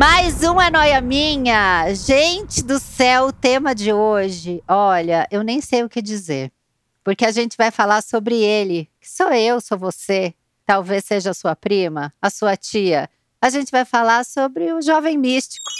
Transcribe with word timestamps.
Mais 0.00 0.42
uma 0.42 0.70
noia 0.70 0.98
minha! 1.02 1.92
Gente 1.92 2.64
do 2.64 2.78
céu, 2.80 3.26
o 3.26 3.32
tema 3.34 3.74
de 3.74 3.92
hoje, 3.92 4.64
olha, 4.66 5.28
eu 5.30 5.42
nem 5.42 5.60
sei 5.60 5.84
o 5.84 5.90
que 5.90 6.00
dizer. 6.00 6.50
Porque 7.04 7.22
a 7.22 7.30
gente 7.30 7.54
vai 7.54 7.70
falar 7.70 8.02
sobre 8.02 8.36
ele, 8.36 8.88
que 8.98 9.06
sou 9.06 9.30
eu, 9.30 9.60
sou 9.60 9.76
você, 9.76 10.32
talvez 10.64 11.04
seja 11.04 11.32
a 11.32 11.34
sua 11.34 11.54
prima, 11.54 12.14
a 12.18 12.30
sua 12.30 12.56
tia. 12.56 13.10
A 13.42 13.50
gente 13.50 13.70
vai 13.70 13.84
falar 13.84 14.24
sobre 14.24 14.72
o 14.72 14.80
jovem 14.80 15.18
místico. 15.18 15.70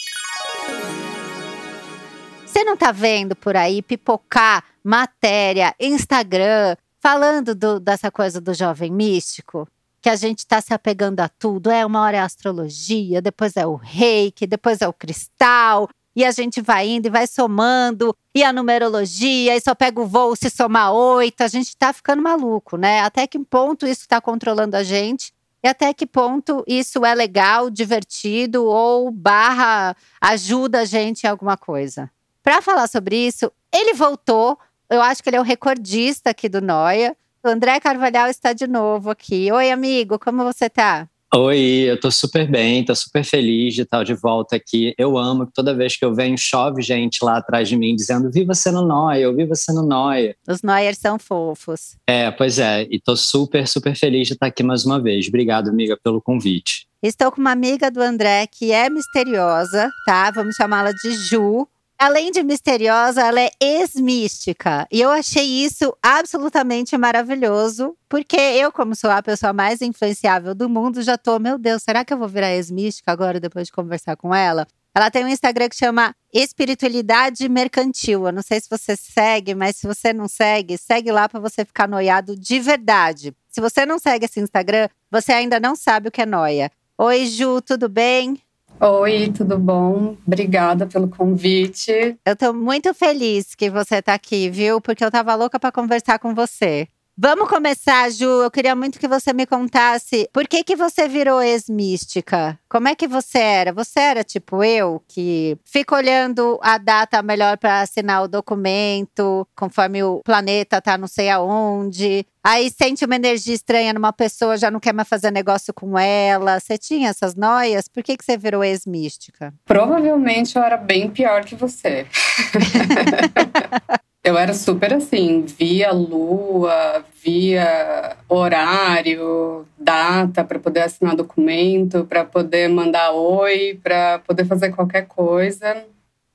Você 2.45 2.63
não 2.63 2.77
tá 2.77 2.93
vendo 2.93 3.35
por 3.35 3.57
aí 3.57 3.81
pipocar 3.81 4.63
matéria, 4.85 5.75
Instagram, 5.81 6.77
falando 7.01 7.55
do, 7.55 7.81
dessa 7.81 8.11
coisa 8.11 8.39
do 8.39 8.53
jovem 8.53 8.93
místico? 8.93 9.67
Que 10.01 10.09
a 10.09 10.17
gente 10.17 10.39
está 10.41 10.61
se 10.61 10.73
apegando 10.73 11.21
a 11.21 11.29
tudo. 11.29 11.71
É 11.71 11.85
uma 11.85 12.01
hora 12.01 12.17
é 12.17 12.21
a 12.21 12.25
astrologia, 12.25 13.21
depois 13.21 13.57
é 13.57 13.67
o 13.67 13.77
reiki, 13.77 14.47
depois 14.47 14.81
é 14.81 14.89
o 14.89 14.93
cristal. 14.93 15.89
E 16.15 16.25
a 16.25 16.31
gente 16.33 16.61
vai 16.61 16.89
indo 16.89 17.07
e 17.07 17.11
vai 17.11 17.27
somando, 17.27 18.15
e 18.35 18.43
a 18.43 18.53
numerologia, 18.53 19.55
e 19.55 19.61
só 19.61 19.75
pega 19.75 20.01
o 20.01 20.07
voo 20.07 20.35
se 20.35 20.51
somar 20.51 20.93
oito. 20.93 21.43
A 21.43 21.49
gente 21.49 21.69
está 21.69 21.93
ficando 21.93 22.23
maluco, 22.23 22.77
né? 22.77 23.01
Até 23.01 23.27
que 23.27 23.39
ponto 23.39 23.87
isso 23.87 24.03
está 24.03 24.21
controlando 24.21 24.77
a 24.77 24.83
gente? 24.83 25.33
E 25.63 25.69
até 25.69 25.93
que 25.93 26.07
ponto 26.07 26.65
isso 26.67 27.05
é 27.05 27.15
legal, 27.15 27.71
divertido 27.71 28.65
ou 28.65 29.11
barra 29.11 29.95
ajuda 30.21 30.81
a 30.81 30.85
gente 30.85 31.25
em 31.25 31.29
alguma 31.29 31.57
coisa? 31.57 32.11
Para 32.43 32.63
falar 32.63 32.89
sobre 32.89 33.17
isso, 33.17 33.53
ele 33.73 33.95
voltou. 33.95 34.59
Eu 34.89 35.03
acho 35.03 35.23
que 35.23 35.29
ele 35.29 35.37
é 35.37 35.41
o 35.41 35.45
recordista 35.45 36.31
aqui 36.31 36.49
do 36.49 36.61
Noia. 36.61 37.17
O 37.43 37.49
André 37.49 37.81
Carvalhal 37.81 38.29
está 38.29 38.53
de 38.53 38.67
novo 38.67 39.09
aqui. 39.09 39.51
Oi, 39.51 39.71
amigo, 39.71 40.19
como 40.19 40.45
você 40.45 40.69
tá? 40.69 41.09
Oi, 41.35 41.59
eu 41.89 41.99
tô 41.99 42.11
super 42.11 42.47
bem, 42.47 42.85
tô 42.85 42.95
super 42.95 43.25
feliz 43.25 43.75
de 43.75 43.81
estar 43.81 44.05
de 44.05 44.13
volta 44.13 44.57
aqui. 44.57 44.93
Eu 44.99 45.17
amo 45.17 45.47
que 45.47 45.53
toda 45.55 45.75
vez 45.75 45.97
que 45.97 46.05
eu 46.05 46.15
venho, 46.15 46.37
chove 46.37 46.83
gente 46.83 47.25
lá 47.25 47.39
atrás 47.39 47.67
de 47.67 47.79
mim 47.79 47.97
dizendo 47.97 48.31
Viva 48.31 48.53
sendo 48.53 48.85
Noia, 48.85 49.23
eu 49.23 49.35
viva 49.35 49.55
sendo 49.55 49.83
Noia. 49.83 50.37
Os 50.47 50.61
Noiers 50.61 50.99
são 50.99 51.19
fofos. 51.19 51.97
É, 52.07 52.31
pois 52.31 52.59
é, 52.59 52.87
e 52.91 53.01
tô 53.01 53.17
super, 53.17 53.67
super 53.67 53.97
feliz 53.97 54.27
de 54.27 54.35
estar 54.35 54.49
aqui 54.49 54.63
mais 54.63 54.85
uma 54.85 55.01
vez. 55.01 55.27
Obrigado, 55.29 55.71
amiga, 55.71 55.97
pelo 55.97 56.21
convite. 56.21 56.87
Estou 57.03 57.33
com 57.33 57.41
uma 57.41 57.53
amiga 57.53 57.91
do 57.91 58.03
André 58.03 58.47
que 58.49 58.71
é 58.71 58.91
misteriosa, 58.91 59.89
tá? 60.05 60.31
Vamos 60.31 60.57
chamá-la 60.57 60.93
de 60.93 61.13
Ju. 61.31 61.67
Além 62.03 62.31
de 62.31 62.43
misteriosa, 62.43 63.21
ela 63.21 63.43
é 63.43 63.51
ex-mística. 63.61 64.89
E 64.91 65.03
eu 65.03 65.11
achei 65.11 65.45
isso 65.45 65.95
absolutamente 66.03 66.97
maravilhoso, 66.97 67.95
porque 68.09 68.39
eu, 68.39 68.73
como 68.73 68.97
sou 68.97 69.11
a 69.11 69.23
pessoa 69.23 69.53
mais 69.53 69.83
influenciável 69.83 70.55
do 70.55 70.67
mundo, 70.67 71.03
já 71.03 71.19
tô, 71.19 71.39
meu 71.39 71.59
Deus, 71.59 71.83
será 71.83 72.03
que 72.03 72.15
eu 72.15 72.17
vou 72.17 72.27
virar 72.27 72.55
ex-mística 72.55 73.13
agora, 73.13 73.39
depois 73.39 73.67
de 73.67 73.73
conversar 73.75 74.17
com 74.17 74.35
ela? 74.35 74.67
Ela 74.95 75.11
tem 75.11 75.27
um 75.27 75.29
Instagram 75.29 75.69
que 75.69 75.77
chama 75.77 76.17
Espiritualidade 76.33 77.47
Mercantil. 77.51 78.25
Eu 78.25 78.33
não 78.33 78.43
sei 78.43 78.59
se 78.63 78.71
você 78.71 78.97
segue, 78.97 79.55
mas 79.55 79.77
se 79.77 79.87
você 79.87 80.15
não 80.15 80.27
segue, 80.27 80.79
segue 80.79 81.13
lá 81.13 81.29
para 81.29 81.39
você 81.39 81.67
ficar 81.67 81.87
noiado 81.87 82.35
de 82.35 82.59
verdade. 82.61 83.35
Se 83.51 83.61
você 83.61 83.85
não 83.85 83.99
segue 83.99 84.25
esse 84.25 84.41
Instagram, 84.41 84.89
você 85.11 85.33
ainda 85.33 85.61
não 85.61 85.77
sabe 85.77 86.09
o 86.09 86.11
que 86.11 86.23
é 86.23 86.27
noia. 86.27 86.73
Oi, 86.97 87.27
Ju, 87.27 87.61
tudo 87.61 87.91
bem? 87.91 88.41
Oi, 88.83 89.31
tudo 89.31 89.59
bom? 89.59 90.17
Obrigada 90.27 90.87
pelo 90.87 91.07
convite. 91.07 92.17
Eu 92.25 92.35
tô 92.35 92.51
muito 92.55 92.95
feliz 92.95 93.55
que 93.55 93.69
você 93.69 94.01
tá 94.01 94.15
aqui, 94.15 94.49
viu? 94.49 94.81
Porque 94.81 95.05
eu 95.05 95.11
tava 95.11 95.35
louca 95.35 95.61
para 95.61 95.71
conversar 95.71 96.19
com 96.19 96.35
você. 96.35 96.89
Vamos 97.23 97.51
começar, 97.51 98.11
Ju. 98.11 98.25
Eu 98.25 98.51
queria 98.51 98.75
muito 98.75 98.99
que 98.99 99.07
você 99.07 99.35
me 99.35 99.45
contasse 99.45 100.27
por 100.33 100.49
que 100.49 100.65
que 100.65 100.75
você 100.75 101.07
virou 101.07 101.43
ex-mística. 101.43 102.59
Como 102.67 102.89
é 102.89 102.95
que 102.95 103.07
você 103.07 103.37
era? 103.39 103.75
Você 103.75 104.01
era 104.01 104.25
tipo 104.25 104.65
eu, 104.65 105.03
que 105.07 105.59
fica 105.63 105.95
olhando 105.95 106.59
a 106.63 106.79
data 106.79 107.23
melhor 107.23 107.59
para 107.59 107.83
assinar 107.83 108.23
o 108.23 108.29
documento, 108.29 109.47
conforme 109.55 110.03
o 110.03 110.23
planeta 110.25 110.81
tá 110.81 110.97
não 110.97 111.07
sei 111.07 111.29
aonde. 111.29 112.25
Aí 112.43 112.71
sente 112.71 113.05
uma 113.05 113.17
energia 113.17 113.55
estranha 113.55 113.93
numa 113.93 114.15
pessoa, 114.15 114.57
já 114.57 114.71
não 114.71 114.81
quer 114.81 114.95
mais 114.95 115.07
fazer 115.07 115.31
negócio 115.31 115.75
com 115.75 115.99
ela. 115.99 116.59
Você 116.59 116.79
tinha 116.79 117.11
essas 117.11 117.35
noias? 117.35 117.87
Por 117.87 118.03
que, 118.03 118.17
que 118.17 118.25
você 118.25 118.39
virou 118.39 118.65
ex-mística? 118.65 119.53
Provavelmente 119.67 120.57
eu 120.57 120.63
era 120.63 120.79
bem 120.79 121.11
pior 121.11 121.45
que 121.45 121.55
você. 121.55 122.07
Eu 124.23 124.37
era 124.37 124.53
super 124.53 124.93
assim, 124.93 125.43
via 125.47 125.93
lua, 125.93 127.03
via 127.25 128.17
horário, 128.29 129.67
data 129.79 130.45
para 130.45 130.59
poder 130.59 130.81
assinar 130.81 131.17
documento, 131.17 132.05
para 132.05 132.23
poder 132.23 132.69
mandar 132.69 133.13
oi, 133.13 133.81
para 133.83 134.19
poder 134.19 134.45
fazer 134.45 134.73
qualquer 134.73 135.07
coisa. 135.07 135.85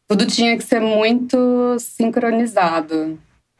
Tudo 0.08 0.26
tinha 0.26 0.58
que 0.58 0.64
ser 0.64 0.82
muito 0.82 1.78
sincronizado. 1.80 3.20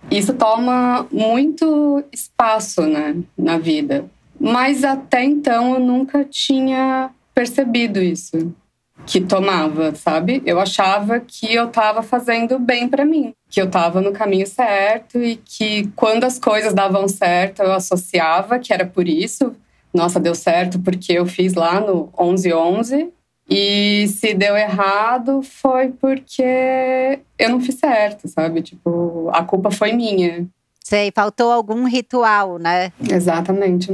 Isso 0.10 0.34
toma 0.34 1.08
muito 1.12 2.04
espaço, 2.12 2.82
né, 2.82 3.16
na 3.38 3.60
vida. 3.60 4.06
Mas 4.40 4.84
até 4.84 5.24
então 5.24 5.76
eu 5.76 5.80
nunca 5.80 6.26
tinha 6.26 7.12
percebido 7.34 8.02
isso 8.02 8.54
que 9.06 9.22
tomava, 9.22 9.94
sabe? 9.94 10.42
Eu 10.46 10.60
achava 10.60 11.20
que 11.20 11.54
eu 11.54 11.68
estava 11.68 12.02
fazendo 12.02 12.58
bem 12.58 12.88
para 12.88 13.06
mim, 13.06 13.34
que 13.50 13.62
eu 13.62 13.66
estava 13.66 14.02
no 14.02 14.12
caminho 14.12 14.48
certo 14.48 15.20
e 15.20 15.36
que 15.36 15.88
quando 15.96 16.24
as 16.24 16.40
coisas 16.40 16.74
davam 16.74 17.08
certo, 17.08 17.62
eu 17.62 17.72
associava 17.72 18.60
que 18.60 18.74
era 18.74 18.86
por 18.86 19.08
isso. 19.08 19.56
Nossa, 19.94 20.20
deu 20.20 20.36
certo 20.36 20.80
porque 20.80 21.14
eu 21.14 21.26
fiz 21.26 21.54
lá 21.54 21.80
no 21.80 22.10
1111. 22.20 23.12
E 23.48 24.08
se 24.08 24.34
deu 24.34 24.58
errado 24.58 25.44
foi 25.44 25.90
porque 25.90 27.20
eu 27.38 27.50
não 27.50 27.62
fiz 27.62 27.76
certo, 27.76 28.28
sabe? 28.28 28.62
Tipo, 28.64 29.30
a 29.32 29.44
culpa 29.44 29.70
foi 29.70 29.94
minha. 29.94 30.48
Sei, 30.84 31.12
faltou 31.14 31.52
algum 31.52 31.86
ritual, 31.86 32.58
né? 32.58 32.92
Exatamente. 33.08 33.92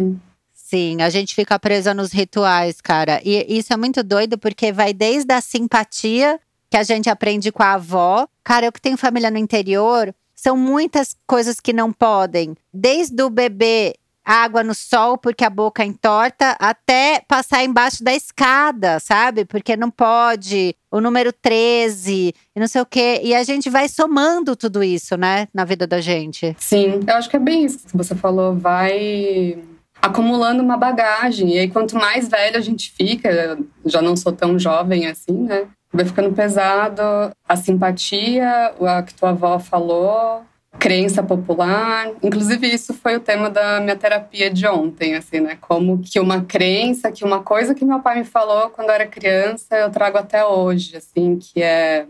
Sim, 0.72 1.02
a 1.02 1.10
gente 1.10 1.36
fica 1.36 1.60
presa 1.60 1.94
nos 1.94 2.14
rituais, 2.14 2.80
cara. 2.80 3.20
E 3.26 3.46
isso 3.58 3.74
é 3.74 3.76
muito 3.76 4.02
doido 4.02 4.38
porque 4.38 4.72
vai 4.72 4.94
desde 4.94 5.34
a 5.34 5.42
simpatia 5.42 6.40
que 6.70 6.78
a 6.78 6.84
gente 6.84 7.10
aprende 7.10 7.52
com 7.52 7.62
a 7.62 7.74
avó. 7.74 8.26
Cara, 8.42 8.68
eu 8.68 8.72
que 8.72 8.80
tenho 8.80 8.96
família 8.96 9.30
no 9.30 9.38
interior, 9.38 10.16
são 10.34 10.56
muitas 10.56 11.14
coisas 11.28 11.60
que 11.60 11.74
não 11.74 11.92
podem. 11.92 12.56
Desde 12.74 13.22
o 13.22 13.30
bebê 13.30 13.96
água 14.24 14.64
no 14.64 14.74
sol 14.74 15.18
porque 15.18 15.44
a 15.44 15.50
boca 15.50 15.84
entorta, 15.84 16.56
até 16.58 17.22
passar 17.28 17.66
embaixo 17.66 18.02
da 18.02 18.14
escada, 18.14 18.98
sabe? 19.02 19.44
Porque 19.44 19.76
não 19.76 19.92
pode. 19.92 20.74
O 20.90 21.02
número 21.02 21.34
13 21.34 22.34
e 22.56 22.60
não 22.60 22.68
sei 22.68 22.80
o 22.80 22.86
quê. 22.86 23.20
E 23.22 23.36
a 23.36 23.44
gente 23.44 23.70
vai 23.70 23.90
somando 23.90 24.56
tudo 24.56 24.82
isso, 24.82 25.18
né, 25.18 25.50
na 25.54 25.66
vida 25.66 25.86
da 25.86 26.00
gente. 26.00 26.56
Sim, 26.58 27.02
eu 27.06 27.14
acho 27.14 27.30
que 27.30 27.36
é 27.36 27.40
bem 27.40 27.66
isso 27.66 27.80
que 27.86 27.98
você 27.98 28.16
falou. 28.16 28.56
Vai 28.56 29.62
acumulando 30.02 30.64
uma 30.64 30.78
bagagem. 30.78 31.56
E 31.56 31.60
aí, 31.60 31.70
quanto 31.70 31.96
mais 31.96 32.28
velho 32.28 32.58
a 32.58 32.62
gente 32.62 32.92
fica, 32.92 33.58
já 33.86 34.02
não 34.02 34.16
sou 34.16 34.32
tão 34.32 34.58
jovem 34.58 35.08
assim, 35.08 35.34
né? 35.34 35.68
Vai 35.94 36.06
ficando 36.06 36.34
pesado 36.34 37.02
a 37.48 37.56
simpatia, 37.56 38.74
o 38.80 39.04
que 39.04 39.14
tua 39.14 39.30
avó 39.30 39.60
falou, 39.60 40.44
crença 40.80 41.22
popular. 41.22 42.10
Inclusive, 42.24 42.68
isso 42.68 42.94
foi 42.94 43.18
o 43.18 43.20
tema 43.20 43.50
da 43.50 43.80
minha 43.80 43.96
terapia 43.96 44.50
de 44.50 44.66
ontem, 44.66 45.16
assim, 45.16 45.42
né? 45.42 45.58
Como 45.60 46.00
que 46.00 46.20
uma 46.20 46.42
crença, 46.42 47.12
que 47.12 47.24
uma 47.24 47.44
coisa 47.44 47.76
que 47.76 47.86
meu 47.86 48.00
pai 48.00 48.20
me 48.20 48.26
falou 48.26 48.70
quando 48.70 48.90
eu 48.90 48.96
era 48.96 49.06
criança, 49.06 49.76
eu 49.76 49.92
trago 49.92 50.18
até 50.18 50.46
hoje, 50.46 50.96
assim, 50.96 51.38
que 51.38 51.62
é 51.62 52.08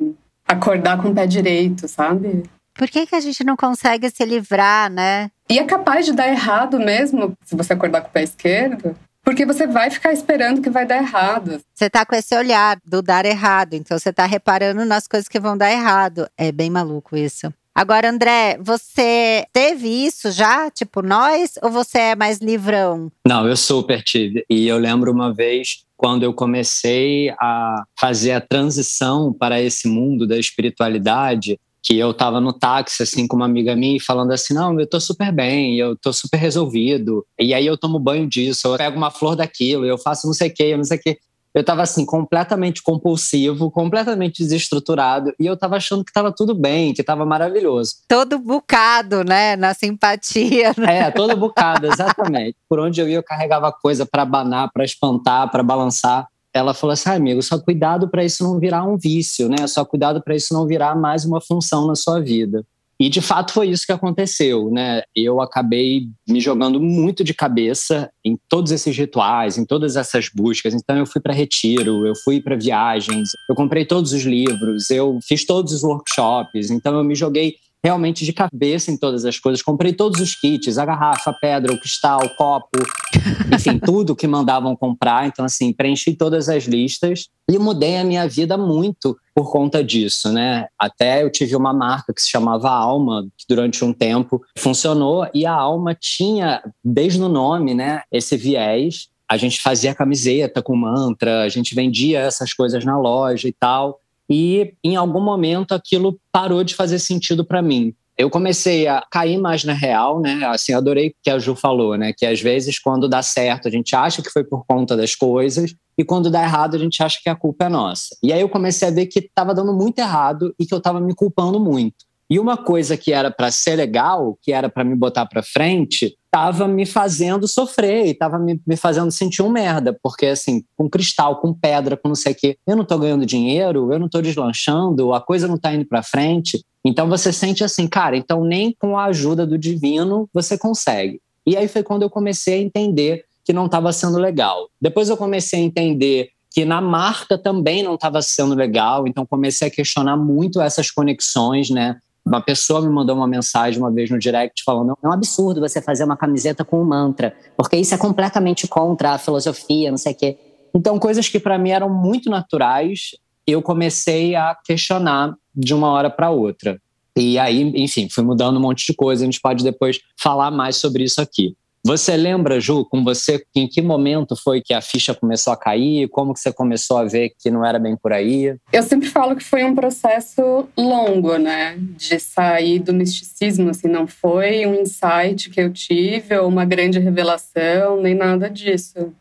acordar 0.47 1.01
com 1.01 1.09
o 1.09 1.15
pé 1.15 1.25
direito, 1.25 1.87
sabe? 1.87 2.43
Por 2.73 2.87
que, 2.87 3.05
que 3.05 3.15
a 3.15 3.19
gente 3.19 3.43
não 3.43 3.55
consegue 3.55 4.09
se 4.09 4.23
livrar, 4.23 4.89
né? 4.89 5.29
E 5.51 5.59
é 5.59 5.65
capaz 5.65 6.05
de 6.05 6.13
dar 6.13 6.29
errado 6.29 6.79
mesmo 6.79 7.33
se 7.43 7.57
você 7.57 7.73
acordar 7.73 7.99
com 7.99 8.07
o 8.07 8.11
pé 8.11 8.23
esquerdo. 8.23 8.95
Porque 9.21 9.45
você 9.45 9.67
vai 9.67 9.91
ficar 9.91 10.13
esperando 10.13 10.61
que 10.61 10.69
vai 10.69 10.85
dar 10.85 10.95
errado. 10.95 11.59
Você 11.75 11.89
tá 11.89 12.05
com 12.05 12.15
esse 12.15 12.33
olhar 12.35 12.79
do 12.85 13.01
dar 13.01 13.25
errado, 13.25 13.73
então 13.73 13.99
você 13.99 14.13
tá 14.13 14.25
reparando 14.25 14.85
nas 14.85 15.07
coisas 15.07 15.27
que 15.27 15.41
vão 15.41 15.57
dar 15.57 15.69
errado. 15.69 16.25
É 16.37 16.53
bem 16.53 16.69
maluco 16.69 17.17
isso. 17.17 17.53
Agora, 17.75 18.09
André, 18.09 18.57
você 18.61 19.45
teve 19.51 19.87
isso 19.87 20.31
já, 20.31 20.71
tipo 20.71 21.01
nós, 21.01 21.53
ou 21.61 21.69
você 21.69 21.99
é 21.99 22.15
mais 22.15 22.39
livrão? 22.39 23.11
Não, 23.27 23.47
eu 23.47 23.55
super 23.55 24.01
tive. 24.01 24.45
E 24.49 24.67
eu 24.67 24.77
lembro 24.77 25.11
uma 25.11 25.33
vez 25.33 25.83
quando 25.97 26.23
eu 26.23 26.33
comecei 26.33 27.29
a 27.39 27.83
fazer 27.99 28.31
a 28.31 28.41
transição 28.41 29.31
para 29.31 29.61
esse 29.61 29.87
mundo 29.87 30.25
da 30.25 30.37
espiritualidade, 30.37 31.59
que 31.83 31.97
eu 31.97 32.11
estava 32.11 32.39
no 32.39 32.53
táxi 32.53 33.03
assim 33.03 33.27
com 33.27 33.35
uma 33.35 33.45
amiga 33.45 33.75
minha 33.75 33.99
falando 33.99 34.31
assim, 34.31 34.53
não, 34.53 34.79
eu 34.79 34.87
tô 34.87 34.99
super 34.99 35.31
bem, 35.31 35.77
eu 35.77 35.95
tô 35.95 36.13
super 36.13 36.37
resolvido. 36.37 37.25
E 37.39 37.53
aí 37.53 37.65
eu 37.65 37.77
tomo 37.77 37.99
banho 37.99 38.27
disso, 38.27 38.67
eu 38.67 38.77
pego 38.77 38.97
uma 38.97 39.11
flor 39.11 39.35
daquilo, 39.35 39.85
eu 39.85 39.97
faço 39.97 40.27
não 40.27 40.33
sei 40.33 40.49
o 40.49 40.53
que, 40.53 40.77
não 40.77 40.83
sei 40.83 40.97
o 40.97 41.01
que 41.01 41.17
eu 41.53 41.61
estava 41.61 41.81
assim 41.81 42.05
completamente 42.05 42.81
compulsivo, 42.81 43.69
completamente 43.69 44.41
desestruturado 44.41 45.33
e 45.39 45.45
eu 45.45 45.53
estava 45.53 45.75
achando 45.75 46.03
que 46.03 46.09
estava 46.09 46.31
tudo 46.31 46.55
bem, 46.55 46.93
que 46.93 47.01
estava 47.01 47.25
maravilhoso. 47.25 47.95
Todo 48.07 48.39
bucado, 48.39 49.23
né, 49.23 49.55
na 49.55 49.73
simpatia. 49.73 50.73
Né? 50.77 50.99
É, 50.99 51.11
todo 51.11 51.35
bucado, 51.35 51.87
exatamente. 51.87 52.55
Por 52.69 52.79
onde 52.79 53.01
eu 53.01 53.09
ia 53.09 53.15
eu 53.15 53.23
carregava 53.23 53.71
coisa 53.71 54.05
para 54.05 54.21
abanar, 54.21 54.71
para 54.73 54.85
espantar, 54.85 55.51
para 55.51 55.61
balançar. 55.61 56.27
Ela 56.53 56.73
falou 56.73 56.93
assim: 56.93 57.09
ah, 57.09 57.13
amigo, 57.13 57.41
só 57.41 57.57
cuidado 57.57 58.09
para 58.09 58.23
isso 58.23 58.43
não 58.43 58.59
virar 58.59 58.83
um 58.83 58.97
vício, 58.97 59.47
né? 59.47 59.67
Só 59.67 59.85
cuidado 59.85 60.21
para 60.21 60.35
isso 60.35 60.53
não 60.53 60.67
virar 60.67 60.95
mais 60.95 61.25
uma 61.25 61.41
função 61.41 61.87
na 61.87 61.95
sua 61.95 62.19
vida. 62.19 62.65
E 63.01 63.09
de 63.09 63.19
fato 63.19 63.51
foi 63.51 63.69
isso 63.69 63.83
que 63.83 63.91
aconteceu, 63.91 64.69
né? 64.69 65.01
Eu 65.15 65.41
acabei 65.41 66.03
me 66.29 66.39
jogando 66.39 66.79
muito 66.79 67.23
de 67.23 67.33
cabeça 67.33 68.11
em 68.23 68.37
todos 68.47 68.71
esses 68.71 68.95
rituais, 68.95 69.57
em 69.57 69.65
todas 69.65 69.95
essas 69.95 70.29
buscas. 70.31 70.75
Então 70.75 70.95
eu 70.95 71.07
fui 71.07 71.19
para 71.19 71.33
retiro, 71.33 72.05
eu 72.05 72.13
fui 72.23 72.39
para 72.39 72.55
viagens, 72.55 73.29
eu 73.49 73.55
comprei 73.55 73.85
todos 73.85 74.13
os 74.13 74.21
livros, 74.21 74.91
eu 74.91 75.17
fiz 75.23 75.43
todos 75.43 75.73
os 75.73 75.81
workshops. 75.81 76.69
Então 76.69 76.95
eu 76.95 77.03
me 77.03 77.15
joguei 77.15 77.55
realmente 77.83 78.23
de 78.23 78.31
cabeça 78.31 78.91
em 78.91 78.97
todas 78.97 79.25
as 79.25 79.39
coisas. 79.39 79.61
Comprei 79.61 79.91
todos 79.91 80.21
os 80.21 80.35
kits, 80.35 80.77
a 80.77 80.85
garrafa, 80.85 81.31
a 81.31 81.33
pedra, 81.33 81.73
o 81.73 81.79
cristal, 81.79 82.23
o 82.23 82.35
copo, 82.35 82.77
enfim, 83.53 83.79
tudo 83.79 84.15
que 84.15 84.27
mandavam 84.27 84.75
comprar. 84.75 85.27
Então, 85.27 85.43
assim, 85.43 85.73
preenchi 85.73 86.13
todas 86.13 86.47
as 86.47 86.65
listas 86.65 87.27
e 87.49 87.57
mudei 87.57 87.97
a 87.97 88.03
minha 88.03 88.27
vida 88.27 88.55
muito 88.55 89.17
por 89.33 89.51
conta 89.51 89.83
disso, 89.83 90.31
né? 90.31 90.67
Até 90.77 91.23
eu 91.23 91.31
tive 91.31 91.55
uma 91.55 91.73
marca 91.73 92.13
que 92.13 92.21
se 92.21 92.29
chamava 92.29 92.69
Alma, 92.69 93.27
que 93.37 93.45
durante 93.49 93.83
um 93.83 93.91
tempo 93.91 94.41
funcionou 94.57 95.27
e 95.33 95.45
a 95.45 95.53
Alma 95.53 95.95
tinha, 95.95 96.61
desde 96.83 97.21
o 97.21 97.29
nome, 97.29 97.73
né, 97.73 98.03
esse 98.11 98.37
viés. 98.37 99.09
A 99.27 99.37
gente 99.37 99.61
fazia 99.61 99.95
camiseta 99.95 100.61
com 100.61 100.75
mantra, 100.75 101.43
a 101.43 101.49
gente 101.49 101.73
vendia 101.73 102.19
essas 102.19 102.53
coisas 102.53 102.83
na 102.83 102.99
loja 102.99 103.47
e 103.47 103.53
tal. 103.53 104.01
E 104.31 104.73
em 104.81 104.95
algum 104.95 105.19
momento 105.19 105.73
aquilo 105.73 106.17
parou 106.31 106.63
de 106.63 106.73
fazer 106.73 106.99
sentido 106.99 107.43
para 107.43 107.61
mim. 107.61 107.93
Eu 108.17 108.29
comecei 108.29 108.87
a 108.87 109.03
cair 109.11 109.37
mais 109.37 109.63
na 109.63 109.73
real, 109.73 110.21
né? 110.21 110.45
Assim, 110.45 110.73
adorei 110.73 111.09
o 111.09 111.13
que 111.23 111.29
a 111.29 111.39
Ju 111.39 111.55
falou, 111.55 111.97
né? 111.97 112.13
Que 112.15 112.25
às 112.25 112.39
vezes 112.39 112.79
quando 112.79 113.09
dá 113.09 113.21
certo 113.21 113.67
a 113.67 113.71
gente 113.71 113.95
acha 113.95 114.21
que 114.21 114.29
foi 114.29 114.43
por 114.43 114.63
conta 114.65 114.95
das 114.95 115.15
coisas 115.15 115.73
e 115.97 116.05
quando 116.05 116.29
dá 116.29 116.43
errado 116.43 116.75
a 116.75 116.79
gente 116.79 117.01
acha 117.03 117.19
que 117.21 117.29
a 117.29 117.35
culpa 117.35 117.65
é 117.65 117.69
nossa. 117.69 118.15
E 118.23 118.31
aí 118.31 118.39
eu 118.39 118.47
comecei 118.47 118.87
a 118.87 118.91
ver 118.91 119.07
que 119.07 119.19
estava 119.19 119.53
dando 119.53 119.73
muito 119.73 119.99
errado 119.99 120.53
e 120.59 120.65
que 120.65 120.73
eu 120.73 120.77
estava 120.77 121.01
me 121.01 121.13
culpando 121.13 121.59
muito. 121.59 122.05
E 122.31 122.39
uma 122.39 122.55
coisa 122.55 122.95
que 122.95 123.11
era 123.11 123.29
para 123.29 123.51
ser 123.51 123.75
legal, 123.75 124.39
que 124.41 124.53
era 124.53 124.69
para 124.69 124.85
me 124.85 124.95
botar 124.95 125.25
para 125.25 125.43
frente, 125.43 126.17
estava 126.27 126.65
me 126.65 126.85
fazendo 126.85 127.45
sofrer 127.45 128.05
e 128.07 128.17
me, 128.39 128.61
me, 128.65 128.77
fazendo 128.77 129.11
sentir 129.11 129.41
um 129.41 129.49
merda, 129.49 129.99
porque 130.01 130.27
assim, 130.27 130.63
com 130.77 130.89
cristal, 130.89 131.41
com 131.41 131.53
pedra, 131.53 131.97
com 131.97 132.07
não 132.07 132.15
sei 132.15 132.31
o 132.31 132.35
quê, 132.35 132.57
eu 132.65 132.77
não 132.77 132.83
estou 132.83 132.97
ganhando 132.99 133.25
dinheiro, 133.25 133.91
eu 133.91 133.99
não 133.99 134.05
estou 134.05 134.21
deslanchando, 134.21 135.13
a 135.13 135.19
coisa 135.19 135.45
não 135.45 135.55
está 135.55 135.73
indo 135.73 135.83
para 135.83 136.01
frente. 136.01 136.63
Então 136.85 137.09
você 137.09 137.33
sente 137.33 137.65
assim, 137.65 137.85
cara, 137.85 138.15
então 138.15 138.45
nem 138.45 138.73
com 138.79 138.97
a 138.97 139.07
ajuda 139.07 139.45
do 139.45 139.57
divino 139.57 140.29
você 140.33 140.57
consegue. 140.57 141.19
E 141.45 141.57
aí 141.57 141.67
foi 141.67 141.83
quando 141.83 142.03
eu 142.03 142.09
comecei 142.09 142.53
a 142.53 142.63
entender 142.63 143.25
que 143.43 143.51
não 143.51 143.65
estava 143.65 143.91
sendo 143.91 144.17
legal. 144.17 144.69
Depois 144.79 145.09
eu 145.09 145.17
comecei 145.17 145.59
a 145.59 145.63
entender 145.63 146.29
que 146.49 146.63
na 146.63 146.79
marca 146.79 147.37
também 147.37 147.83
não 147.83 147.95
estava 147.95 148.21
sendo 148.21 148.55
legal, 148.55 149.05
então 149.05 149.25
comecei 149.25 149.67
a 149.67 149.71
questionar 149.71 150.15
muito 150.15 150.61
essas 150.61 150.89
conexões, 150.89 151.69
né? 151.69 151.99
Uma 152.25 152.41
pessoa 152.41 152.81
me 152.81 152.89
mandou 152.89 153.15
uma 153.15 153.27
mensagem 153.27 153.79
uma 153.79 153.91
vez 153.91 154.09
no 154.09 154.19
direct 154.19 154.63
falando: 154.63 154.97
é 155.01 155.07
um 155.07 155.11
absurdo 155.11 155.59
você 155.59 155.81
fazer 155.81 156.03
uma 156.03 156.15
camiseta 156.15 156.63
com 156.63 156.81
um 156.81 156.85
mantra, 156.85 157.35
porque 157.57 157.75
isso 157.75 157.93
é 157.93 157.97
completamente 157.97 158.67
contra 158.67 159.11
a 159.11 159.17
filosofia, 159.17 159.89
não 159.89 159.97
sei 159.97 160.13
o 160.13 160.15
quê. 160.15 160.37
Então, 160.73 160.97
coisas 160.99 161.27
que 161.27 161.39
para 161.39 161.57
mim 161.57 161.71
eram 161.71 161.89
muito 161.89 162.29
naturais, 162.29 163.11
eu 163.45 163.61
comecei 163.61 164.35
a 164.35 164.55
questionar 164.55 165.35
de 165.53 165.73
uma 165.73 165.89
hora 165.89 166.09
para 166.09 166.29
outra. 166.29 166.79
E 167.15 167.37
aí, 167.37 167.61
enfim, 167.75 168.07
fui 168.09 168.23
mudando 168.23 168.57
um 168.57 168.61
monte 168.61 168.85
de 168.85 168.93
coisa. 168.93 169.23
A 169.23 169.25
gente 169.25 169.41
pode 169.41 169.63
depois 169.63 169.99
falar 170.17 170.49
mais 170.49 170.77
sobre 170.77 171.03
isso 171.03 171.19
aqui. 171.19 171.55
Você 171.83 172.15
lembra, 172.15 172.59
Ju, 172.59 172.85
com 172.85 173.03
você, 173.03 173.43
em 173.55 173.67
que 173.67 173.81
momento 173.81 174.35
foi 174.35 174.61
que 174.61 174.71
a 174.71 174.81
ficha 174.81 175.15
começou 175.15 175.51
a 175.51 175.57
cair? 175.57 176.07
Como 176.09 176.31
que 176.31 176.39
você 176.39 176.53
começou 176.53 176.97
a 176.97 177.05
ver 177.05 177.33
que 177.39 177.49
não 177.49 177.65
era 177.65 177.79
bem 177.79 177.97
por 177.97 178.13
aí? 178.13 178.55
Eu 178.71 178.83
sempre 178.83 179.09
falo 179.09 179.35
que 179.35 179.43
foi 179.43 179.63
um 179.63 179.73
processo 179.73 180.69
longo, 180.77 181.37
né? 181.37 181.75
De 181.79 182.19
sair 182.19 182.77
do 182.77 182.93
misticismo, 182.93 183.71
assim, 183.71 183.87
não 183.87 184.05
foi 184.05 184.63
um 184.67 184.75
insight 184.75 185.49
que 185.49 185.59
eu 185.59 185.73
tive 185.73 186.37
ou 186.37 186.47
uma 186.47 186.65
grande 186.65 186.99
revelação, 186.99 187.99
nem 187.99 188.13
nada 188.13 188.47
disso. 188.47 189.11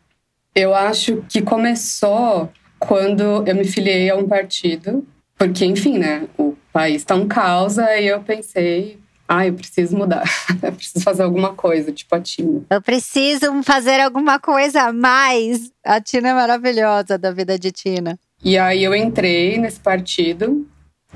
Eu 0.53 0.75
acho 0.75 1.25
que 1.27 1.41
começou 1.41 2.47
quando 2.77 3.43
eu 3.47 3.55
me 3.55 3.63
filiei 3.63 4.11
a 4.11 4.15
um 4.15 4.27
partido, 4.27 5.03
porque, 5.35 5.65
enfim, 5.65 5.97
né? 5.97 6.27
O 6.37 6.55
país 6.71 6.97
está 6.97 7.15
um 7.15 7.27
caos, 7.27 7.79
e 7.79 8.05
eu 8.05 8.21
pensei, 8.21 8.99
ah, 9.33 9.47
eu 9.47 9.53
preciso 9.53 9.95
mudar. 9.95 10.25
eu 10.61 10.73
preciso 10.73 11.01
fazer 11.05 11.23
alguma 11.23 11.53
coisa, 11.53 11.89
tipo 11.89 12.13
a 12.13 12.19
Tina. 12.19 12.63
Eu 12.69 12.81
preciso 12.81 13.63
fazer 13.63 14.01
alguma 14.01 14.37
coisa 14.39 14.81
a 14.81 14.93
mais. 14.93 15.71
A 15.85 16.01
Tina 16.01 16.29
é 16.29 16.33
maravilhosa 16.33 17.17
da 17.17 17.31
vida 17.31 17.57
de 17.57 17.71
Tina. 17.71 18.19
E 18.43 18.57
aí 18.57 18.83
eu 18.83 18.93
entrei 18.93 19.57
nesse 19.57 19.79
partido 19.79 20.67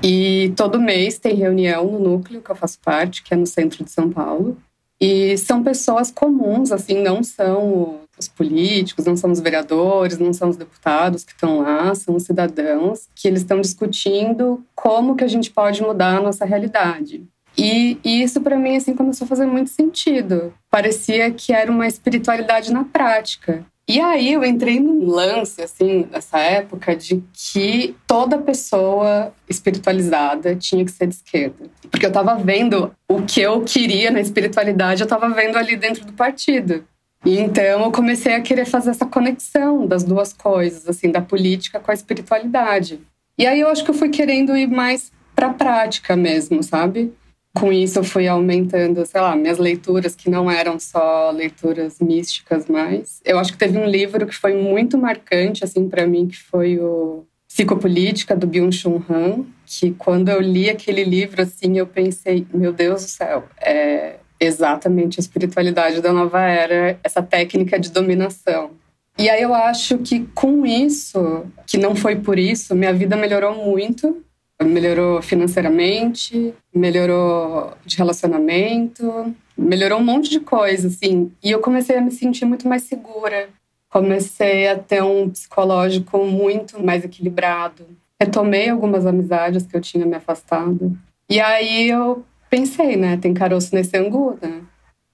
e 0.02 0.50
todo 0.56 0.80
mês 0.80 1.18
tem 1.18 1.34
reunião 1.34 1.84
no 1.92 1.98
núcleo 1.98 2.40
que 2.40 2.50
eu 2.50 2.56
faço 2.56 2.78
parte, 2.82 3.22
que 3.22 3.34
é 3.34 3.36
no 3.36 3.46
centro 3.46 3.84
de 3.84 3.90
São 3.90 4.10
Paulo. 4.10 4.56
E 4.98 5.36
são 5.36 5.62
pessoas 5.62 6.10
comuns, 6.10 6.72
assim, 6.72 7.02
não 7.02 7.22
são 7.22 8.00
os 8.18 8.28
políticos, 8.28 9.04
não 9.04 9.14
são 9.14 9.30
os 9.30 9.40
vereadores, 9.40 10.16
não 10.16 10.32
são 10.32 10.48
os 10.48 10.56
deputados 10.56 11.22
que 11.22 11.32
estão 11.32 11.58
lá, 11.58 11.94
são 11.94 12.16
os 12.16 12.22
cidadãos 12.22 13.08
que 13.14 13.28
eles 13.28 13.42
estão 13.42 13.60
discutindo 13.60 14.64
como 14.74 15.14
que 15.14 15.24
a 15.24 15.28
gente 15.28 15.50
pode 15.50 15.82
mudar 15.82 16.16
a 16.16 16.22
nossa 16.22 16.46
realidade. 16.46 17.28
E, 17.56 17.98
e 18.04 18.22
isso 18.22 18.40
para 18.40 18.56
mim 18.56 18.76
assim 18.76 18.94
começou 18.94 19.24
a 19.24 19.28
fazer 19.28 19.46
muito 19.46 19.70
sentido. 19.70 20.52
Parecia 20.70 21.30
que 21.30 21.52
era 21.52 21.70
uma 21.70 21.86
espiritualidade 21.86 22.72
na 22.72 22.84
prática. 22.84 23.64
E 23.88 24.00
aí 24.00 24.32
eu 24.32 24.44
entrei 24.44 24.80
num 24.80 25.06
lance, 25.06 25.62
assim, 25.62 26.08
nessa 26.10 26.40
época, 26.40 26.96
de 26.96 27.22
que 27.32 27.94
toda 28.04 28.36
pessoa 28.36 29.32
espiritualizada 29.48 30.56
tinha 30.56 30.84
que 30.84 30.90
ser 30.90 31.06
de 31.06 31.14
esquerda. 31.14 31.70
Porque 31.88 32.04
eu 32.04 32.10
tava 32.10 32.34
vendo 32.34 32.92
o 33.08 33.22
que 33.22 33.40
eu 33.40 33.62
queria 33.62 34.10
na 34.10 34.20
espiritualidade, 34.20 35.02
eu 35.02 35.06
tava 35.06 35.28
vendo 35.28 35.56
ali 35.56 35.76
dentro 35.76 36.04
do 36.04 36.12
partido. 36.12 36.84
E 37.24 37.38
então 37.38 37.84
eu 37.84 37.92
comecei 37.92 38.34
a 38.34 38.40
querer 38.40 38.64
fazer 38.64 38.90
essa 38.90 39.06
conexão 39.06 39.86
das 39.86 40.02
duas 40.02 40.32
coisas, 40.32 40.88
assim, 40.88 41.12
da 41.12 41.20
política 41.20 41.78
com 41.78 41.92
a 41.92 41.94
espiritualidade. 41.94 43.00
E 43.38 43.46
aí 43.46 43.60
eu 43.60 43.68
acho 43.68 43.84
que 43.84 43.90
eu 43.90 43.94
fui 43.94 44.08
querendo 44.08 44.56
ir 44.56 44.66
mais 44.66 45.12
pra 45.34 45.50
prática 45.52 46.16
mesmo, 46.16 46.60
sabe? 46.60 47.12
Com 47.56 47.72
isso 47.72 47.98
eu 47.98 48.04
fui 48.04 48.28
aumentando, 48.28 49.06
sei 49.06 49.18
lá, 49.18 49.34
minhas 49.34 49.56
leituras, 49.56 50.14
que 50.14 50.28
não 50.28 50.50
eram 50.50 50.78
só 50.78 51.30
leituras 51.30 51.98
místicas 52.00 52.66
mais. 52.66 53.22
Eu 53.24 53.38
acho 53.38 53.52
que 53.52 53.58
teve 53.58 53.78
um 53.78 53.86
livro 53.86 54.26
que 54.26 54.34
foi 54.34 54.52
muito 54.52 54.98
marcante, 54.98 55.64
assim, 55.64 55.88
para 55.88 56.06
mim, 56.06 56.28
que 56.28 56.36
foi 56.36 56.78
o 56.78 57.24
Psicopolítica, 57.48 58.36
do 58.36 58.46
Byung-Chul 58.46 59.02
Han, 59.08 59.46
que 59.64 59.92
quando 59.92 60.28
eu 60.28 60.38
li 60.38 60.68
aquele 60.68 61.02
livro, 61.02 61.40
assim, 61.40 61.78
eu 61.78 61.86
pensei, 61.86 62.46
meu 62.52 62.74
Deus 62.74 63.02
do 63.02 63.08
céu, 63.08 63.44
é 63.58 64.16
exatamente 64.38 65.18
a 65.18 65.22
espiritualidade 65.22 66.02
da 66.02 66.12
nova 66.12 66.42
era, 66.42 66.98
essa 67.02 67.22
técnica 67.22 67.80
de 67.80 67.90
dominação. 67.90 68.72
E 69.18 69.30
aí 69.30 69.40
eu 69.40 69.54
acho 69.54 69.96
que 69.96 70.26
com 70.34 70.66
isso, 70.66 71.46
que 71.66 71.78
não 71.78 71.96
foi 71.96 72.16
por 72.16 72.38
isso, 72.38 72.74
minha 72.74 72.92
vida 72.92 73.16
melhorou 73.16 73.54
muito, 73.54 74.22
melhorou 74.64 75.20
financeiramente, 75.20 76.54
melhorou 76.74 77.74
de 77.84 77.96
relacionamento, 77.96 79.34
melhorou 79.56 79.98
um 79.98 80.04
monte 80.04 80.30
de 80.30 80.40
coisa, 80.40 80.88
assim. 80.88 81.32
E 81.42 81.50
eu 81.50 81.60
comecei 81.60 81.96
a 81.96 82.00
me 82.00 82.10
sentir 82.10 82.44
muito 82.44 82.66
mais 82.66 82.82
segura. 82.82 83.48
Comecei 83.90 84.68
a 84.68 84.76
ter 84.76 85.02
um 85.02 85.28
psicológico 85.30 86.24
muito 86.24 86.82
mais 86.82 87.04
equilibrado. 87.04 87.86
Retomei 88.20 88.68
algumas 88.68 89.06
amizades 89.06 89.66
que 89.66 89.76
eu 89.76 89.80
tinha 89.80 90.06
me 90.06 90.16
afastado. 90.16 90.96
E 91.28 91.40
aí 91.40 91.88
eu 91.88 92.24
pensei, 92.48 92.96
né? 92.96 93.16
Tem 93.16 93.34
caroço 93.34 93.74
nesse 93.74 93.96
angu, 93.96 94.38
né? 94.40 94.62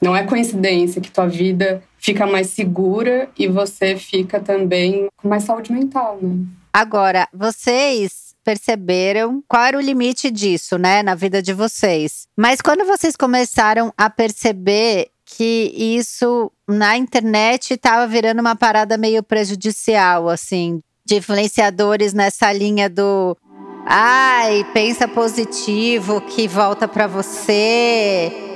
Não 0.00 0.16
é 0.16 0.25
coincidência 0.25 1.00
que 1.00 1.11
tua 1.11 1.28
vida 1.28 1.82
fica 1.96 2.26
mais 2.26 2.49
segura 2.49 3.28
e 3.38 3.46
você 3.46 3.96
fica 3.96 4.40
também 4.40 5.08
com 5.16 5.28
mais 5.28 5.44
saúde 5.44 5.72
mental, 5.72 6.18
né? 6.20 6.44
Agora, 6.72 7.28
vocês 7.32 8.32
perceberam 8.44 9.42
qual 9.49 9.62
era 9.64 9.78
o 9.78 9.80
limite 9.80 10.30
disso, 10.30 10.78
né, 10.78 11.02
na 11.02 11.14
vida 11.14 11.42
de 11.42 11.52
vocês. 11.52 12.26
Mas 12.37 12.61
quando 12.61 12.84
vocês 12.84 13.16
começaram 13.16 13.92
a 13.96 14.11
perceber 14.11 15.08
que 15.25 15.72
isso 15.76 16.50
na 16.68 16.96
internet 16.96 17.75
estava 17.75 18.06
virando 18.06 18.40
uma 18.40 18.56
parada 18.56 18.99
meio 18.99 19.22
prejudicial, 19.22 20.28
assim, 20.28 20.80
de 21.04 21.16
influenciadores 21.16 22.12
nessa 22.12 22.52
linha 22.52 22.88
do 22.88 23.37
ai, 23.87 24.64
pensa 24.72 25.08
positivo 25.08 26.20
que 26.20 26.46
volta 26.46 26.87
para 26.87 27.06
você 27.06 28.51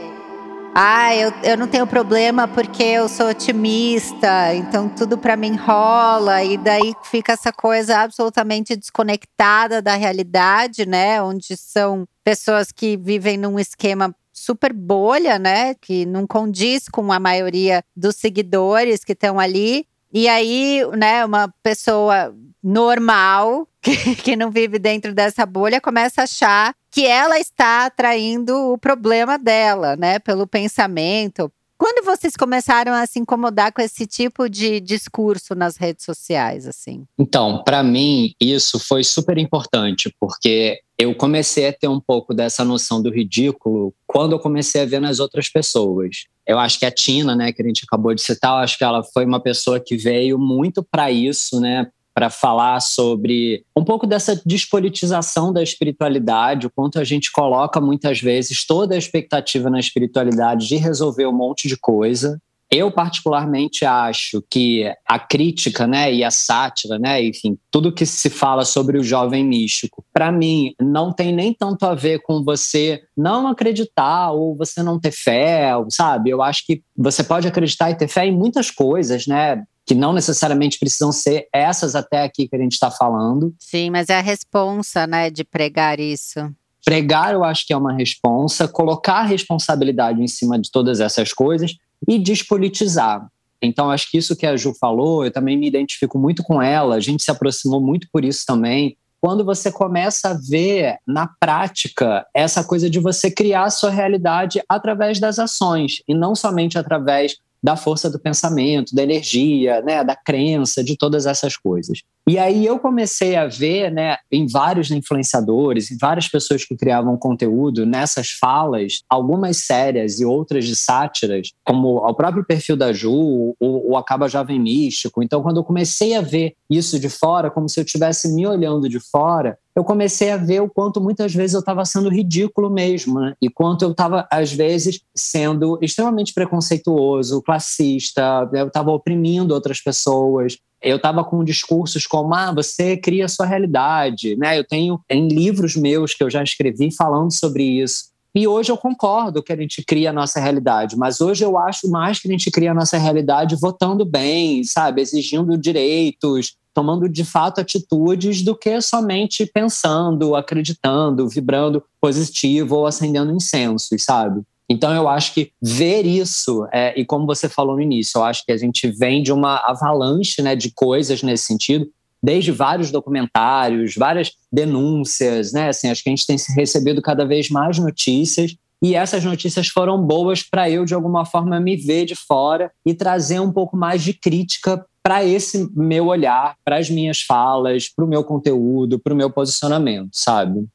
ah, 0.78 1.16
eu, 1.16 1.32
eu 1.42 1.56
não 1.56 1.66
tenho 1.66 1.86
problema 1.86 2.46
porque 2.46 2.82
eu 2.82 3.08
sou 3.08 3.30
otimista, 3.30 4.54
então 4.54 4.90
tudo 4.90 5.16
para 5.16 5.34
mim 5.34 5.56
rola, 5.56 6.44
e 6.44 6.58
daí 6.58 6.92
fica 7.04 7.32
essa 7.32 7.50
coisa 7.50 8.00
absolutamente 8.00 8.76
desconectada 8.76 9.80
da 9.80 9.94
realidade, 9.94 10.84
né? 10.84 11.22
Onde 11.22 11.56
são 11.56 12.06
pessoas 12.22 12.70
que 12.70 12.94
vivem 12.94 13.38
num 13.38 13.58
esquema 13.58 14.14
super 14.30 14.70
bolha, 14.70 15.38
né? 15.38 15.74
Que 15.80 16.04
não 16.04 16.26
condiz 16.26 16.90
com 16.90 17.10
a 17.10 17.18
maioria 17.18 17.82
dos 17.96 18.16
seguidores 18.16 19.02
que 19.02 19.12
estão 19.12 19.40
ali. 19.40 19.86
E 20.12 20.28
aí, 20.28 20.82
né, 20.94 21.24
uma 21.24 21.48
pessoa 21.62 22.34
normal, 22.62 23.66
que, 23.80 24.14
que 24.14 24.36
não 24.36 24.50
vive 24.50 24.78
dentro 24.78 25.14
dessa 25.14 25.46
bolha, 25.46 25.80
começa 25.80 26.20
a 26.20 26.24
achar 26.24 26.74
que 26.96 27.04
ela 27.04 27.38
está 27.38 27.84
atraindo 27.84 28.72
o 28.72 28.78
problema 28.78 29.38
dela, 29.38 29.96
né? 29.96 30.18
Pelo 30.18 30.46
pensamento. 30.46 31.52
Quando 31.76 32.02
vocês 32.02 32.34
começaram 32.34 32.94
a 32.94 33.04
se 33.04 33.18
incomodar 33.18 33.70
com 33.70 33.82
esse 33.82 34.06
tipo 34.06 34.48
de 34.48 34.80
discurso 34.80 35.54
nas 35.54 35.76
redes 35.76 36.06
sociais, 36.06 36.66
assim? 36.66 37.04
Então, 37.18 37.62
para 37.62 37.82
mim, 37.82 38.32
isso 38.40 38.78
foi 38.78 39.04
super 39.04 39.36
importante, 39.36 40.10
porque 40.18 40.80
eu 40.96 41.14
comecei 41.14 41.68
a 41.68 41.72
ter 41.74 41.86
um 41.86 42.00
pouco 42.00 42.32
dessa 42.32 42.64
noção 42.64 43.02
do 43.02 43.10
ridículo 43.10 43.92
quando 44.06 44.32
eu 44.32 44.38
comecei 44.38 44.80
a 44.80 44.86
ver 44.86 44.98
nas 44.98 45.20
outras 45.20 45.50
pessoas. 45.50 46.24
Eu 46.46 46.58
acho 46.58 46.78
que 46.78 46.86
a 46.86 46.90
Tina, 46.90 47.36
né, 47.36 47.52
que 47.52 47.60
a 47.60 47.66
gente 47.66 47.84
acabou 47.86 48.14
de 48.14 48.22
citar, 48.22 48.64
acho 48.64 48.78
que 48.78 48.84
ela 48.84 49.04
foi 49.04 49.26
uma 49.26 49.38
pessoa 49.40 49.78
que 49.78 49.98
veio 49.98 50.38
muito 50.38 50.82
para 50.82 51.10
isso, 51.10 51.60
né, 51.60 51.88
para 52.16 52.30
falar 52.30 52.80
sobre 52.80 53.62
um 53.76 53.84
pouco 53.84 54.06
dessa 54.06 54.40
despolitização 54.46 55.52
da 55.52 55.62
espiritualidade, 55.62 56.66
o 56.66 56.70
quanto 56.70 56.98
a 56.98 57.04
gente 57.04 57.30
coloca 57.30 57.78
muitas 57.78 58.22
vezes 58.22 58.64
toda 58.66 58.94
a 58.94 58.98
expectativa 58.98 59.68
na 59.68 59.78
espiritualidade 59.78 60.66
de 60.66 60.76
resolver 60.76 61.26
um 61.26 61.32
monte 61.32 61.68
de 61.68 61.76
coisa. 61.76 62.40
Eu 62.70 62.90
particularmente 62.90 63.84
acho 63.84 64.42
que 64.50 64.90
a 65.06 65.18
crítica, 65.18 65.86
né, 65.86 66.12
e 66.12 66.24
a 66.24 66.30
sátira, 66.30 66.98
né, 66.98 67.22
enfim, 67.22 67.58
tudo 67.70 67.92
que 67.92 68.06
se 68.06 68.30
fala 68.30 68.64
sobre 68.64 68.98
o 68.98 69.04
jovem 69.04 69.44
místico, 69.44 70.02
para 70.10 70.32
mim 70.32 70.74
não 70.80 71.12
tem 71.12 71.34
nem 71.34 71.52
tanto 71.52 71.84
a 71.84 71.94
ver 71.94 72.22
com 72.22 72.42
você 72.42 73.02
não 73.14 73.46
acreditar 73.46 74.30
ou 74.30 74.56
você 74.56 74.82
não 74.82 74.98
ter 74.98 75.12
fé, 75.12 75.70
sabe? 75.90 76.30
Eu 76.30 76.42
acho 76.42 76.64
que 76.66 76.82
você 76.96 77.22
pode 77.22 77.46
acreditar 77.46 77.90
e 77.90 77.94
ter 77.94 78.08
fé 78.08 78.24
em 78.24 78.32
muitas 78.32 78.70
coisas, 78.70 79.26
né? 79.26 79.62
Que 79.86 79.94
não 79.94 80.12
necessariamente 80.12 80.78
precisam 80.78 81.12
ser 81.12 81.46
essas 81.52 81.94
até 81.94 82.24
aqui 82.24 82.48
que 82.48 82.56
a 82.56 82.58
gente 82.58 82.72
está 82.72 82.90
falando. 82.90 83.54
Sim, 83.60 83.90
mas 83.90 84.08
é 84.08 84.18
a 84.18 84.20
responsa, 84.20 85.06
né, 85.06 85.30
de 85.30 85.44
pregar 85.44 86.00
isso. 86.00 86.40
Pregar, 86.84 87.32
eu 87.32 87.44
acho 87.44 87.64
que 87.66 87.72
é 87.72 87.76
uma 87.76 87.92
responsa, 87.92 88.66
colocar 88.66 89.18
a 89.18 89.24
responsabilidade 89.24 90.20
em 90.20 90.26
cima 90.26 90.58
de 90.58 90.70
todas 90.70 91.00
essas 91.00 91.32
coisas 91.32 91.76
e 92.08 92.18
despolitizar. 92.18 93.26
Então, 93.62 93.90
acho 93.90 94.10
que 94.10 94.18
isso 94.18 94.36
que 94.36 94.46
a 94.46 94.56
Ju 94.56 94.74
falou, 94.78 95.24
eu 95.24 95.30
também 95.30 95.56
me 95.56 95.66
identifico 95.66 96.18
muito 96.18 96.42
com 96.42 96.60
ela, 96.60 96.96
a 96.96 97.00
gente 97.00 97.22
se 97.22 97.30
aproximou 97.30 97.80
muito 97.80 98.08
por 98.12 98.24
isso 98.24 98.44
também. 98.46 98.96
Quando 99.20 99.44
você 99.44 99.72
começa 99.72 100.30
a 100.30 100.34
ver 100.34 100.98
na 101.06 101.28
prática 101.40 102.26
essa 102.34 102.62
coisa 102.62 102.88
de 102.88 103.00
você 103.00 103.30
criar 103.30 103.64
a 103.64 103.70
sua 103.70 103.90
realidade 103.90 104.62
através 104.68 105.18
das 105.18 105.38
ações 105.38 106.02
e 106.06 106.14
não 106.14 106.34
somente 106.34 106.78
através 106.78 107.36
da 107.66 107.74
força 107.74 108.08
do 108.08 108.16
pensamento, 108.16 108.94
da 108.94 109.02
energia, 109.02 109.82
né, 109.82 110.04
da 110.04 110.14
crença, 110.14 110.84
de 110.84 110.96
todas 110.96 111.26
essas 111.26 111.56
coisas. 111.56 112.00
E 112.24 112.38
aí 112.38 112.64
eu 112.64 112.78
comecei 112.78 113.34
a 113.34 113.48
ver, 113.48 113.90
né, 113.90 114.18
em 114.30 114.46
vários 114.46 114.92
influenciadores, 114.92 115.90
em 115.90 115.98
várias 115.98 116.28
pessoas 116.28 116.64
que 116.64 116.76
criavam 116.76 117.16
conteúdo 117.16 117.84
nessas 117.84 118.30
falas, 118.30 119.00
algumas 119.10 119.64
sérias 119.64 120.20
e 120.20 120.24
outras 120.24 120.64
de 120.64 120.76
sátiras, 120.76 121.50
como 121.64 121.96
o 121.96 122.14
próprio 122.14 122.44
perfil 122.44 122.76
da 122.76 122.92
Ju, 122.92 123.10
o, 123.58 123.92
o 123.92 123.96
Acaba 123.96 124.28
Jovem 124.28 124.60
Místico. 124.60 125.20
Então, 125.20 125.42
quando 125.42 125.56
eu 125.56 125.64
comecei 125.64 126.14
a 126.14 126.20
ver 126.20 126.54
isso 126.70 127.00
de 127.00 127.08
fora, 127.08 127.50
como 127.50 127.68
se 127.68 127.80
eu 127.80 127.84
estivesse 127.84 128.32
me 128.32 128.46
olhando 128.46 128.88
de 128.88 129.00
fora, 129.00 129.58
eu 129.76 129.84
comecei 129.84 130.30
a 130.30 130.38
ver 130.38 130.62
o 130.62 130.70
quanto 130.70 131.02
muitas 131.02 131.34
vezes 131.34 131.52
eu 131.52 131.60
estava 131.60 131.84
sendo 131.84 132.08
ridículo 132.08 132.70
mesmo, 132.70 133.20
né? 133.20 133.34
e 133.42 133.50
quanto 133.50 133.82
eu 133.84 133.90
estava, 133.90 134.26
às 134.32 134.50
vezes, 134.50 135.02
sendo 135.14 135.78
extremamente 135.82 136.32
preconceituoso, 136.32 137.42
classista, 137.42 138.48
eu 138.54 138.68
estava 138.68 138.90
oprimindo 138.90 139.52
outras 139.52 139.80
pessoas. 139.82 140.56
Eu 140.82 140.96
estava 140.96 141.22
com 141.24 141.44
discursos 141.44 142.06
como, 142.06 142.34
ah, 142.34 142.52
você 142.52 142.96
cria 142.96 143.26
a 143.26 143.28
sua 143.28 143.44
realidade, 143.44 144.36
né? 144.36 144.58
Eu 144.58 144.64
tenho 144.64 145.00
em 145.10 145.28
livros 145.28 145.76
meus 145.76 146.14
que 146.14 146.22
eu 146.22 146.30
já 146.30 146.42
escrevi 146.42 146.94
falando 146.94 147.32
sobre 147.32 147.62
isso. 147.62 148.04
E 148.34 148.46
hoje 148.46 148.70
eu 148.70 148.76
concordo 148.76 149.42
que 149.42 149.52
a 149.52 149.56
gente 149.56 149.82
cria 149.82 150.10
a 150.10 150.12
nossa 150.12 150.38
realidade, 150.38 150.96
mas 150.96 151.20
hoje 151.20 151.42
eu 151.42 151.56
acho 151.56 151.90
mais 151.90 152.18
que 152.18 152.28
a 152.28 152.30
gente 152.30 152.50
cria 152.50 152.70
a 152.70 152.74
nossa 152.74 152.98
realidade 152.98 153.56
votando 153.56 154.04
bem, 154.04 154.62
sabe? 154.62 155.00
Exigindo 155.00 155.56
direitos, 155.56 156.54
tomando 156.76 157.08
de 157.08 157.24
fato 157.24 157.58
atitudes 157.58 158.42
do 158.42 158.54
que 158.54 158.78
somente 158.82 159.46
pensando, 159.46 160.36
acreditando, 160.36 161.26
vibrando 161.26 161.82
positivo 161.98 162.76
ou 162.76 162.86
acendendo 162.86 163.32
incensos, 163.32 164.04
sabe? 164.04 164.42
Então 164.68 164.94
eu 164.94 165.08
acho 165.08 165.32
que 165.32 165.52
ver 165.62 166.04
isso, 166.04 166.68
é, 166.70 166.92
e 167.00 167.02
como 167.02 167.24
você 167.24 167.48
falou 167.48 167.76
no 167.76 167.80
início, 167.80 168.18
eu 168.18 168.24
acho 168.24 168.44
que 168.44 168.52
a 168.52 168.58
gente 168.58 168.88
vem 168.88 169.22
de 169.22 169.32
uma 169.32 169.56
avalanche 169.66 170.42
né, 170.42 170.54
de 170.54 170.70
coisas 170.70 171.22
nesse 171.22 171.44
sentido, 171.44 171.88
desde 172.22 172.52
vários 172.52 172.90
documentários, 172.90 173.94
várias 173.94 174.32
denúncias, 174.52 175.54
né? 175.54 175.70
Assim, 175.70 175.88
acho 175.88 176.02
que 176.02 176.10
a 176.10 176.14
gente 176.14 176.26
tem 176.26 176.36
recebido 176.54 177.00
cada 177.00 177.24
vez 177.24 177.48
mais 177.48 177.78
notícias 177.78 178.54
e 178.82 178.94
essas 178.94 179.24
notícias 179.24 179.68
foram 179.68 180.00
boas 180.02 180.42
para 180.42 180.68
eu, 180.68 180.84
de 180.84 180.92
alguma 180.92 181.24
forma, 181.24 181.58
me 181.58 181.76
ver 181.76 182.04
de 182.04 182.14
fora 182.14 182.70
e 182.84 182.92
trazer 182.92 183.40
um 183.40 183.50
pouco 183.50 183.76
mais 183.76 184.02
de 184.02 184.12
crítica 184.12 184.84
para 185.06 185.24
esse 185.24 185.70
meu 185.72 186.06
olhar, 186.06 186.56
para 186.64 186.78
as 186.78 186.90
minhas 186.90 187.22
falas, 187.22 187.88
para 187.88 188.04
o 188.04 188.08
meu 188.08 188.24
conteúdo, 188.24 188.98
para 188.98 189.14
o 189.14 189.16
meu 189.16 189.30
posicionamento, 189.30 190.08
sabe? 190.10 190.66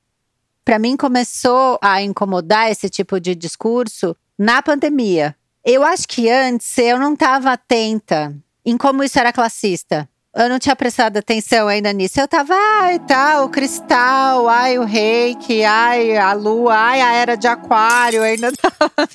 Para 0.63 0.79
mim 0.79 0.95
começou 0.95 1.77
a 1.81 2.01
incomodar 2.01 2.71
esse 2.71 2.89
tipo 2.89 3.19
de 3.19 3.35
discurso 3.35 4.15
na 4.39 4.61
pandemia. 4.61 5.35
Eu 5.65 5.83
acho 5.83 6.07
que 6.07 6.29
antes 6.29 6.77
eu 6.77 6.97
não 6.97 7.11
estava 7.11 7.51
atenta 7.51 8.33
em 8.65 8.77
como 8.77 9.03
isso 9.03 9.19
era 9.19 9.33
classista. 9.33 10.07
Eu 10.33 10.47
não 10.47 10.59
tinha 10.59 10.77
prestado 10.77 11.17
atenção 11.17 11.67
ainda 11.67 11.91
nisso. 11.91 12.21
Eu 12.21 12.25
tava, 12.25 12.53
ai, 12.53 12.99
tá, 12.99 13.43
o 13.43 13.49
cristal, 13.49 14.47
ai, 14.47 14.79
o 14.79 14.85
reiki, 14.85 15.65
ai, 15.65 16.15
a 16.15 16.31
lua, 16.31 16.73
ai, 16.73 17.01
a 17.01 17.11
era 17.11 17.35
de 17.35 17.47
aquário, 17.47 18.23
ainda 18.23 18.49
tava 18.55 19.07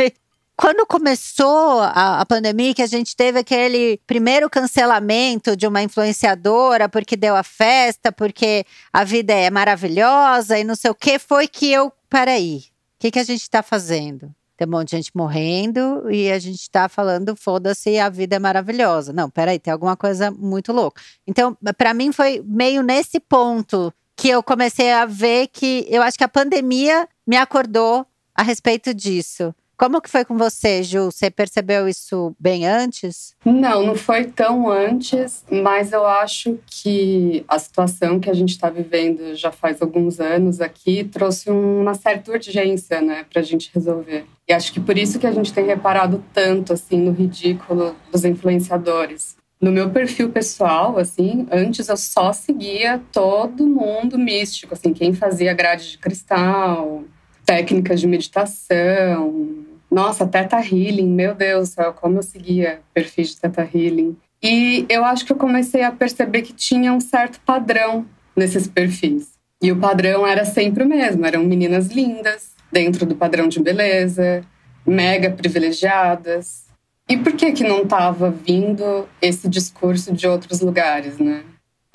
quando 0.57 0.87
começou 0.87 1.81
a, 1.81 2.21
a, 2.21 2.27
pandemia, 2.27 2.75
que 2.75 2.83
a 2.83 2.87
gente 2.87 3.15
teve 3.15 3.39
aquele 3.39 4.01
primeiro 4.07 4.49
cancelamento 4.49 5.55
de 5.55 5.67
uma 5.67 5.83
influenciadora 5.83 6.89
porque 6.89 7.15
deu 7.15 7.37
a 7.37 7.43
festa, 7.43 8.11
porque 8.11 8.65
a 8.91 9.05
vida 9.05 9.35
é 9.35 9.51
maravilhosa 9.51 10.59
e 10.59 10.65
não 10.65 10.75
sei 10.75 10.91
o 10.91 10.95
que, 10.95 11.19
foi 11.19 11.47
que 11.47 11.71
eu. 11.71 11.93
Peraí, 12.09 12.59
o 12.59 13.01
que, 13.01 13.11
que 13.11 13.19
a 13.19 13.25
gente 13.25 13.43
está 13.43 13.63
fazendo? 13.63 14.35
Tem 14.57 14.67
um 14.67 14.71
monte 14.71 14.91
de 14.91 14.97
gente 14.97 15.11
morrendo 15.15 16.11
e 16.11 16.33
a 16.33 16.39
gente 16.39 16.63
está 16.63 16.89
falando, 16.89 17.37
foda-se, 17.37 17.99
a 17.99 18.09
vida 18.09 18.37
é 18.37 18.39
maravilhosa. 18.39 19.13
Não, 19.13 19.29
peraí, 19.29 19.59
tem 19.59 19.71
alguma 19.71 19.97
coisa 19.97 20.31
muito 20.31 20.73
louca. 20.73 21.03
Então, 21.27 21.55
para 21.77 21.93
mim, 21.93 22.11
foi 22.11 22.43
meio 22.47 22.83
nesse 22.83 23.21
ponto 23.21 23.93
que 24.17 24.31
eu 24.31 24.43
comecei 24.43 24.91
a 24.91 25.05
ver 25.05 25.49
que 25.49 25.87
eu 25.91 26.01
acho 26.01 26.17
que 26.17 26.25
a 26.25 26.29
pandemia 26.29 27.07
me 27.27 27.37
acordou 27.37 28.07
a 28.35 28.43
respeito 28.43 28.95
disso. 28.95 29.55
Como 29.79 30.01
que 30.01 30.09
foi 30.09 30.25
com 30.25 30.39
você, 30.39 30.83
Ju? 30.83 31.11
Você 31.11 31.31
percebeu 31.31 31.87
isso 31.87 32.35
bem 32.41 32.67
antes? 32.67 33.35
Não, 33.45 33.85
não 33.85 33.95
foi 33.95 34.25
tão 34.25 34.71
antes, 34.71 35.45
mas 35.51 35.93
eu 35.93 36.07
acho 36.07 36.59
que 36.67 37.45
a 37.47 37.59
situação 37.59 38.19
que 38.19 38.31
a 38.31 38.35
gente 38.35 38.51
está 38.51 38.71
vivendo 38.71 39.35
já 39.35 39.53
faz 39.53 39.83
alguns 39.83 40.19
anos 40.19 40.63
aqui 40.63 41.05
trouxe 41.05 41.51
uma 41.51 41.93
certa 41.93 42.33
urgência, 42.33 43.03
né, 43.03 43.27
para 43.31 43.41
a 43.41 43.45
gente 43.45 43.71
resolver. 43.75 44.25
E 44.49 44.53
acho 44.53 44.73
que 44.73 44.81
por 44.81 44.97
isso 44.97 45.19
que 45.19 45.27
a 45.27 45.33
gente 45.33 45.53
tem 45.53 45.67
reparado 45.67 46.25
tanto 46.33 46.73
assim 46.73 46.99
no 46.99 47.13
ridículo 47.13 47.95
dos 48.11 48.25
influenciadores. 48.25 49.37
No 49.61 49.71
meu 49.71 49.91
perfil 49.91 50.31
pessoal, 50.31 50.99
assim, 50.99 51.47
antes 51.51 51.89
eu 51.89 51.97
só 51.97 52.33
seguia 52.33 53.01
todo 53.13 53.67
mundo 53.67 54.19
místico, 54.19 54.73
assim, 54.73 54.93
quem 54.93 55.13
fazia 55.13 55.53
grade 55.53 55.91
de 55.93 55.99
cristal, 55.99 57.05
técnicas 57.45 58.01
de 58.01 58.07
meditação, 58.07 59.66
nossa, 59.91 60.27
Teta 60.27 60.59
Healing, 60.59 61.09
meu 61.09 61.35
Deus 61.35 61.75
como 61.97 62.19
eu 62.19 62.23
seguia 62.23 62.81
perfis 62.93 63.31
de 63.31 63.41
Teta 63.41 63.63
Healing. 63.63 64.17
E 64.43 64.85
eu 64.89 65.05
acho 65.05 65.25
que 65.25 65.33
eu 65.33 65.37
comecei 65.37 65.83
a 65.83 65.91
perceber 65.91 66.43
que 66.43 66.53
tinha 66.53 66.93
um 66.93 67.01
certo 67.01 67.41
padrão 67.41 68.07
nesses 68.37 68.67
perfis. 68.67 69.37
E 69.63 69.73
o 69.73 69.77
padrão 69.77 70.27
era 70.27 70.45
sempre 70.45 70.85
o 70.85 70.89
mesmo, 70.89 71.25
eram 71.25 71.43
meninas 71.43 71.89
lindas, 71.89 72.55
dentro 72.71 73.07
do 73.07 73.17
padrão 73.17 73.49
de 73.49 73.61
beleza, 73.61 74.45
mega 74.87 75.31
privilegiadas. 75.31 76.67
E 77.09 77.17
por 77.17 77.33
que 77.33 77.53
que 77.53 77.65
não 77.65 77.83
estava 77.83 78.31
vindo 78.31 79.09
esse 79.23 79.49
discurso 79.49 80.13
de 80.13 80.27
outros 80.27 80.61
lugares, 80.61 81.19
né? 81.19 81.45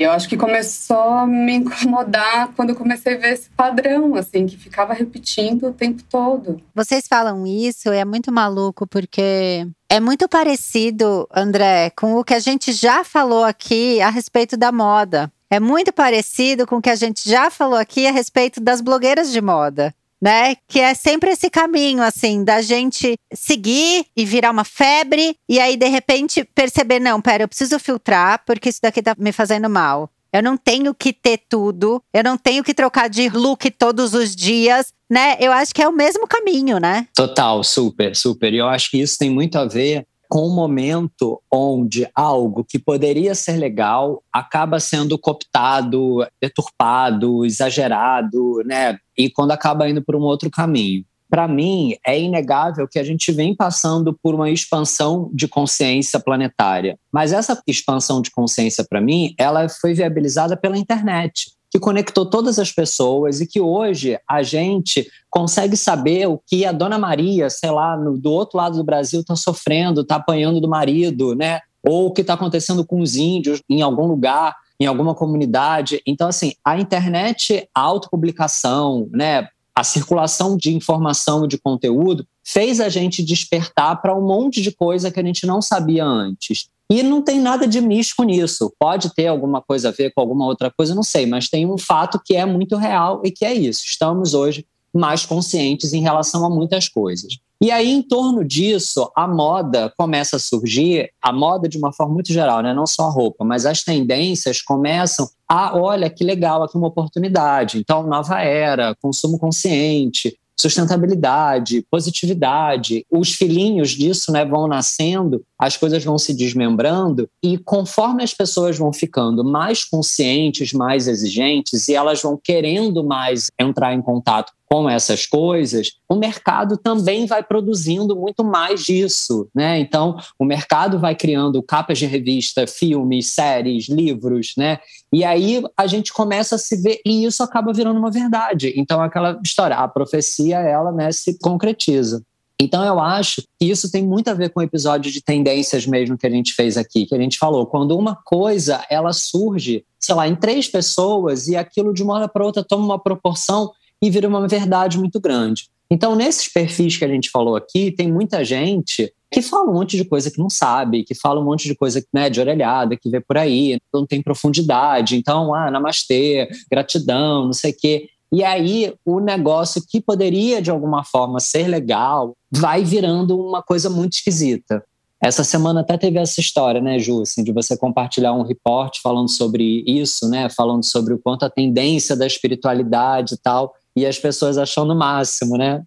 Eu 0.01 0.11
acho 0.11 0.27
que 0.27 0.35
começou 0.35 0.97
a 0.97 1.27
me 1.27 1.53
incomodar 1.53 2.51
quando 2.55 2.71
eu 2.71 2.75
comecei 2.75 3.15
a 3.15 3.17
ver 3.17 3.33
esse 3.33 3.49
padrão, 3.51 4.15
assim, 4.15 4.47
que 4.47 4.57
ficava 4.57 4.93
repetindo 4.93 5.67
o 5.67 5.73
tempo 5.73 6.01
todo. 6.09 6.59
Vocês 6.73 7.07
falam 7.07 7.45
isso, 7.45 7.89
é 7.91 8.03
muito 8.03 8.31
maluco, 8.31 8.87
porque 8.87 9.67
é 9.87 9.99
muito 9.99 10.27
parecido, 10.27 11.27
André, 11.31 11.91
com 11.91 12.15
o 12.15 12.23
que 12.23 12.33
a 12.33 12.39
gente 12.39 12.73
já 12.73 13.03
falou 13.03 13.43
aqui 13.43 14.01
a 14.01 14.09
respeito 14.09 14.57
da 14.57 14.71
moda. 14.71 15.31
É 15.51 15.59
muito 15.59 15.93
parecido 15.93 16.65
com 16.65 16.77
o 16.77 16.81
que 16.81 16.89
a 16.89 16.95
gente 16.95 17.29
já 17.29 17.51
falou 17.51 17.77
aqui 17.77 18.07
a 18.07 18.11
respeito 18.11 18.59
das 18.59 18.81
blogueiras 18.81 19.31
de 19.31 19.39
moda 19.39 19.93
né? 20.21 20.55
Que 20.67 20.79
é 20.79 20.93
sempre 20.93 21.31
esse 21.31 21.49
caminho, 21.49 22.03
assim, 22.03 22.43
da 22.43 22.61
gente 22.61 23.15
seguir 23.33 24.05
e 24.15 24.23
virar 24.23 24.51
uma 24.51 24.63
febre, 24.63 25.35
e 25.49 25.59
aí, 25.59 25.75
de 25.75 25.87
repente, 25.87 26.43
perceber: 26.43 26.99
não, 26.99 27.21
pera, 27.21 27.43
eu 27.43 27.47
preciso 27.47 27.79
filtrar, 27.79 28.43
porque 28.45 28.69
isso 28.69 28.79
daqui 28.81 29.01
tá 29.01 29.15
me 29.17 29.31
fazendo 29.31 29.69
mal. 29.69 30.09
Eu 30.33 30.41
não 30.41 30.55
tenho 30.55 30.93
que 30.95 31.11
ter 31.11 31.41
tudo, 31.49 32.01
eu 32.13 32.23
não 32.23 32.37
tenho 32.37 32.63
que 32.63 32.73
trocar 32.73 33.09
de 33.09 33.27
look 33.27 33.69
todos 33.71 34.13
os 34.13 34.33
dias, 34.33 34.93
né? 35.09 35.35
Eu 35.41 35.51
acho 35.51 35.73
que 35.75 35.81
é 35.81 35.89
o 35.89 35.91
mesmo 35.91 36.25
caminho, 36.25 36.79
né? 36.79 37.05
Total, 37.13 37.61
super, 37.65 38.15
super. 38.15 38.53
E 38.53 38.57
eu 38.57 38.67
acho 38.67 38.89
que 38.89 39.01
isso 39.01 39.17
tem 39.17 39.29
muito 39.29 39.57
a 39.57 39.65
ver 39.65 40.07
com 40.31 40.47
um 40.47 40.55
momento 40.55 41.41
onde 41.51 42.07
algo 42.15 42.63
que 42.63 42.79
poderia 42.79 43.35
ser 43.35 43.57
legal 43.57 44.23
acaba 44.31 44.79
sendo 44.79 45.19
cooptado, 45.19 46.25
deturpado, 46.41 47.45
exagerado, 47.45 48.63
né? 48.65 48.97
E 49.17 49.29
quando 49.29 49.51
acaba 49.51 49.89
indo 49.89 50.01
por 50.01 50.15
um 50.15 50.21
outro 50.21 50.49
caminho. 50.49 51.03
Para 51.29 51.49
mim, 51.49 51.95
é 52.07 52.17
inegável 52.17 52.87
que 52.87 52.97
a 52.97 53.03
gente 53.03 53.29
vem 53.33 53.53
passando 53.53 54.17
por 54.23 54.33
uma 54.33 54.49
expansão 54.49 55.29
de 55.33 55.49
consciência 55.49 56.17
planetária. 56.17 56.97
Mas 57.11 57.33
essa 57.33 57.61
expansão 57.67 58.21
de 58.21 58.31
consciência, 58.31 58.85
para 58.89 59.01
mim, 59.01 59.35
ela 59.37 59.67
foi 59.67 59.93
viabilizada 59.93 60.55
pela 60.55 60.77
internet 60.77 61.51
que 61.71 61.79
conectou 61.79 62.25
todas 62.25 62.59
as 62.59 62.69
pessoas 62.69 63.39
e 63.39 63.47
que 63.47 63.61
hoje 63.61 64.19
a 64.29 64.43
gente 64.43 65.09
consegue 65.29 65.77
saber 65.77 66.27
o 66.27 66.37
que 66.37 66.65
a 66.65 66.73
dona 66.73 66.99
Maria, 66.99 67.49
sei 67.49 67.71
lá, 67.71 67.95
no, 67.95 68.17
do 68.17 68.29
outro 68.29 68.57
lado 68.57 68.75
do 68.75 68.83
Brasil 68.83 69.21
está 69.21 69.37
sofrendo, 69.37 70.01
está 70.01 70.17
apanhando 70.17 70.59
do 70.59 70.67
marido, 70.67 71.33
né? 71.33 71.61
Ou 71.81 72.07
o 72.07 72.11
que 72.11 72.21
está 72.21 72.33
acontecendo 72.33 72.85
com 72.85 72.99
os 72.99 73.15
índios 73.15 73.61
em 73.69 73.81
algum 73.81 74.05
lugar, 74.05 74.53
em 74.77 74.85
alguma 74.85 75.15
comunidade. 75.15 76.01
Então, 76.05 76.27
assim, 76.27 76.53
a 76.63 76.77
internet, 76.77 77.69
a 77.73 77.79
autopublicação, 77.79 79.07
né? 79.09 79.47
A 79.73 79.85
circulação 79.85 80.57
de 80.57 80.75
informação 80.75 81.45
e 81.45 81.47
de 81.47 81.57
conteúdo 81.57 82.27
fez 82.43 82.81
a 82.81 82.89
gente 82.89 83.23
despertar 83.23 84.01
para 84.01 84.13
um 84.13 84.21
monte 84.21 84.61
de 84.61 84.71
coisa 84.71 85.09
que 85.09 85.19
a 85.21 85.23
gente 85.23 85.47
não 85.47 85.61
sabia 85.61 86.03
antes. 86.03 86.67
E 86.91 87.01
não 87.03 87.21
tem 87.21 87.39
nada 87.39 87.65
de 87.65 87.79
místico 87.79 88.23
nisso. 88.23 88.69
Pode 88.77 89.15
ter 89.15 89.27
alguma 89.27 89.61
coisa 89.61 89.87
a 89.87 89.91
ver 89.93 90.11
com 90.13 90.19
alguma 90.19 90.45
outra 90.45 90.69
coisa, 90.69 90.93
não 90.93 91.03
sei, 91.03 91.25
mas 91.25 91.47
tem 91.47 91.65
um 91.65 91.77
fato 91.77 92.19
que 92.21 92.35
é 92.35 92.45
muito 92.45 92.75
real 92.75 93.21
e 93.23 93.31
que 93.31 93.45
é 93.45 93.53
isso. 93.53 93.83
Estamos 93.85 94.33
hoje 94.33 94.65
mais 94.93 95.25
conscientes 95.25 95.93
em 95.93 96.01
relação 96.01 96.45
a 96.45 96.49
muitas 96.49 96.89
coisas. 96.89 97.37
E 97.61 97.71
aí, 97.71 97.89
em 97.89 98.01
torno 98.01 98.43
disso, 98.43 99.09
a 99.15 99.25
moda 99.25 99.93
começa 99.97 100.35
a 100.35 100.39
surgir, 100.39 101.09
a 101.21 101.31
moda 101.31 101.69
de 101.69 101.77
uma 101.77 101.93
forma 101.93 102.13
muito 102.13 102.33
geral, 102.33 102.61
né? 102.61 102.73
não 102.73 102.85
só 102.85 103.03
a 103.03 103.09
roupa, 103.09 103.45
mas 103.45 103.65
as 103.65 103.83
tendências 103.83 104.61
começam 104.61 105.29
a, 105.47 105.77
olha 105.79 106.09
que 106.09 106.25
legal, 106.25 106.61
aqui 106.61 106.75
uma 106.75 106.87
oportunidade. 106.87 107.77
Então, 107.77 108.03
nova 108.03 108.41
era, 108.41 108.93
consumo 109.01 109.39
consciente, 109.39 110.37
sustentabilidade, 110.61 111.85
positividade. 111.89 113.05
Os 113.09 113.33
filhinhos 113.33 113.91
disso 113.91 114.31
né, 114.31 114.45
vão 114.45 114.67
nascendo, 114.67 115.43
as 115.57 115.75
coisas 115.75 116.03
vão 116.03 116.17
se 116.17 116.33
desmembrando, 116.33 117.27
e 117.43 117.57
conforme 117.57 118.23
as 118.23 118.33
pessoas 118.33 118.77
vão 118.77 118.93
ficando 118.93 119.43
mais 119.43 119.83
conscientes, 119.83 120.73
mais 120.73 121.07
exigentes, 121.07 121.87
e 121.87 121.95
elas 121.95 122.21
vão 122.21 122.39
querendo 122.41 123.03
mais 123.03 123.47
entrar 123.59 123.93
em 123.93 124.01
contato 124.01 124.53
com 124.71 124.89
essas 124.89 125.25
coisas, 125.25 125.97
o 126.07 126.15
mercado 126.15 126.77
também 126.77 127.25
vai 127.25 127.43
produzindo 127.43 128.15
muito 128.15 128.41
mais 128.41 128.81
disso, 128.81 129.49
né? 129.53 129.77
Então, 129.77 130.15
o 130.39 130.45
mercado 130.45 130.97
vai 130.97 131.13
criando 131.13 131.61
capas 131.61 131.99
de 131.99 132.05
revista, 132.05 132.65
filmes, 132.65 133.33
séries, 133.33 133.89
livros, 133.89 134.53
né? 134.57 134.79
E 135.11 135.25
aí 135.25 135.61
a 135.75 135.87
gente 135.87 136.13
começa 136.13 136.55
a 136.55 136.57
se 136.57 136.81
ver 136.81 137.01
e 137.05 137.25
isso 137.25 137.43
acaba 137.43 137.73
virando 137.73 137.99
uma 137.99 138.09
verdade. 138.09 138.71
Então, 138.77 139.01
aquela 139.01 139.37
história, 139.43 139.75
a 139.75 139.89
profecia, 139.89 140.59
ela, 140.59 140.93
né, 140.93 141.11
se 141.11 141.37
concretiza. 141.37 142.23
Então, 142.57 142.85
eu 142.85 142.97
acho 142.97 143.41
que 143.59 143.65
isso 143.65 143.91
tem 143.91 144.07
muito 144.07 144.29
a 144.29 144.33
ver 144.33 144.51
com 144.51 144.61
o 144.61 144.63
episódio 144.63 145.11
de 145.11 145.21
tendências 145.21 145.85
mesmo 145.85 146.17
que 146.17 146.27
a 146.27 146.29
gente 146.29 146.53
fez 146.53 146.77
aqui, 146.77 147.05
que 147.05 147.15
a 147.15 147.19
gente 147.19 147.37
falou. 147.37 147.65
Quando 147.65 147.97
uma 147.97 148.15
coisa, 148.15 148.85
ela 148.89 149.11
surge, 149.11 149.83
sei 149.99 150.15
lá, 150.15 150.29
em 150.29 150.35
três 150.35 150.69
pessoas 150.69 151.49
e 151.49 151.57
aquilo 151.57 151.93
de 151.93 152.01
uma 152.01 152.13
hora 152.13 152.29
para 152.29 152.45
outra 152.45 152.63
toma 152.63 152.85
uma 152.85 152.99
proporção 152.99 153.69
e 154.01 154.09
vira 154.09 154.27
uma 154.27 154.47
verdade 154.47 154.97
muito 154.97 155.19
grande. 155.19 155.69
Então, 155.91 156.15
nesses 156.15 156.47
perfis 156.47 156.95
que 156.95 157.03
a 157.03 157.07
gente 157.07 157.29
falou 157.29 157.55
aqui, 157.55 157.91
tem 157.91 158.09
muita 158.09 158.45
gente 158.45 159.13
que 159.29 159.41
fala 159.41 159.69
um 159.69 159.73
monte 159.73 159.97
de 159.97 160.05
coisa 160.05 160.31
que 160.31 160.39
não 160.39 160.49
sabe, 160.49 161.03
que 161.03 161.13
fala 161.13 161.41
um 161.41 161.43
monte 161.43 161.67
de 161.67 161.75
coisa 161.75 162.01
né, 162.13 162.29
de 162.29 162.39
orelhada, 162.39 162.95
que 162.95 163.09
vê 163.09 163.19
por 163.19 163.37
aí, 163.37 163.77
não 163.93 164.05
tem 164.05 164.21
profundidade. 164.21 165.17
Então, 165.17 165.53
ah, 165.53 165.69
namastê, 165.69 166.49
gratidão, 166.69 167.45
não 167.45 167.53
sei 167.53 167.71
o 167.71 167.77
quê. 167.77 168.09
E 168.31 168.41
aí, 168.41 168.93
o 169.05 169.19
negócio 169.19 169.83
que 169.85 169.99
poderia, 169.99 170.61
de 170.61 170.71
alguma 170.71 171.03
forma, 171.03 171.41
ser 171.41 171.67
legal, 171.67 172.35
vai 172.49 172.83
virando 172.85 173.37
uma 173.37 173.61
coisa 173.61 173.89
muito 173.89 174.13
esquisita. 174.13 174.83
Essa 175.21 175.43
semana 175.43 175.81
até 175.81 175.97
teve 175.97 176.17
essa 176.17 176.39
história, 176.39 176.81
né, 176.81 176.97
Ju, 176.97 177.21
assim, 177.21 177.43
de 177.43 177.51
você 177.51 177.77
compartilhar 177.77 178.33
um 178.33 178.43
report 178.43 178.97
falando 179.03 179.29
sobre 179.29 179.83
isso, 179.85 180.27
né, 180.29 180.49
falando 180.49 180.83
sobre 180.83 181.13
o 181.13 181.19
quanto 181.19 181.43
a 181.43 181.49
tendência 181.49 182.15
da 182.15 182.25
espiritualidade 182.25 183.35
e 183.35 183.37
tal 183.37 183.73
e 183.95 184.05
as 184.05 184.17
pessoas 184.17 184.57
acham 184.57 184.85
no 184.85 184.95
máximo, 184.95 185.57
né? 185.57 185.81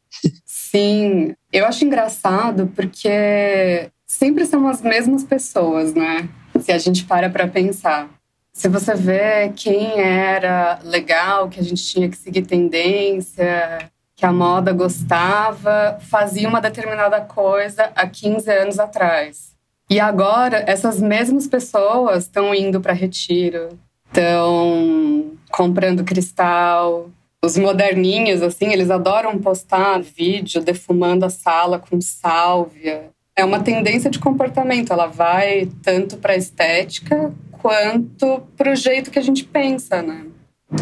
Sim, 0.44 1.34
eu 1.52 1.66
acho 1.66 1.84
engraçado 1.84 2.70
porque 2.74 3.88
sempre 4.06 4.44
são 4.46 4.66
as 4.68 4.82
mesmas 4.82 5.24
pessoas, 5.24 5.94
né? 5.94 6.28
Se 6.60 6.72
a 6.72 6.78
gente 6.78 7.04
para 7.04 7.30
para 7.30 7.48
pensar. 7.48 8.08
Se 8.52 8.68
você 8.68 8.94
vê 8.94 9.52
quem 9.56 10.00
era 10.00 10.78
legal, 10.84 11.48
que 11.48 11.58
a 11.58 11.62
gente 11.62 11.84
tinha 11.84 12.08
que 12.08 12.16
seguir 12.16 12.42
tendência, 12.42 13.90
que 14.14 14.24
a 14.24 14.32
moda 14.32 14.72
gostava, 14.72 15.98
fazia 16.00 16.48
uma 16.48 16.60
determinada 16.60 17.20
coisa 17.20 17.90
há 17.96 18.06
15 18.06 18.50
anos 18.50 18.78
atrás. 18.78 19.54
E 19.90 19.98
agora, 19.98 20.64
essas 20.66 21.00
mesmas 21.00 21.46
pessoas 21.46 22.24
estão 22.24 22.54
indo 22.54 22.80
para 22.80 22.92
retiro, 22.92 23.78
estão 24.06 25.32
comprando 25.50 26.04
cristal, 26.04 27.10
os 27.44 27.56
moderninhos, 27.56 28.42
assim, 28.42 28.72
eles 28.72 28.90
adoram 28.90 29.38
postar 29.38 30.00
vídeo 30.00 30.62
defumando 30.62 31.24
a 31.24 31.30
sala 31.30 31.78
com 31.78 32.00
sálvia. 32.00 33.10
É 33.36 33.44
uma 33.44 33.60
tendência 33.60 34.10
de 34.10 34.18
comportamento, 34.18 34.92
ela 34.92 35.06
vai 35.06 35.68
tanto 35.82 36.16
para 36.16 36.32
a 36.32 36.36
estética 36.36 37.32
quanto 37.60 38.42
para 38.56 38.72
o 38.72 38.76
jeito 38.76 39.10
que 39.10 39.18
a 39.18 39.22
gente 39.22 39.44
pensa, 39.44 40.02
né? 40.02 40.26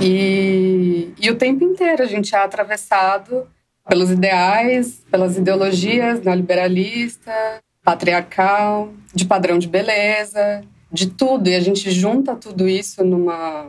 E, 0.00 1.12
e 1.20 1.30
o 1.30 1.36
tempo 1.36 1.64
inteiro 1.64 2.02
a 2.02 2.06
gente 2.06 2.34
é 2.34 2.38
atravessado 2.38 3.46
pelos 3.88 4.10
ideais, 4.10 5.02
pelas 5.10 5.36
ideologias 5.36 6.22
neoliberalista, 6.22 7.32
patriarcal, 7.84 8.92
de 9.14 9.24
padrão 9.24 9.58
de 9.58 9.68
beleza, 9.68 10.62
de 10.90 11.08
tudo. 11.08 11.48
E 11.48 11.54
a 11.54 11.60
gente 11.60 11.90
junta 11.90 12.36
tudo 12.36 12.68
isso 12.68 13.02
numa. 13.04 13.68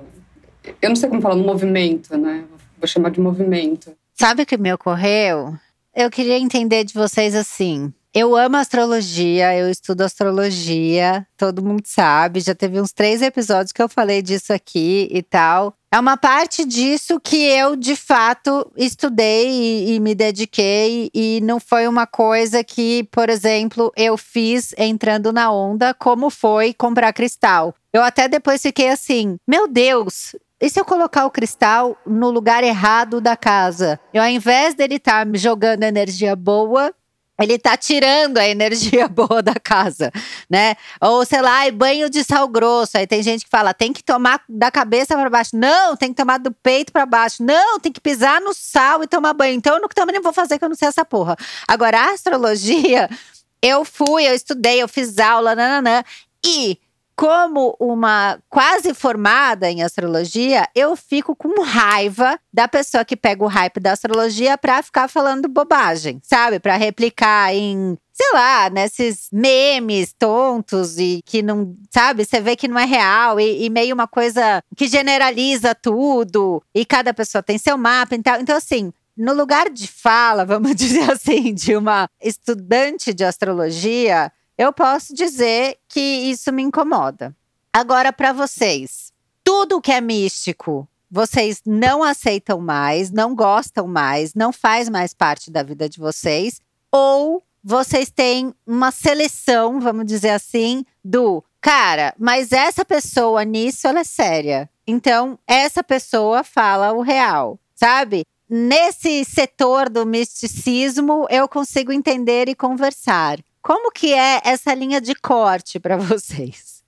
Eu 0.82 0.90
não 0.90 0.96
sei 0.96 1.10
como 1.10 1.22
falar, 1.22 1.36
num 1.36 1.46
movimento, 1.46 2.18
né? 2.18 2.44
Vou 2.84 2.88
chamar 2.88 3.12
de 3.12 3.22
movimento. 3.22 3.96
Sabe 4.14 4.44
o 4.44 4.46
que 4.46 4.58
me 4.58 4.74
ocorreu? 4.74 5.56
Eu 5.96 6.12
queria 6.12 6.38
entender 6.38 6.84
de 6.84 6.94
vocês 6.94 7.34
assim. 7.34 7.94
Eu 8.14 8.36
amo 8.36 8.58
astrologia, 8.58 9.58
eu 9.58 9.72
estudo 9.72 10.02
astrologia, 10.02 11.26
todo 11.36 11.64
mundo 11.64 11.84
sabe. 11.86 12.42
Já 12.42 12.54
teve 12.54 12.80
uns 12.80 12.92
três 12.92 13.24
episódios 13.24 13.72
que 13.72 13.82
eu 13.82 13.90
falei 13.90 14.22
disso 14.22 14.54
aqui 14.54 15.08
e 15.12 15.24
tal. 15.24 15.74
É 15.92 16.00
uma 16.00 16.18
parte 16.18 16.66
disso 16.66 17.20
que 17.20 17.38
eu, 17.38 17.76
de 17.76 17.96
fato, 17.96 18.70
estudei 18.76 19.50
e, 19.50 19.96
e, 19.96 20.00
me 20.00 20.14
dediquei, 20.14 21.10
e 21.14 21.40
não 21.42 21.60
foi 21.60 21.88
uma 21.88 22.06
coisa 22.06 22.64
que, 22.64 23.04
por 23.06 23.30
exemplo, 23.30 23.92
eu 23.96 24.18
fiz 24.18 24.74
entrando 24.78 25.32
na 25.32 25.52
onda, 25.52 25.94
como 25.94 26.30
foi 26.30 26.74
comprar 26.74 27.14
cristal. 27.14 27.74
Eu 27.94 28.02
até 28.02 28.28
depois 28.28 28.62
fiquei 28.62 28.90
assim: 28.90 29.38
meu 29.48 29.68
Deus, 29.68 30.36
e 30.64 30.70
se 30.70 30.80
eu 30.80 30.86
colocar 30.86 31.26
o 31.26 31.30
cristal 31.30 31.98
no 32.06 32.30
lugar 32.30 32.64
errado 32.64 33.20
da 33.20 33.36
casa? 33.36 34.00
Eu, 34.14 34.24
ao 34.24 34.30
invés 34.30 34.74
dele 34.74 34.96
estar 34.96 35.20
tá 35.20 35.26
me 35.26 35.38
jogando 35.38 35.84
energia 35.84 36.38
boa, 36.38 36.96
ele 37.38 37.60
tá 37.60 37.76
tirando 37.76 38.38
a 38.38 38.48
energia 38.48 39.06
boa 39.12 39.44
da 39.44 39.56
casa, 39.56 40.10
né? 40.50 40.78
Ou 41.02 41.26
sei 41.26 41.42
lá, 41.42 41.70
banho 41.70 42.10
de 42.10 42.24
sal 42.24 42.48
grosso. 42.48 42.98
Aí 42.98 43.06
tem 43.06 43.22
gente 43.22 43.44
que 43.44 43.50
fala, 43.50 43.74
tem 43.74 43.92
que 43.92 44.02
tomar 44.02 44.42
da 44.48 44.72
cabeça 44.72 45.18
para 45.18 45.30
baixo. 45.30 45.52
Não, 45.54 45.98
tem 45.98 46.14
que 46.14 46.16
tomar 46.16 46.38
do 46.38 46.54
peito 46.54 46.94
para 46.94 47.06
baixo. 47.06 47.44
Não, 47.44 47.78
tem 47.78 47.92
que 47.92 48.00
pisar 48.00 48.40
no 48.40 48.54
sal 48.54 49.04
e 49.04 49.08
tomar 49.08 49.34
banho. 49.34 49.56
Então 49.56 49.78
eu 49.78 49.90
também 49.90 50.16
não 50.16 50.24
vou 50.24 50.32
fazer 50.32 50.58
que 50.58 50.64
eu 50.64 50.70
não 50.70 50.78
sei 50.78 50.88
essa 50.88 51.04
porra. 51.04 51.36
Agora 51.68 52.00
a 52.00 52.12
astrologia, 52.12 53.10
eu 53.62 53.84
fui, 53.84 54.26
eu 54.26 54.34
estudei, 54.34 54.82
eu 54.82 54.88
fiz 54.88 55.20
aula, 55.20 55.56
nananã. 55.56 56.06
E 56.42 56.80
como 57.16 57.76
uma 57.80 58.40
quase 58.50 58.94
formada 58.94 59.70
em 59.70 59.84
astrologia, 59.84 60.68
eu 60.76 60.96
fico 60.96 61.36
com 61.36 61.62
raiva 61.62 62.40
da 62.52 62.68
pessoa 62.68 63.06
que 63.06 63.16
pega 63.16 63.44
o 63.44 63.48
hype 63.48 63.80
da 63.80 63.92
astrologia 63.92 64.58
para 64.58 64.82
ficar 64.82 65.08
falando 65.08 65.48
bobagem, 65.48 66.20
sabe? 66.24 66.60
Para 66.60 66.76
replicar 66.76 67.54
em 67.54 67.98
sei 68.16 68.32
lá, 68.32 68.70
nesses 68.70 69.28
memes 69.32 70.14
tontos 70.14 71.00
e 71.00 71.20
que 71.26 71.42
não, 71.42 71.76
sabe, 71.90 72.24
você 72.24 72.40
vê 72.40 72.56
que 72.56 72.68
não 72.68 72.78
é 72.78 72.86
real 72.86 73.40
e, 73.40 73.66
e, 73.66 73.70
meio 73.72 73.96
uma 73.96 74.08
coisa 74.08 74.64
que 74.78 74.88
generaliza 74.88 75.74
tudo 75.74 76.62
e 76.76 76.86
cada 76.86 77.12
pessoa 77.12 77.42
tem 77.42 77.58
seu 77.58 77.76
mapa 77.76 78.14
e 78.14 78.22
tal. 78.22 78.40
Então, 78.40 78.56
assim, 78.56 78.94
no 79.18 79.34
lugar 79.34 79.70
de 79.70 79.88
fala, 79.88 80.46
vamos 80.46 80.76
dizer 80.76 81.12
assim, 81.12 81.54
de 81.54 81.76
uma 81.76 82.08
estudante 82.22 83.14
de 83.14 83.24
astrologia, 83.24 84.32
eu 84.58 84.72
posso 84.72 85.14
dizer 85.14 85.78
que 85.88 86.00
isso 86.00 86.52
me 86.52 86.62
incomoda. 86.64 87.36
Agora, 87.72 88.14
para 88.14 88.32
vocês, 88.32 89.12
tudo 89.44 89.82
que 89.82 89.92
é 89.92 90.00
místico, 90.00 90.88
vocês 91.10 91.62
não 91.66 92.04
aceitam 92.04 92.60
mais, 92.60 93.12
não 93.12 93.36
gostam 93.36 93.88
mais, 93.88 94.34
não 94.34 94.52
faz 94.52 94.90
mais 94.90 95.14
parte 95.14 95.52
da 95.52 95.64
vida 95.64 95.90
de 95.90 96.00
vocês, 96.00 96.60
ou 96.92 97.44
vocês 97.64 98.10
têm 98.10 98.54
uma 98.66 98.92
seleção, 98.92 99.80
vamos 99.80 100.06
dizer 100.06 100.32
assim, 100.32 100.84
do 101.04 101.44
cara, 101.62 102.14
mas 102.20 102.52
essa 102.52 102.84
pessoa 102.84 103.44
nisso 103.46 103.88
ela 103.88 104.02
é 104.02 104.04
séria. 104.04 104.70
Então, 104.86 105.40
essa 105.48 105.84
pessoa 105.84 106.44
fala 106.44 106.92
o 106.92 107.02
real, 107.02 107.58
sabe? 107.74 108.26
Nesse 108.50 109.24
setor 109.24 109.90
do 109.90 110.06
misticismo, 110.06 111.26
eu 111.30 111.48
consigo 111.48 111.92
entender 111.92 112.50
e 112.50 112.56
conversar. 112.56 113.40
Como 113.64 113.94
que 113.94 114.14
é 114.14 114.42
essa 114.44 114.74
linha 114.74 115.00
de 115.00 115.16
corte 115.16 115.80
para 115.80 115.96
vocês? 115.96 116.84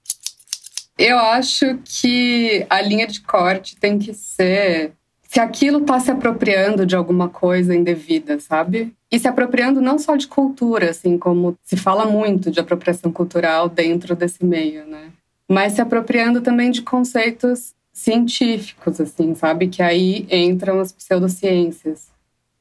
Eu 1.00 1.18
acho 1.18 1.80
que 1.86 2.66
a 2.70 2.82
linha 2.82 3.08
de 3.08 3.22
corte 3.22 3.78
tem 3.78 3.98
que 3.98 4.14
ser 4.14 4.92
se 5.28 5.40
aquilo 5.40 5.80
está 5.80 6.00
se 6.00 6.12
apropriando 6.12 6.86
de 6.86 6.96
alguma 6.96 7.30
coisa 7.30 7.76
indevida, 7.76 8.40
sabe? 8.40 8.94
E 9.10 9.18
se 9.18 9.28
apropriando 9.28 9.82
não 9.82 9.98
só 9.98 10.16
de 10.18 10.28
cultura, 10.28 10.90
assim 10.90 11.18
como 11.18 11.58
se 11.64 11.78
fala 11.78 12.06
muito 12.06 12.52
de 12.52 12.60
apropriação 12.60 13.12
cultural 13.12 13.68
dentro 13.70 14.16
desse 14.16 14.44
meio, 14.46 14.86
né? 14.86 15.12
Mas 15.48 15.74
se 15.74 15.82
apropriando 15.82 16.42
também 16.42 16.72
de 16.72 16.82
conceitos 16.82 17.74
científicos, 17.94 19.00
assim, 19.00 19.34
sabe? 19.34 19.68
Que 19.68 19.82
aí 19.82 20.28
entram 20.30 20.80
as 20.80 20.92
pseudociências. 20.92 22.15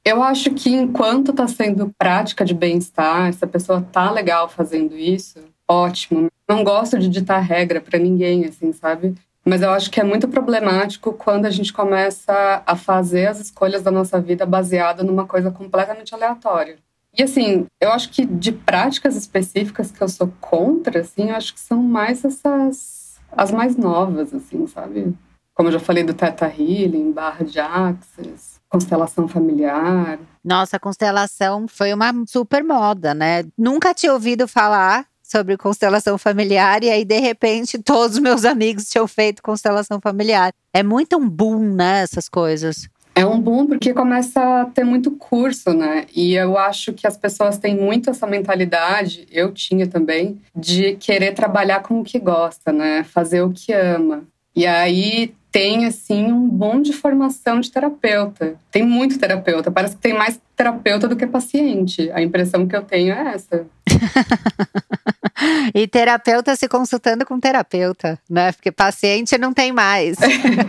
Eu 0.04 0.22
acho 0.22 0.50
que 0.50 0.70
enquanto 0.70 1.30
está 1.30 1.48
sendo 1.48 1.92
prática 1.96 2.44
de 2.44 2.52
bem-estar, 2.52 3.32
se 3.32 3.42
a 3.42 3.48
pessoa 3.48 3.80
tá 3.80 4.10
legal 4.10 4.48
fazendo 4.48 4.96
isso, 4.96 5.38
ótimo. 5.66 6.28
Não 6.46 6.62
gosto 6.62 6.98
de 6.98 7.08
ditar 7.08 7.40
regra 7.40 7.80
para 7.80 7.98
ninguém, 7.98 8.44
assim, 8.44 8.70
sabe? 8.72 9.14
Mas 9.42 9.62
eu 9.62 9.70
acho 9.70 9.90
que 9.90 10.00
é 10.00 10.04
muito 10.04 10.28
problemático 10.28 11.12
quando 11.12 11.46
a 11.46 11.50
gente 11.50 11.72
começa 11.72 12.62
a 12.66 12.76
fazer 12.76 13.26
as 13.26 13.40
escolhas 13.40 13.82
da 13.82 13.90
nossa 13.90 14.20
vida 14.20 14.44
baseada 14.44 15.02
numa 15.02 15.26
coisa 15.26 15.50
completamente 15.50 16.14
aleatória. 16.14 16.76
E 17.16 17.22
assim, 17.22 17.66
eu 17.80 17.90
acho 17.92 18.10
que 18.10 18.26
de 18.26 18.52
práticas 18.52 19.16
específicas 19.16 19.90
que 19.90 20.02
eu 20.02 20.08
sou 20.08 20.32
contra, 20.40 21.00
assim, 21.00 21.30
eu 21.30 21.36
acho 21.36 21.54
que 21.54 21.60
são 21.60 21.82
mais 21.82 22.24
essas 22.24 23.04
as 23.36 23.50
mais 23.50 23.76
novas, 23.76 24.32
assim, 24.32 24.66
sabe? 24.66 25.14
Como 25.54 25.68
eu 25.68 25.72
já 25.72 25.80
falei 25.80 26.04
do 26.04 26.14
Teta 26.14 26.46
Healing, 26.46 27.12
barra 27.12 27.44
de 27.44 27.58
Axis, 27.58 28.53
constelação 28.74 29.28
familiar. 29.28 30.18
Nossa, 30.44 30.80
constelação 30.80 31.66
foi 31.68 31.94
uma 31.94 32.12
super 32.26 32.64
moda, 32.64 33.14
né? 33.14 33.44
Nunca 33.56 33.94
tinha 33.94 34.12
ouvido 34.12 34.48
falar 34.48 35.06
sobre 35.22 35.56
constelação 35.56 36.18
familiar 36.18 36.82
e 36.82 36.90
aí 36.90 37.04
de 37.04 37.18
repente 37.20 37.78
todos 37.78 38.16
os 38.16 38.22
meus 38.22 38.44
amigos 38.44 38.90
tinham 38.90 39.06
feito 39.06 39.42
constelação 39.42 40.00
familiar. 40.00 40.52
É 40.72 40.82
muito 40.82 41.16
um 41.16 41.28
boom, 41.28 41.60
né, 41.74 42.02
essas 42.02 42.28
coisas. 42.28 42.88
É 43.14 43.24
um 43.24 43.40
boom 43.40 43.64
porque 43.68 43.94
começa 43.94 44.62
a 44.62 44.64
ter 44.64 44.82
muito 44.82 45.12
curso, 45.12 45.72
né? 45.72 46.04
E 46.12 46.34
eu 46.34 46.58
acho 46.58 46.92
que 46.92 47.06
as 47.06 47.16
pessoas 47.16 47.58
têm 47.58 47.76
muito 47.76 48.10
essa 48.10 48.26
mentalidade, 48.26 49.24
eu 49.30 49.52
tinha 49.52 49.86
também, 49.86 50.40
de 50.54 50.96
querer 50.96 51.32
trabalhar 51.32 51.80
com 51.84 52.00
o 52.00 52.04
que 52.04 52.18
gosta, 52.18 52.72
né? 52.72 53.04
Fazer 53.04 53.40
o 53.42 53.52
que 53.52 53.72
ama. 53.72 54.24
E 54.54 54.66
aí 54.66 55.32
tem 55.54 55.86
assim 55.86 56.32
um 56.32 56.48
bom 56.48 56.82
de 56.82 56.92
formação 56.92 57.60
de 57.60 57.70
terapeuta. 57.70 58.56
Tem 58.72 58.82
muito 58.82 59.20
terapeuta, 59.20 59.70
parece 59.70 59.94
que 59.94 60.02
tem 60.02 60.12
mais 60.12 60.40
terapeuta 60.56 61.06
do 61.06 61.14
que 61.14 61.28
paciente. 61.28 62.10
A 62.10 62.20
impressão 62.20 62.66
que 62.66 62.74
eu 62.74 62.82
tenho 62.82 63.14
é 63.14 63.34
essa. 63.36 63.64
e 65.72 65.86
terapeuta 65.86 66.56
se 66.56 66.66
consultando 66.66 67.24
com 67.24 67.38
terapeuta, 67.38 68.18
né? 68.28 68.50
Porque 68.50 68.72
paciente 68.72 69.38
não 69.38 69.54
tem 69.54 69.70
mais. 69.70 70.16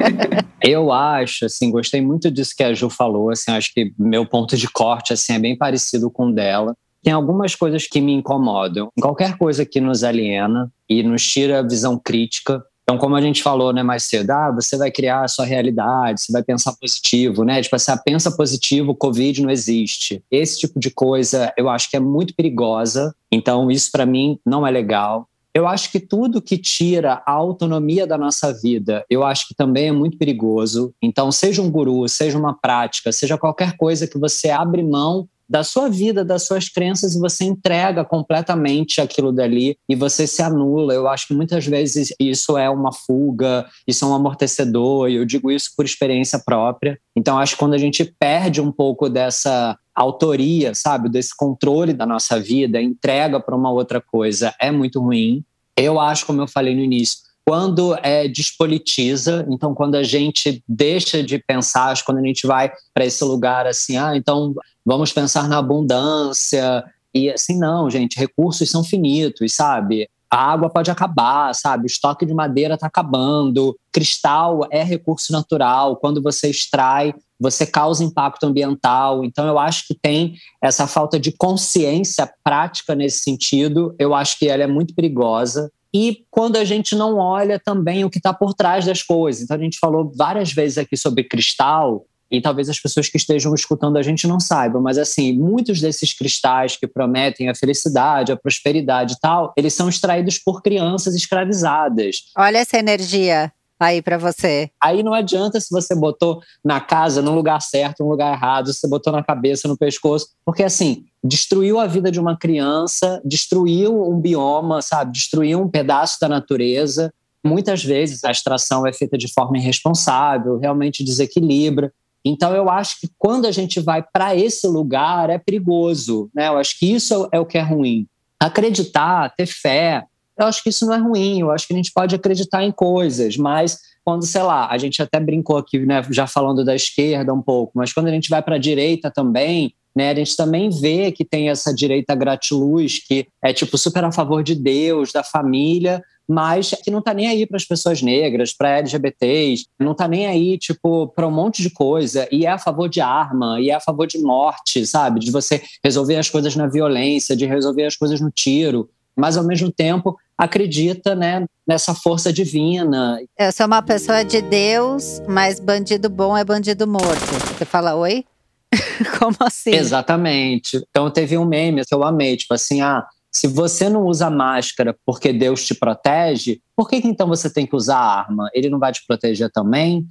eu 0.61 0.91
acho, 0.91 1.45
assim, 1.45 1.71
gostei 1.71 1.99
muito 1.99 2.29
disso 2.29 2.53
que 2.55 2.63
a 2.63 2.71
Ju 2.71 2.87
falou, 2.87 3.31
assim, 3.31 3.53
acho 3.53 3.73
que 3.73 3.91
meu 3.97 4.23
ponto 4.23 4.55
de 4.55 4.69
corte 4.69 5.13
assim 5.13 5.33
é 5.33 5.39
bem 5.39 5.57
parecido 5.57 6.11
com 6.11 6.27
o 6.27 6.31
dela. 6.31 6.75
Tem 7.01 7.11
algumas 7.11 7.55
coisas 7.55 7.87
que 7.87 7.99
me 7.99 8.13
incomodam. 8.13 8.89
Qualquer 9.01 9.35
coisa 9.35 9.65
que 9.65 9.81
nos 9.81 10.03
aliena 10.03 10.71
e 10.87 11.01
nos 11.01 11.25
tira 11.25 11.57
a 11.59 11.63
visão 11.63 11.97
crítica 11.97 12.63
então, 12.85 12.99
como 12.99 13.15
a 13.15 13.21
gente 13.21 13.41
falou 13.41 13.73
né, 13.73 13.81
mais 13.81 14.03
cedo, 14.03 14.29
ah, 14.29 14.51
você 14.51 14.77
vai 14.77 14.91
criar 14.91 15.23
a 15.23 15.27
sua 15.27 15.43
realidade, 15.43 16.21
você 16.21 16.31
vai 16.31 16.43
pensar 16.43 16.71
positivo, 16.79 17.43
né? 17.43 17.59
Tipo 17.59 17.75
assim, 17.75 17.91
ah, 17.91 17.97
pensa 17.97 18.29
positivo, 18.29 18.93
Covid 18.93 19.41
não 19.41 19.49
existe. 19.49 20.23
Esse 20.29 20.59
tipo 20.59 20.79
de 20.79 20.91
coisa 20.91 21.51
eu 21.57 21.67
acho 21.67 21.89
que 21.89 21.97
é 21.97 21.99
muito 21.99 22.35
perigosa. 22.35 23.15
Então, 23.31 23.71
isso 23.71 23.91
para 23.91 24.05
mim 24.05 24.39
não 24.45 24.67
é 24.67 24.69
legal. 24.69 25.27
Eu 25.51 25.67
acho 25.67 25.91
que 25.91 25.99
tudo 25.99 26.41
que 26.41 26.59
tira 26.59 27.23
a 27.25 27.31
autonomia 27.31 28.05
da 28.05 28.19
nossa 28.19 28.53
vida, 28.53 29.03
eu 29.09 29.23
acho 29.23 29.47
que 29.47 29.55
também 29.55 29.87
é 29.87 29.91
muito 29.91 30.15
perigoso. 30.15 30.93
Então, 31.01 31.31
seja 31.31 31.63
um 31.63 31.71
guru, 31.71 32.07
seja 32.07 32.37
uma 32.37 32.53
prática, 32.53 33.11
seja 33.11 33.35
qualquer 33.35 33.75
coisa 33.77 34.05
que 34.05 34.19
você 34.19 34.51
abre 34.51 34.83
mão 34.83 35.27
da 35.47 35.63
sua 35.63 35.89
vida, 35.89 36.25
das 36.25 36.45
suas 36.45 36.69
crenças 36.69 37.15
e 37.15 37.19
você 37.19 37.43
entrega 37.43 38.03
completamente 38.03 38.99
aquilo 38.99 39.31
dali 39.31 39.77
e 39.87 39.95
você 39.95 40.25
se 40.25 40.41
anula. 40.41 40.93
Eu 40.93 41.07
acho 41.07 41.27
que 41.27 41.33
muitas 41.33 41.65
vezes 41.65 42.13
isso 42.19 42.57
é 42.57 42.69
uma 42.69 42.91
fuga, 42.91 43.65
isso 43.87 44.03
é 44.03 44.07
um 44.07 44.15
amortecedor, 44.15 45.09
e 45.09 45.15
eu 45.15 45.25
digo 45.25 45.51
isso 45.51 45.71
por 45.75 45.85
experiência 45.85 46.41
própria. 46.43 46.99
Então, 47.15 47.37
acho 47.37 47.53
que 47.53 47.59
quando 47.59 47.73
a 47.73 47.79
gente 47.79 48.03
perde 48.19 48.59
um 48.59 48.71
pouco 48.71 49.09
dessa 49.09 49.77
autoria, 49.93 50.73
sabe, 50.75 51.09
desse 51.09 51.35
controle 51.35 51.93
da 51.93 52.05
nossa 52.05 52.39
vida, 52.39 52.81
entrega 52.81 53.39
para 53.39 53.55
uma 53.55 53.71
outra 53.71 54.01
coisa, 54.01 54.53
é 54.59 54.71
muito 54.71 54.99
ruim. 54.99 55.43
Eu 55.77 55.99
acho, 55.99 56.25
como 56.25 56.41
eu 56.41 56.47
falei 56.47 56.75
no 56.75 56.81
início, 56.81 57.19
quando 57.45 57.95
é 58.01 58.27
despolitiza, 58.27 59.45
então 59.49 59.75
quando 59.75 59.95
a 59.95 60.03
gente 60.03 60.63
deixa 60.67 61.21
de 61.21 61.37
pensar, 61.37 61.95
quando 62.03 62.17
a 62.17 62.25
gente 62.25 62.47
vai 62.47 62.71
para 62.93 63.05
esse 63.05 63.23
lugar 63.23 63.67
assim, 63.67 63.97
ah, 63.97 64.17
então 64.17 64.55
vamos 64.83 65.13
pensar 65.13 65.47
na 65.47 65.59
abundância 65.59 66.83
e 67.13 67.29
assim 67.29 67.59
não, 67.59 67.89
gente, 67.89 68.19
recursos 68.19 68.69
são 68.69 68.83
finitos, 68.83 69.53
sabe? 69.53 70.09
A 70.29 70.51
água 70.51 70.69
pode 70.69 70.89
acabar, 70.89 71.53
sabe? 71.53 71.83
O 71.83 71.85
estoque 71.85 72.25
de 72.25 72.33
madeira 72.33 72.73
está 72.73 72.87
acabando. 72.87 73.77
Cristal 73.91 74.67
é 74.69 74.83
recurso 74.83 75.31
natural. 75.31 75.95
Quando 75.95 76.21
você 76.21 76.49
extrai, 76.49 77.13
você 77.39 77.65
causa 77.65 78.03
impacto 78.03 78.45
ambiental. 78.45 79.23
Então, 79.23 79.47
eu 79.47 79.57
acho 79.57 79.87
que 79.87 79.93
tem 79.93 80.35
essa 80.61 80.87
falta 80.87 81.17
de 81.17 81.31
consciência 81.31 82.29
prática 82.43 82.95
nesse 82.95 83.19
sentido. 83.19 83.95
Eu 83.97 84.13
acho 84.13 84.37
que 84.37 84.49
ela 84.49 84.63
é 84.63 84.67
muito 84.67 84.93
perigosa 84.93 85.71
e 85.95 86.25
quando 86.29 86.57
a 86.57 86.65
gente 86.65 86.93
não 86.93 87.19
olha 87.19 87.57
também 87.57 88.03
o 88.03 88.09
que 88.09 88.17
está 88.17 88.33
por 88.33 88.53
trás 88.53 88.85
das 88.85 89.01
coisas. 89.01 89.43
Então, 89.43 89.55
a 89.55 89.59
gente 89.59 89.79
falou 89.79 90.11
várias 90.13 90.51
vezes 90.51 90.77
aqui 90.77 90.97
sobre 90.97 91.23
cristal, 91.23 92.05
e 92.29 92.41
talvez 92.41 92.67
as 92.67 92.77
pessoas 92.77 93.07
que 93.07 93.15
estejam 93.15 93.55
escutando 93.55 93.95
a 93.95 94.01
gente 94.01 94.27
não 94.27 94.37
saibam, 94.37 94.81
mas 94.81 94.97
assim, 94.97 95.31
muitos 95.31 95.79
desses 95.79 96.11
cristais 96.13 96.75
que 96.75 96.85
prometem 96.85 97.47
a 97.47 97.55
felicidade, 97.55 98.33
a 98.33 98.35
prosperidade 98.35 99.13
e 99.13 99.19
tal, 99.21 99.53
eles 99.55 99.73
são 99.73 99.87
extraídos 99.87 100.37
por 100.37 100.61
crianças 100.61 101.15
escravizadas. 101.15 102.23
Olha 102.37 102.57
essa 102.57 102.77
energia 102.77 103.53
aí 103.79 104.01
para 104.01 104.17
você. 104.17 104.69
Aí 104.81 105.03
não 105.03 105.13
adianta 105.13 105.59
se 105.59 105.69
você 105.69 105.95
botou 105.95 106.41
na 106.63 106.79
casa, 106.79 107.21
no 107.21 107.33
lugar 107.33 107.61
certo, 107.61 108.03
no 108.03 108.09
lugar 108.09 108.33
errado, 108.33 108.73
se 108.73 108.79
você 108.79 108.87
botou 108.87 109.11
na 109.11 109.23
cabeça, 109.23 109.67
no 109.67 109.77
pescoço, 109.77 110.29
porque 110.45 110.63
assim, 110.63 111.05
destruiu 111.23 111.79
a 111.79 111.87
vida 111.87 112.11
de 112.11 112.19
uma 112.19 112.37
criança, 112.37 113.21
destruiu 113.25 114.09
um 114.09 114.19
bioma, 114.19 114.81
sabe? 114.81 115.11
Destruiu 115.11 115.61
um 115.61 115.69
pedaço 115.69 116.17
da 116.19 116.27
natureza. 116.27 117.13
Muitas 117.43 117.83
vezes 117.83 118.23
a 118.23 118.31
extração 118.31 118.87
é 118.87 118.93
feita 118.93 119.17
de 119.17 119.31
forma 119.31 119.57
irresponsável, 119.57 120.57
realmente 120.57 121.03
desequilibra. 121.03 121.91
Então, 122.23 122.55
eu 122.55 122.69
acho 122.69 122.99
que 122.99 123.09
quando 123.19 123.45
a 123.45 123.51
gente 123.51 123.79
vai 123.79 124.01
para 124.01 124.35
esse 124.35 124.67
lugar 124.67 125.29
é 125.29 125.37
perigoso, 125.37 126.27
né? 126.33 126.47
Eu 126.47 126.57
acho 126.57 126.79
que 126.79 126.91
isso 126.91 127.29
é 127.31 127.39
o 127.39 127.45
que 127.45 127.57
é 127.57 127.61
ruim. 127.61 128.07
Acreditar, 128.39 129.31
ter 129.35 129.45
fé, 129.45 130.03
eu 130.37 130.45
acho 130.45 130.61
que 130.63 130.69
isso 130.69 130.85
não 130.85 130.93
é 130.93 130.97
ruim. 130.97 131.39
Eu 131.39 131.51
acho 131.51 131.67
que 131.67 131.73
a 131.73 131.77
gente 131.77 131.91
pode 131.93 132.15
acreditar 132.15 132.63
em 132.63 132.71
coisas, 132.71 133.37
mas 133.37 133.79
quando, 134.03 134.25
sei 134.25 134.43
lá, 134.43 134.69
a 134.69 134.77
gente 134.77 135.01
até 135.01 135.19
brincou 135.19 135.57
aqui, 135.57 135.79
né, 135.79 136.01
já 136.11 136.27
falando 136.27 136.63
da 136.63 136.75
esquerda 136.75 137.33
um 137.33 137.41
pouco, 137.41 137.73
mas 137.75 137.91
quando 137.91 138.07
a 138.07 138.11
gente 138.11 138.29
vai 138.29 138.41
para 138.41 138.55
a 138.55 138.59
direita 138.59 139.09
também, 139.09 139.73
né, 139.95 140.11
a 140.11 140.15
gente 140.15 140.35
também 140.35 140.69
vê 140.69 141.11
que 141.11 141.25
tem 141.25 141.49
essa 141.49 141.73
direita 141.73 142.13
gratiluz 142.13 142.99
que 142.99 143.27
é 143.43 143.51
tipo 143.51 143.77
super 143.77 144.03
a 144.03 144.11
favor 144.11 144.43
de 144.43 144.53
Deus, 144.53 145.11
da 145.11 145.23
família, 145.23 146.03
mas 146.27 146.71
que 146.83 146.91
não 146.91 147.01
tá 147.01 147.13
nem 147.13 147.27
aí 147.27 147.45
para 147.45 147.57
as 147.57 147.65
pessoas 147.65 148.01
negras, 148.01 148.53
para 148.53 148.77
LGBTs, 148.79 149.65
não 149.79 149.93
tá 149.93 150.07
nem 150.07 150.27
aí, 150.27 150.57
tipo, 150.57 151.07
para 151.09 151.27
um 151.27 151.31
monte 151.31 151.61
de 151.61 151.69
coisa, 151.69 152.27
e 152.31 152.45
é 152.45 152.49
a 152.49 152.57
favor 152.57 152.89
de 152.89 152.99
arma, 152.99 153.59
e 153.61 153.69
é 153.69 153.75
a 153.75 153.79
favor 153.79 154.07
de 154.07 154.19
morte, 154.19 154.85
sabe? 154.85 155.19
De 155.19 155.31
você 155.31 155.61
resolver 155.83 156.17
as 156.17 156.29
coisas 156.29 156.55
na 156.55 156.67
violência, 156.67 157.35
de 157.35 157.45
resolver 157.45 157.85
as 157.85 157.95
coisas 157.95 158.19
no 158.19 158.31
tiro, 158.31 158.89
mas 159.15 159.37
ao 159.37 159.43
mesmo 159.43 159.71
tempo 159.71 160.17
acredita, 160.37 161.15
né, 161.15 161.45
nessa 161.67 161.93
força 161.93 162.31
divina. 162.31 163.19
Eu 163.37 163.51
sou 163.51 163.65
uma 163.65 163.81
pessoa 163.81 164.23
de 164.23 164.41
Deus, 164.41 165.21
mas 165.27 165.59
bandido 165.59 166.09
bom 166.09 166.37
é 166.37 166.43
bandido 166.43 166.87
morto. 166.87 167.55
Você 167.57 167.65
fala 167.65 167.95
oi? 167.95 168.25
Como 169.19 169.35
assim? 169.39 169.73
Exatamente. 169.73 170.81
Então 170.89 171.09
teve 171.09 171.37
um 171.37 171.45
meme 171.45 171.85
que 171.85 171.93
eu 171.93 172.03
amei, 172.03 172.35
tipo 172.35 172.53
assim, 172.53 172.81
ah, 172.81 173.05
se 173.31 173.47
você 173.47 173.89
não 173.89 174.05
usa 174.05 174.29
máscara 174.29 174.95
porque 175.05 175.33
Deus 175.33 175.65
te 175.65 175.75
protege, 175.75 176.61
por 176.75 176.89
que, 176.89 177.01
que 177.01 177.07
então 177.07 177.27
você 177.27 177.51
tem 177.51 177.65
que 177.65 177.75
usar 177.75 177.97
arma? 177.97 178.49
Ele 178.53 178.69
não 178.69 178.79
vai 178.79 178.91
te 178.91 179.03
proteger 179.05 179.51
também? 179.51 180.05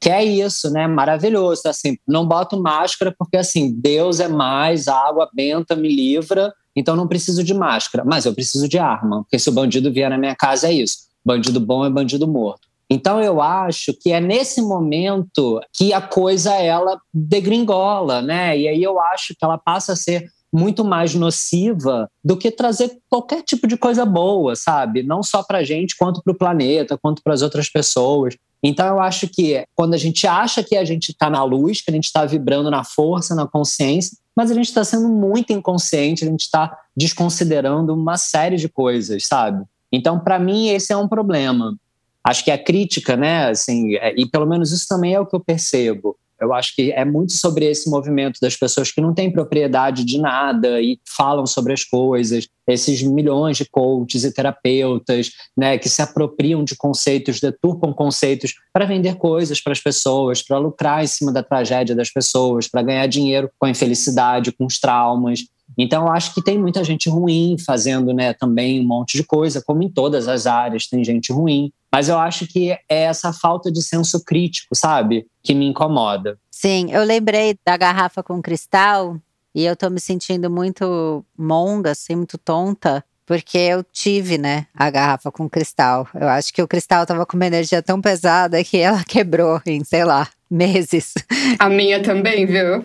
Que 0.00 0.10
é 0.10 0.24
isso, 0.24 0.70
né? 0.70 0.86
Maravilhoso. 0.86 1.62
Assim, 1.66 1.96
não 2.06 2.26
boto 2.26 2.60
máscara 2.60 3.14
porque 3.18 3.36
assim, 3.36 3.72
Deus 3.72 4.20
é 4.20 4.28
mais, 4.28 4.88
a 4.88 4.96
água 4.96 5.28
benta 5.34 5.74
me 5.76 5.94
livra, 5.94 6.52
então 6.74 6.96
não 6.96 7.06
preciso 7.06 7.42
de 7.42 7.54
máscara. 7.54 8.04
Mas 8.04 8.24
eu 8.24 8.34
preciso 8.34 8.68
de 8.68 8.78
arma, 8.78 9.22
porque 9.22 9.38
se 9.38 9.48
o 9.48 9.52
bandido 9.52 9.92
vier 9.92 10.10
na 10.10 10.18
minha 10.18 10.34
casa 10.34 10.68
é 10.68 10.72
isso. 10.72 10.98
Bandido 11.24 11.60
bom 11.60 11.84
é 11.84 11.90
bandido 11.90 12.26
morto. 12.26 12.68
Então 12.88 13.20
eu 13.20 13.40
acho 13.40 13.94
que 13.94 14.12
é 14.12 14.20
nesse 14.20 14.60
momento 14.60 15.60
que 15.72 15.92
a 15.92 16.00
coisa 16.00 16.52
ela 16.54 17.00
degringola, 17.12 18.20
né? 18.20 18.58
E 18.58 18.68
aí 18.68 18.82
eu 18.82 19.00
acho 19.00 19.28
que 19.28 19.44
ela 19.44 19.56
passa 19.56 19.92
a 19.92 19.96
ser 19.96 20.28
muito 20.52 20.84
mais 20.84 21.14
nociva 21.14 22.08
do 22.22 22.36
que 22.36 22.50
trazer 22.50 22.96
qualquer 23.10 23.42
tipo 23.42 23.66
de 23.66 23.76
coisa 23.76 24.04
boa, 24.04 24.54
sabe? 24.54 25.02
Não 25.02 25.20
só 25.20 25.42
para 25.42 25.64
gente, 25.64 25.96
quanto 25.96 26.22
para 26.22 26.32
o 26.32 26.36
planeta, 26.36 26.96
quanto 26.96 27.20
para 27.24 27.34
as 27.34 27.42
outras 27.42 27.68
pessoas. 27.68 28.36
Então, 28.66 28.86
eu 28.86 28.98
acho 28.98 29.28
que 29.28 29.62
quando 29.74 29.92
a 29.92 29.98
gente 29.98 30.26
acha 30.26 30.64
que 30.64 30.74
a 30.74 30.86
gente 30.86 31.10
está 31.10 31.28
na 31.28 31.44
luz, 31.44 31.82
que 31.82 31.90
a 31.90 31.94
gente 31.94 32.06
está 32.06 32.24
vibrando 32.24 32.70
na 32.70 32.82
força, 32.82 33.34
na 33.34 33.46
consciência, 33.46 34.16
mas 34.34 34.50
a 34.50 34.54
gente 34.54 34.68
está 34.68 34.82
sendo 34.82 35.06
muito 35.06 35.52
inconsciente, 35.52 36.24
a 36.24 36.26
gente 36.26 36.40
está 36.40 36.74
desconsiderando 36.96 37.92
uma 37.92 38.16
série 38.16 38.56
de 38.56 38.66
coisas, 38.66 39.26
sabe? 39.26 39.62
Então, 39.92 40.18
para 40.18 40.38
mim, 40.38 40.68
esse 40.68 40.94
é 40.94 40.96
um 40.96 41.06
problema. 41.06 41.76
Acho 42.24 42.42
que 42.42 42.50
a 42.50 42.56
crítica, 42.56 43.18
né, 43.18 43.50
assim, 43.50 43.96
é, 43.96 44.14
e 44.16 44.26
pelo 44.26 44.46
menos 44.46 44.72
isso 44.72 44.86
também 44.88 45.12
é 45.12 45.20
o 45.20 45.26
que 45.26 45.36
eu 45.36 45.40
percebo. 45.40 46.16
Eu 46.44 46.52
acho 46.52 46.74
que 46.74 46.92
é 46.92 47.04
muito 47.04 47.32
sobre 47.32 47.64
esse 47.64 47.88
movimento 47.90 48.38
das 48.40 48.56
pessoas 48.56 48.90
que 48.90 49.00
não 49.00 49.14
têm 49.14 49.30
propriedade 49.30 50.04
de 50.04 50.18
nada 50.18 50.80
e 50.80 50.98
falam 51.04 51.46
sobre 51.46 51.72
as 51.72 51.84
coisas, 51.84 52.48
esses 52.66 53.02
milhões 53.02 53.56
de 53.56 53.64
coaches 53.64 54.24
e 54.24 54.32
terapeutas, 54.32 55.30
né, 55.56 55.76
que 55.78 55.88
se 55.88 56.00
apropriam 56.00 56.64
de 56.64 56.76
conceitos, 56.76 57.40
deturpam 57.40 57.92
conceitos 57.92 58.54
para 58.72 58.86
vender 58.86 59.16
coisas 59.16 59.60
para 59.60 59.72
as 59.72 59.80
pessoas, 59.80 60.42
para 60.42 60.58
lucrar 60.58 61.02
em 61.02 61.06
cima 61.06 61.32
da 61.32 61.42
tragédia 61.42 61.94
das 61.94 62.10
pessoas, 62.10 62.68
para 62.68 62.82
ganhar 62.82 63.06
dinheiro 63.06 63.50
com 63.58 63.66
a 63.66 63.70
infelicidade, 63.70 64.52
com 64.52 64.66
os 64.66 64.78
traumas. 64.78 65.40
Então, 65.76 66.06
eu 66.06 66.12
acho 66.12 66.34
que 66.34 66.42
tem 66.42 66.58
muita 66.58 66.84
gente 66.84 67.08
ruim 67.08 67.56
fazendo 67.58 68.12
né, 68.12 68.32
também 68.32 68.80
um 68.80 68.86
monte 68.86 69.16
de 69.16 69.24
coisa, 69.24 69.62
como 69.64 69.82
em 69.82 69.88
todas 69.88 70.28
as 70.28 70.46
áreas 70.46 70.86
tem 70.86 71.02
gente 71.04 71.32
ruim. 71.32 71.72
Mas 71.92 72.08
eu 72.08 72.18
acho 72.18 72.46
que 72.46 72.70
é 72.70 72.80
essa 72.88 73.32
falta 73.32 73.70
de 73.70 73.82
senso 73.82 74.24
crítico, 74.24 74.74
sabe? 74.74 75.26
Que 75.42 75.54
me 75.54 75.66
incomoda. 75.66 76.38
Sim, 76.50 76.90
eu 76.90 77.04
lembrei 77.04 77.56
da 77.64 77.76
garrafa 77.76 78.22
com 78.22 78.42
cristal 78.42 79.16
e 79.54 79.64
eu 79.64 79.76
tô 79.76 79.88
me 79.88 80.00
sentindo 80.00 80.50
muito 80.50 81.24
monga, 81.38 81.92
assim, 81.92 82.16
muito 82.16 82.36
tonta. 82.36 83.04
Porque 83.26 83.56
eu 83.56 83.82
tive, 83.82 84.36
né, 84.36 84.66
a 84.74 84.90
garrafa 84.90 85.32
com 85.32 85.48
cristal. 85.48 86.06
Eu 86.14 86.28
acho 86.28 86.52
que 86.52 86.62
o 86.62 86.68
cristal 86.68 87.06
tava 87.06 87.24
com 87.24 87.36
uma 87.36 87.46
energia 87.46 87.80
tão 87.80 88.00
pesada 88.00 88.62
que 88.62 88.76
ela 88.76 89.02
quebrou 89.08 89.62
em, 89.64 89.82
sei 89.82 90.04
lá, 90.04 90.28
meses. 90.50 91.14
A 91.58 91.70
minha 91.70 92.02
também, 92.02 92.44
viu? 92.44 92.84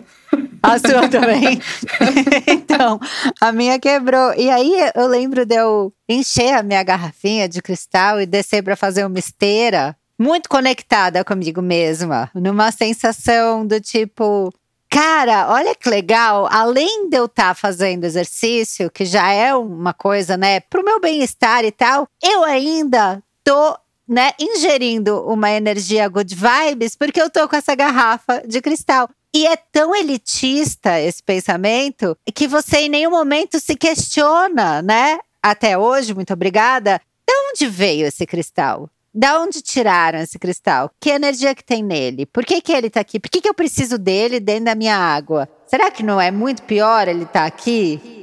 A 0.62 0.78
sua 0.78 1.08
também? 1.08 1.60
então, 2.46 3.00
a 3.40 3.52
minha 3.52 3.78
quebrou. 3.78 4.34
E 4.34 4.50
aí 4.50 4.72
eu 4.94 5.06
lembro 5.06 5.46
de 5.46 5.54
eu 5.54 5.92
encher 6.08 6.54
a 6.54 6.62
minha 6.62 6.82
garrafinha 6.82 7.48
de 7.48 7.62
cristal 7.62 8.20
e 8.20 8.26
descer 8.26 8.62
para 8.62 8.76
fazer 8.76 9.04
uma 9.04 9.18
esteira, 9.18 9.96
muito 10.18 10.48
conectada 10.48 11.24
comigo 11.24 11.62
mesma, 11.62 12.30
numa 12.34 12.70
sensação 12.70 13.66
do 13.66 13.80
tipo. 13.80 14.52
Cara, 14.90 15.48
olha 15.48 15.72
que 15.74 15.88
legal, 15.88 16.48
além 16.50 17.08
de 17.08 17.16
eu 17.16 17.26
estar 17.26 17.50
tá 17.50 17.54
fazendo 17.54 18.04
exercício, 18.04 18.90
que 18.90 19.04
já 19.04 19.30
é 19.30 19.54
uma 19.54 19.94
coisa, 19.94 20.36
né, 20.36 20.58
pro 20.58 20.84
meu 20.84 21.00
bem-estar 21.00 21.64
e 21.64 21.70
tal, 21.70 22.08
eu 22.20 22.42
ainda 22.42 23.22
tô 23.44 23.78
né, 24.06 24.32
ingerindo 24.40 25.22
uma 25.22 25.52
energia 25.52 26.08
good 26.08 26.34
vibes 26.34 26.96
porque 26.96 27.22
eu 27.22 27.30
tô 27.30 27.48
com 27.48 27.54
essa 27.54 27.76
garrafa 27.76 28.42
de 28.46 28.60
cristal. 28.60 29.08
E 29.34 29.46
é 29.46 29.56
tão 29.56 29.94
elitista 29.94 30.98
esse 30.98 31.22
pensamento 31.22 32.16
que 32.34 32.48
você 32.48 32.78
em 32.78 32.88
nenhum 32.88 33.10
momento 33.10 33.60
se 33.60 33.76
questiona, 33.76 34.82
né? 34.82 35.18
Até 35.42 35.78
hoje, 35.78 36.14
muito 36.14 36.32
obrigada. 36.32 37.00
De 37.26 37.32
onde 37.50 37.66
veio 37.66 38.06
esse 38.06 38.26
cristal? 38.26 38.90
Da 39.14 39.40
onde 39.40 39.62
tiraram 39.62 40.18
esse 40.18 40.38
cristal? 40.38 40.90
Que 41.00 41.10
energia 41.10 41.54
que 41.54 41.64
tem 41.64 41.82
nele? 41.82 42.26
Por 42.26 42.44
que, 42.44 42.60
que 42.60 42.72
ele 42.72 42.88
está 42.88 43.00
aqui? 43.00 43.18
Por 43.18 43.30
que, 43.30 43.40
que 43.40 43.48
eu 43.48 43.54
preciso 43.54 43.98
dele 43.98 44.40
dentro 44.40 44.66
da 44.66 44.74
minha 44.74 44.96
água? 44.96 45.48
Será 45.66 45.90
que 45.90 46.02
não 46.02 46.20
é 46.20 46.30
muito 46.30 46.62
pior 46.62 47.08
ele 47.08 47.22
estar 47.22 47.40
tá 47.40 47.46
aqui? 47.46 48.19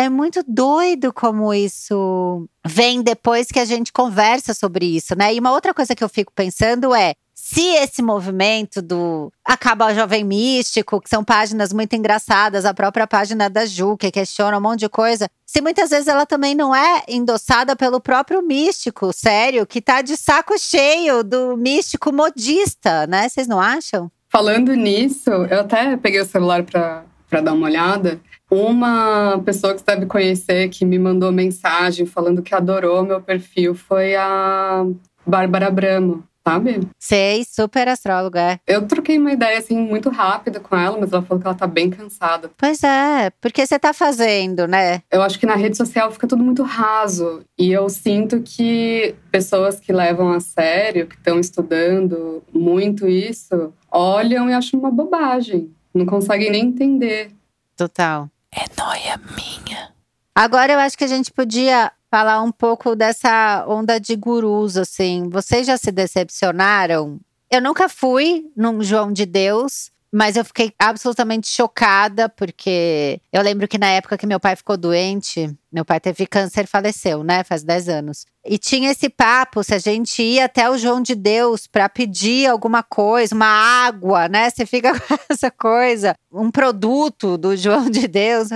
É 0.00 0.08
muito 0.08 0.44
doido 0.46 1.12
como 1.12 1.52
isso 1.52 2.48
vem 2.64 3.02
depois 3.02 3.48
que 3.48 3.58
a 3.58 3.64
gente 3.64 3.92
conversa 3.92 4.54
sobre 4.54 4.86
isso, 4.86 5.18
né? 5.18 5.34
E 5.34 5.40
uma 5.40 5.50
outra 5.50 5.74
coisa 5.74 5.92
que 5.92 6.04
eu 6.04 6.08
fico 6.08 6.32
pensando 6.32 6.94
é: 6.94 7.14
se 7.34 7.62
esse 7.62 8.00
movimento 8.00 8.80
do 8.80 9.32
Acaba 9.44 9.92
Jovem 9.92 10.22
Místico, 10.22 11.00
que 11.00 11.10
são 11.10 11.24
páginas 11.24 11.72
muito 11.72 11.96
engraçadas, 11.96 12.64
a 12.64 12.72
própria 12.72 13.08
página 13.08 13.50
da 13.50 13.66
Ju, 13.66 13.96
que 13.96 14.12
questiona 14.12 14.56
um 14.56 14.60
monte 14.60 14.80
de 14.80 14.88
coisa, 14.88 15.28
se 15.44 15.60
muitas 15.60 15.90
vezes 15.90 16.06
ela 16.06 16.24
também 16.24 16.54
não 16.54 16.72
é 16.72 17.02
endossada 17.08 17.74
pelo 17.74 18.00
próprio 18.00 18.40
místico, 18.40 19.12
sério, 19.12 19.66
que 19.66 19.80
tá 19.80 20.00
de 20.00 20.16
saco 20.16 20.56
cheio 20.60 21.24
do 21.24 21.56
místico 21.56 22.12
modista, 22.12 23.04
né? 23.08 23.28
Vocês 23.28 23.48
não 23.48 23.60
acham? 23.60 24.08
Falando 24.28 24.74
nisso, 24.74 25.28
eu 25.28 25.58
até 25.58 25.96
peguei 25.96 26.20
o 26.20 26.24
celular 26.24 26.62
para 26.62 27.02
dar 27.30 27.52
uma 27.52 27.66
olhada. 27.66 28.20
Uma 28.50 29.40
pessoa 29.44 29.74
que 29.74 29.80
você 29.80 29.86
deve 29.86 30.06
conhecer 30.06 30.68
que 30.70 30.84
me 30.84 30.98
mandou 30.98 31.30
mensagem 31.30 32.06
falando 32.06 32.42
que 32.42 32.54
adorou 32.54 33.04
meu 33.04 33.20
perfil 33.20 33.74
foi 33.74 34.16
a 34.16 34.86
Bárbara 35.26 35.70
Bramo 35.70 36.24
sabe? 36.48 36.80
Sei, 36.98 37.44
super 37.44 37.88
astróloga. 37.88 38.40
É. 38.40 38.60
Eu 38.66 38.86
troquei 38.86 39.18
uma 39.18 39.32
ideia 39.32 39.58
assim 39.58 39.76
muito 39.76 40.08
rápida 40.08 40.58
com 40.58 40.74
ela, 40.74 40.96
mas 40.98 41.12
ela 41.12 41.22
falou 41.22 41.40
que 41.40 41.46
ela 41.46 41.56
tá 41.56 41.66
bem 41.66 41.90
cansada. 41.90 42.50
Pois 42.56 42.82
é, 42.82 43.30
porque 43.40 43.66
você 43.66 43.78
tá 43.78 43.92
fazendo, 43.92 44.66
né? 44.66 45.02
Eu 45.10 45.22
acho 45.22 45.38
que 45.38 45.46
na 45.46 45.54
rede 45.54 45.76
social 45.76 46.10
fica 46.10 46.26
tudo 46.26 46.42
muito 46.42 46.62
raso 46.62 47.42
e 47.58 47.70
eu 47.70 47.88
sinto 47.88 48.40
que 48.40 49.14
pessoas 49.30 49.78
que 49.78 49.92
levam 49.92 50.32
a 50.32 50.40
sério, 50.40 51.06
que 51.06 51.16
estão 51.16 51.38
estudando 51.38 52.42
muito 52.52 53.06
isso, 53.06 53.72
olham 53.90 54.48
e 54.48 54.54
acham 54.54 54.80
uma 54.80 54.90
bobagem, 54.90 55.70
não 55.94 56.06
conseguem 56.06 56.50
nem 56.50 56.66
entender. 56.66 57.30
Total. 57.76 58.28
É 58.52 58.64
noia 58.80 59.20
minha. 59.36 59.92
Agora 60.34 60.72
eu 60.72 60.78
acho 60.78 60.96
que 60.96 61.04
a 61.04 61.08
gente 61.08 61.32
podia 61.32 61.92
falar 62.10 62.42
um 62.42 62.52
pouco 62.52 62.94
dessa 62.94 63.64
onda 63.68 63.98
de 63.98 64.16
gurus, 64.16 64.76
assim. 64.76 65.28
Vocês 65.28 65.66
já 65.66 65.76
se 65.76 65.90
decepcionaram? 65.90 67.20
Eu 67.50 67.62
nunca 67.62 67.88
fui 67.88 68.50
num 68.56 68.82
João 68.82 69.12
de 69.12 69.26
Deus, 69.26 69.90
mas 70.12 70.36
eu 70.36 70.44
fiquei 70.44 70.72
absolutamente 70.78 71.48
chocada, 71.48 72.28
porque 72.28 73.20
eu 73.32 73.42
lembro 73.42 73.68
que 73.68 73.78
na 73.78 73.88
época 73.88 74.16
que 74.16 74.26
meu 74.26 74.40
pai 74.40 74.56
ficou 74.56 74.76
doente, 74.76 75.54
meu 75.70 75.84
pai 75.84 76.00
teve 76.00 76.26
câncer 76.26 76.64
e 76.64 76.66
faleceu, 76.66 77.22
né? 77.22 77.44
Faz 77.44 77.62
10 77.62 77.88
anos. 77.88 78.24
E 78.44 78.56
tinha 78.56 78.90
esse 78.90 79.10
papo, 79.10 79.62
se 79.62 79.74
a 79.74 79.78
gente 79.78 80.22
ia 80.22 80.46
até 80.46 80.70
o 80.70 80.78
João 80.78 81.02
de 81.02 81.14
Deus 81.14 81.66
para 81.66 81.88
pedir 81.88 82.46
alguma 82.46 82.82
coisa, 82.82 83.34
uma 83.34 83.46
água, 83.46 84.28
né? 84.28 84.48
Você 84.48 84.64
fica 84.64 84.92
com 84.98 85.16
essa 85.28 85.50
coisa, 85.50 86.14
um 86.32 86.50
produto 86.50 87.36
do 87.36 87.54
João 87.56 87.90
de 87.90 88.08
Deus. 88.08 88.48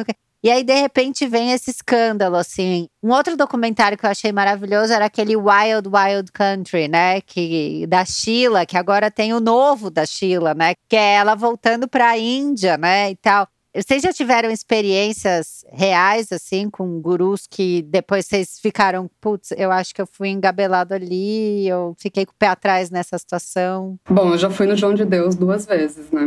E 0.43 0.51
aí, 0.51 0.65
de 0.65 0.75
repente, 0.75 1.25
vem 1.29 1.53
esse 1.53 1.71
escândalo, 1.71 2.35
assim. 2.35 2.89
Um 3.01 3.13
outro 3.13 3.37
documentário 3.37 3.97
que 3.97 4.05
eu 4.05 4.11
achei 4.11 4.33
maravilhoso 4.33 4.93
era 4.93 5.05
aquele 5.05 5.37
Wild 5.37 5.89
Wild 5.89 6.33
Country, 6.33 6.89
né? 6.89 7.21
Que, 7.21 7.87
da 7.87 8.05
Sheila, 8.05 8.67
que 8.67 8.77
agora 8.77 9.09
tem 9.09 9.33
o 9.33 9.39
novo 9.39 9.89
da 9.89 10.05
Sheila, 10.05 10.53
né? 10.53 10.75
Que 10.89 10.97
é 10.97 11.15
ela 11.15 11.37
voltando 11.37 11.87
para 11.87 12.09
a 12.09 12.19
Índia, 12.19 12.77
né? 12.77 13.13
E 13.13 13.17
tal. 13.17 13.47
Vocês 13.75 14.03
já 14.03 14.13
tiveram 14.13 14.51
experiências 14.51 15.65
reais, 15.73 16.31
assim, 16.33 16.69
com 16.69 17.01
gurus 17.01 17.47
que 17.49 17.81
depois 17.83 18.27
vocês 18.27 18.59
ficaram, 18.61 19.09
putz, 19.21 19.53
eu 19.57 19.71
acho 19.71 19.95
que 19.95 20.03
eu 20.03 20.07
fui 20.07 20.29
engabelado 20.29 20.93
ali, 20.93 21.67
eu 21.67 21.95
fiquei 21.97 22.27
com 22.27 22.33
o 22.33 22.37
pé 22.39 22.49
atrás 22.49 22.91
nessa 22.91 23.17
situação? 23.17 23.97
Bom, 24.11 24.33
eu 24.33 24.39
já 24.39 24.51
fui 24.51 24.67
no 24.67 24.77
João 24.77 24.93
de 24.93 25.07
Deus 25.07 25.37
duas 25.37 25.65
vezes, 25.65 26.11
né? 26.11 26.21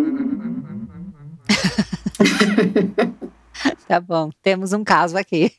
tá 3.88 4.00
bom, 4.00 4.30
temos 4.42 4.74
um 4.74 4.84
caso 4.84 5.18
aqui. 5.18 5.52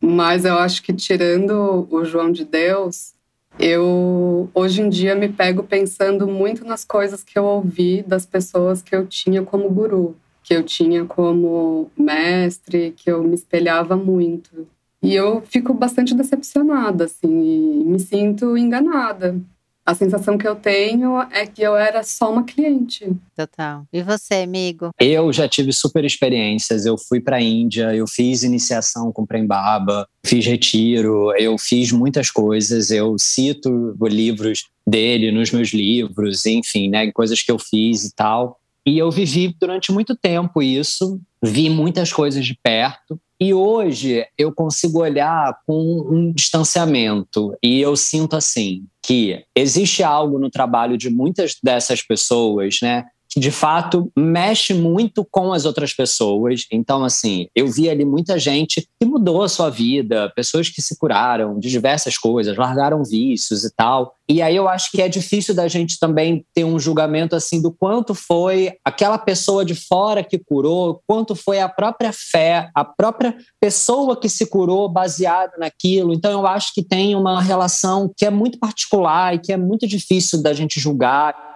Mas 0.00 0.44
eu 0.44 0.58
acho 0.58 0.82
que 0.82 0.92
tirando 0.92 1.86
o 1.90 2.04
João 2.04 2.32
de 2.32 2.44
Deus, 2.44 3.12
eu 3.58 4.48
hoje 4.54 4.80
em 4.80 4.88
dia 4.88 5.14
me 5.14 5.28
pego 5.28 5.62
pensando 5.62 6.26
muito 6.26 6.64
nas 6.64 6.84
coisas 6.84 7.22
que 7.22 7.38
eu 7.38 7.44
ouvi 7.44 8.02
das 8.02 8.24
pessoas 8.24 8.82
que 8.82 8.94
eu 8.96 9.06
tinha 9.06 9.42
como 9.42 9.68
guru, 9.68 10.16
que 10.42 10.54
eu 10.54 10.62
tinha 10.62 11.04
como 11.04 11.90
mestre, 11.96 12.94
que 12.96 13.10
eu 13.10 13.22
me 13.22 13.34
espelhava 13.34 13.96
muito. 13.96 14.66
E 15.02 15.14
eu 15.14 15.42
fico 15.42 15.72
bastante 15.72 16.14
decepcionada, 16.14 17.04
assim, 17.04 17.28
e 17.28 17.84
me 17.84 17.98
sinto 17.98 18.56
enganada 18.56 19.38
a 19.84 19.94
sensação 19.94 20.38
que 20.38 20.46
eu 20.46 20.54
tenho 20.54 21.20
é 21.32 21.46
que 21.46 21.62
eu 21.62 21.74
era 21.76 22.02
só 22.02 22.30
uma 22.30 22.44
cliente. 22.44 23.10
Total. 23.34 23.84
E 23.92 24.02
você, 24.02 24.34
amigo? 24.34 24.90
Eu 24.98 25.32
já 25.32 25.48
tive 25.48 25.72
super 25.72 26.04
experiências. 26.04 26.86
Eu 26.86 26.96
fui 26.96 27.20
para 27.20 27.36
a 27.36 27.42
Índia, 27.42 27.94
eu 27.94 28.06
fiz 28.06 28.42
iniciação 28.42 29.12
com 29.12 29.26
Prembaba, 29.26 30.06
fiz 30.24 30.46
retiro, 30.46 31.34
eu 31.36 31.56
fiz 31.58 31.92
muitas 31.92 32.30
coisas. 32.30 32.90
Eu 32.90 33.16
cito 33.18 33.96
livros 34.02 34.68
dele 34.86 35.30
nos 35.30 35.50
meus 35.50 35.72
livros, 35.72 36.46
enfim, 36.46 36.88
né, 36.88 37.10
coisas 37.12 37.42
que 37.42 37.50
eu 37.50 37.58
fiz 37.58 38.04
e 38.04 38.14
tal. 38.14 38.59
E 38.86 38.98
eu 38.98 39.10
vivi 39.10 39.54
durante 39.60 39.92
muito 39.92 40.16
tempo 40.16 40.62
isso, 40.62 41.20
vi 41.42 41.68
muitas 41.68 42.12
coisas 42.12 42.44
de 42.44 42.58
perto. 42.62 43.20
E 43.38 43.54
hoje 43.54 44.26
eu 44.36 44.52
consigo 44.52 45.00
olhar 45.00 45.58
com 45.66 46.06
um 46.10 46.32
distanciamento 46.32 47.56
e 47.62 47.80
eu 47.80 47.96
sinto 47.96 48.36
assim 48.36 48.84
que 49.02 49.42
existe 49.56 50.02
algo 50.02 50.38
no 50.38 50.50
trabalho 50.50 50.98
de 50.98 51.08
muitas 51.08 51.56
dessas 51.62 52.02
pessoas, 52.02 52.78
né, 52.82 53.06
de 53.38 53.50
fato 53.50 54.10
mexe 54.16 54.74
muito 54.74 55.26
com 55.30 55.52
as 55.52 55.64
outras 55.64 55.92
pessoas. 55.92 56.66
Então, 56.72 57.04
assim, 57.04 57.46
eu 57.54 57.66
vi 57.68 57.88
ali 57.88 58.04
muita 58.04 58.38
gente 58.38 58.88
que 58.98 59.06
mudou 59.06 59.42
a 59.42 59.48
sua 59.48 59.70
vida, 59.70 60.32
pessoas 60.34 60.68
que 60.68 60.82
se 60.82 60.98
curaram 60.98 61.58
de 61.58 61.70
diversas 61.70 62.18
coisas, 62.18 62.56
largaram 62.56 63.04
vícios 63.04 63.64
e 63.64 63.72
tal. 63.74 64.16
E 64.28 64.40
aí 64.40 64.54
eu 64.54 64.68
acho 64.68 64.92
que 64.92 65.02
é 65.02 65.08
difícil 65.08 65.54
da 65.54 65.66
gente 65.66 65.98
também 65.98 66.44
ter 66.54 66.64
um 66.64 66.78
julgamento 66.78 67.34
assim 67.34 67.60
do 67.60 67.72
quanto 67.72 68.14
foi 68.14 68.72
aquela 68.84 69.18
pessoa 69.18 69.64
de 69.64 69.74
fora 69.74 70.22
que 70.22 70.38
curou, 70.38 71.02
quanto 71.04 71.34
foi 71.34 71.60
a 71.60 71.68
própria 71.68 72.12
fé, 72.12 72.70
a 72.72 72.84
própria 72.84 73.36
pessoa 73.60 74.16
que 74.16 74.28
se 74.28 74.46
curou 74.46 74.88
baseada 74.88 75.54
naquilo. 75.58 76.12
Então 76.12 76.30
eu 76.30 76.46
acho 76.46 76.72
que 76.72 76.82
tem 76.82 77.16
uma 77.16 77.42
relação 77.42 78.08
que 78.16 78.24
é 78.24 78.30
muito 78.30 78.58
particular 78.58 79.34
e 79.34 79.40
que 79.40 79.52
é 79.52 79.56
muito 79.56 79.84
difícil 79.86 80.40
da 80.40 80.52
gente 80.52 80.78
julgar. 80.78 81.49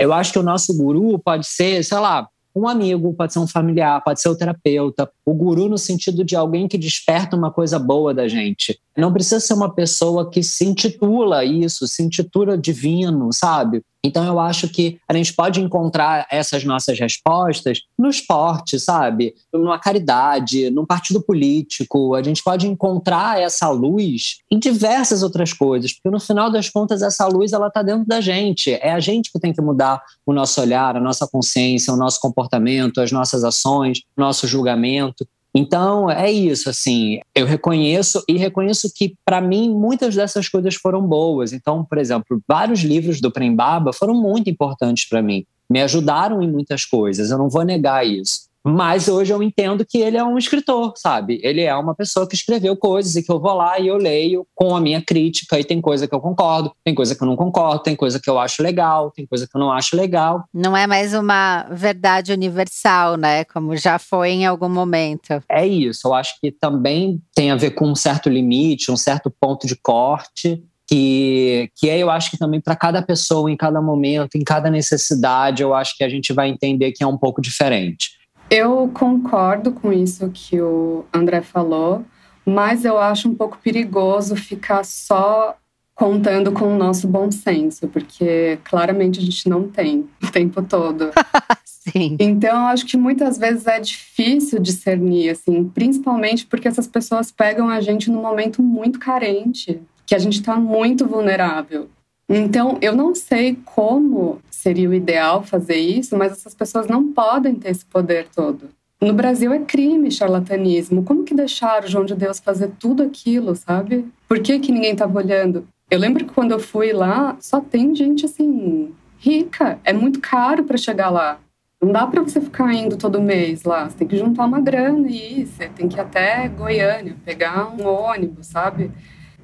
Eu 0.00 0.14
acho 0.14 0.32
que 0.32 0.38
o 0.38 0.42
nosso 0.42 0.74
guru 0.74 1.18
pode 1.18 1.46
ser, 1.46 1.84
sei 1.84 1.98
lá, 1.98 2.26
um 2.56 2.66
amigo, 2.66 3.12
pode 3.12 3.34
ser 3.34 3.38
um 3.38 3.46
familiar, 3.46 4.02
pode 4.02 4.18
ser 4.18 4.30
o 4.30 4.34
terapeuta. 4.34 5.10
O 5.30 5.34
guru 5.34 5.68
no 5.68 5.78
sentido 5.78 6.24
de 6.24 6.34
alguém 6.34 6.66
que 6.66 6.76
desperta 6.76 7.36
uma 7.36 7.52
coisa 7.52 7.78
boa 7.78 8.12
da 8.12 8.26
gente. 8.26 8.80
Não 8.96 9.12
precisa 9.12 9.38
ser 9.38 9.54
uma 9.54 9.72
pessoa 9.72 10.28
que 10.28 10.42
se 10.42 10.64
intitula 10.64 11.44
isso, 11.44 11.86
se 11.86 12.02
intitula 12.02 12.58
divino, 12.58 13.32
sabe? 13.32 13.80
Então 14.02 14.24
eu 14.24 14.40
acho 14.40 14.68
que 14.68 14.98
a 15.06 15.14
gente 15.14 15.34
pode 15.34 15.60
encontrar 15.60 16.26
essas 16.30 16.64
nossas 16.64 16.98
respostas 16.98 17.82
no 17.98 18.08
esporte, 18.08 18.80
sabe? 18.80 19.34
Numa 19.52 19.78
caridade, 19.78 20.70
num 20.70 20.86
partido 20.86 21.20
político. 21.20 22.14
A 22.14 22.22
gente 22.22 22.42
pode 22.42 22.66
encontrar 22.66 23.40
essa 23.40 23.68
luz 23.68 24.38
em 24.50 24.58
diversas 24.58 25.22
outras 25.22 25.52
coisas, 25.52 25.92
porque 25.92 26.10
no 26.10 26.18
final 26.18 26.50
das 26.50 26.70
contas 26.70 27.02
essa 27.02 27.26
luz 27.26 27.52
ela 27.52 27.68
está 27.68 27.82
dentro 27.82 28.06
da 28.06 28.20
gente. 28.20 28.72
É 28.72 28.92
a 28.92 29.00
gente 29.00 29.30
que 29.30 29.38
tem 29.38 29.52
que 29.52 29.60
mudar 29.60 30.02
o 30.24 30.32
nosso 30.32 30.60
olhar, 30.60 30.96
a 30.96 31.00
nossa 31.00 31.26
consciência, 31.26 31.92
o 31.92 31.96
nosso 31.96 32.20
comportamento, 32.20 33.02
as 33.02 33.12
nossas 33.12 33.44
ações, 33.44 34.00
o 34.16 34.20
nosso 34.20 34.46
julgamento. 34.46 35.19
Então, 35.54 36.08
é 36.08 36.30
isso, 36.30 36.70
assim, 36.70 37.18
eu 37.34 37.44
reconheço 37.44 38.22
e 38.28 38.36
reconheço 38.36 38.92
que, 38.94 39.16
para 39.24 39.40
mim, 39.40 39.68
muitas 39.70 40.14
dessas 40.14 40.48
coisas 40.48 40.76
foram 40.76 41.02
boas. 41.02 41.52
Então, 41.52 41.84
por 41.84 41.98
exemplo, 41.98 42.40
vários 42.46 42.80
livros 42.80 43.20
do 43.20 43.32
Prembaba 43.32 43.92
foram 43.92 44.14
muito 44.14 44.48
importantes 44.48 45.08
para 45.08 45.20
mim, 45.20 45.44
me 45.68 45.82
ajudaram 45.82 46.40
em 46.42 46.50
muitas 46.50 46.84
coisas, 46.84 47.30
eu 47.30 47.38
não 47.38 47.48
vou 47.48 47.64
negar 47.64 48.06
isso. 48.06 48.49
Mas 48.64 49.08
hoje 49.08 49.32
eu 49.32 49.42
entendo 49.42 49.84
que 49.88 49.98
ele 49.98 50.16
é 50.16 50.24
um 50.24 50.36
escritor, 50.36 50.92
sabe? 50.96 51.40
Ele 51.42 51.62
é 51.62 51.74
uma 51.74 51.94
pessoa 51.94 52.28
que 52.28 52.34
escreveu 52.34 52.76
coisas 52.76 53.16
e 53.16 53.22
que 53.22 53.32
eu 53.32 53.40
vou 53.40 53.54
lá 53.54 53.78
e 53.78 53.88
eu 53.88 53.96
leio 53.96 54.46
com 54.54 54.76
a 54.76 54.80
minha 54.80 55.02
crítica 55.02 55.58
e 55.58 55.64
tem 55.64 55.80
coisa 55.80 56.06
que 56.06 56.14
eu 56.14 56.20
concordo, 56.20 56.72
tem 56.84 56.94
coisa 56.94 57.14
que 57.14 57.22
eu 57.22 57.26
não 57.26 57.36
concordo, 57.36 57.82
tem 57.82 57.96
coisa 57.96 58.20
que 58.20 58.28
eu 58.28 58.38
acho 58.38 58.62
legal, 58.62 59.10
tem 59.10 59.26
coisa 59.26 59.46
que 59.46 59.56
eu 59.56 59.60
não 59.60 59.72
acho 59.72 59.96
legal. 59.96 60.44
Não 60.52 60.76
é 60.76 60.86
mais 60.86 61.14
uma 61.14 61.66
verdade 61.70 62.32
universal, 62.32 63.16
né? 63.16 63.44
Como 63.44 63.76
já 63.76 63.98
foi 63.98 64.30
em 64.30 64.46
algum 64.46 64.68
momento. 64.68 65.42
É 65.48 65.66
isso. 65.66 66.08
Eu 66.08 66.14
acho 66.14 66.34
que 66.40 66.52
também 66.52 67.20
tem 67.34 67.50
a 67.50 67.56
ver 67.56 67.70
com 67.70 67.88
um 67.88 67.94
certo 67.94 68.28
limite, 68.28 68.90
um 68.90 68.96
certo 68.96 69.30
ponto 69.30 69.66
de 69.66 69.76
corte 69.76 70.62
que, 70.90 71.70
que 71.76 71.88
é, 71.88 71.98
eu 71.98 72.10
acho 72.10 72.32
que 72.32 72.36
também 72.36 72.60
para 72.60 72.74
cada 72.74 73.00
pessoa, 73.00 73.48
em 73.48 73.56
cada 73.56 73.80
momento, 73.80 74.34
em 74.34 74.42
cada 74.42 74.68
necessidade, 74.68 75.62
eu 75.62 75.72
acho 75.72 75.96
que 75.96 76.02
a 76.02 76.08
gente 76.08 76.32
vai 76.32 76.48
entender 76.48 76.90
que 76.90 77.04
é 77.04 77.06
um 77.06 77.16
pouco 77.16 77.40
diferente. 77.40 78.19
Eu 78.50 78.90
concordo 78.92 79.70
com 79.70 79.92
isso 79.92 80.28
que 80.34 80.60
o 80.60 81.04
André 81.14 81.40
falou, 81.40 82.04
mas 82.44 82.84
eu 82.84 82.98
acho 82.98 83.28
um 83.28 83.34
pouco 83.34 83.56
perigoso 83.58 84.34
ficar 84.34 84.84
só 84.84 85.56
contando 85.94 86.50
com 86.50 86.74
o 86.74 86.78
nosso 86.78 87.06
bom 87.06 87.30
senso, 87.30 87.86
porque 87.86 88.58
claramente 88.64 89.20
a 89.20 89.22
gente 89.22 89.48
não 89.48 89.68
tem 89.68 90.08
o 90.22 90.32
tempo 90.32 90.62
todo. 90.62 91.10
Sim. 91.64 92.16
Então, 92.18 92.50
eu 92.50 92.66
acho 92.66 92.86
que 92.86 92.96
muitas 92.96 93.38
vezes 93.38 93.66
é 93.66 93.78
difícil 93.78 94.58
discernir, 94.60 95.30
assim, 95.30 95.64
principalmente 95.64 96.46
porque 96.46 96.66
essas 96.66 96.86
pessoas 96.86 97.30
pegam 97.30 97.68
a 97.68 97.80
gente 97.80 98.10
num 98.10 98.20
momento 98.20 98.62
muito 98.62 98.98
carente, 98.98 99.80
que 100.06 100.14
a 100.14 100.18
gente 100.18 100.40
está 100.40 100.56
muito 100.56 101.06
vulnerável. 101.06 101.88
Então, 102.32 102.78
eu 102.80 102.94
não 102.94 103.12
sei 103.12 103.58
como 103.64 104.38
seria 104.48 104.88
o 104.88 104.94
ideal 104.94 105.42
fazer 105.42 105.74
isso, 105.74 106.16
mas 106.16 106.30
essas 106.30 106.54
pessoas 106.54 106.86
não 106.86 107.12
podem 107.12 107.56
ter 107.56 107.70
esse 107.70 107.84
poder 107.84 108.28
todo. 108.32 108.68
No 109.00 109.12
Brasil 109.12 109.52
é 109.52 109.58
crime 109.58 110.12
charlatanismo. 110.12 111.02
Como 111.02 111.24
que 111.24 111.34
deixaram 111.34 111.86
o 111.86 111.90
João 111.90 112.04
de 112.04 112.14
Deus 112.14 112.38
fazer 112.38 112.70
tudo 112.78 113.02
aquilo, 113.02 113.56
sabe? 113.56 114.06
Por 114.28 114.40
que, 114.40 114.60
que 114.60 114.70
ninguém 114.70 114.92
estava 114.92 115.18
olhando? 115.18 115.66
Eu 115.90 115.98
lembro 115.98 116.24
que 116.24 116.32
quando 116.32 116.52
eu 116.52 116.60
fui 116.60 116.92
lá, 116.92 117.36
só 117.40 117.60
tem 117.60 117.92
gente 117.96 118.26
assim, 118.26 118.92
rica. 119.18 119.80
É 119.82 119.92
muito 119.92 120.20
caro 120.20 120.62
para 120.62 120.76
chegar 120.76 121.10
lá. 121.10 121.40
Não 121.82 121.90
dá 121.90 122.06
para 122.06 122.22
você 122.22 122.40
ficar 122.40 122.72
indo 122.72 122.96
todo 122.96 123.20
mês 123.20 123.64
lá. 123.64 123.88
Você 123.88 123.96
tem 123.96 124.06
que 124.06 124.16
juntar 124.16 124.44
uma 124.44 124.60
grana 124.60 125.08
e 125.08 125.40
ir. 125.40 125.46
Você 125.46 125.68
tem 125.68 125.88
que 125.88 125.96
ir 125.96 126.00
até 126.00 126.46
Goiânia, 126.46 127.16
pegar 127.24 127.74
um 127.74 127.84
ônibus, 127.84 128.46
sabe? 128.46 128.92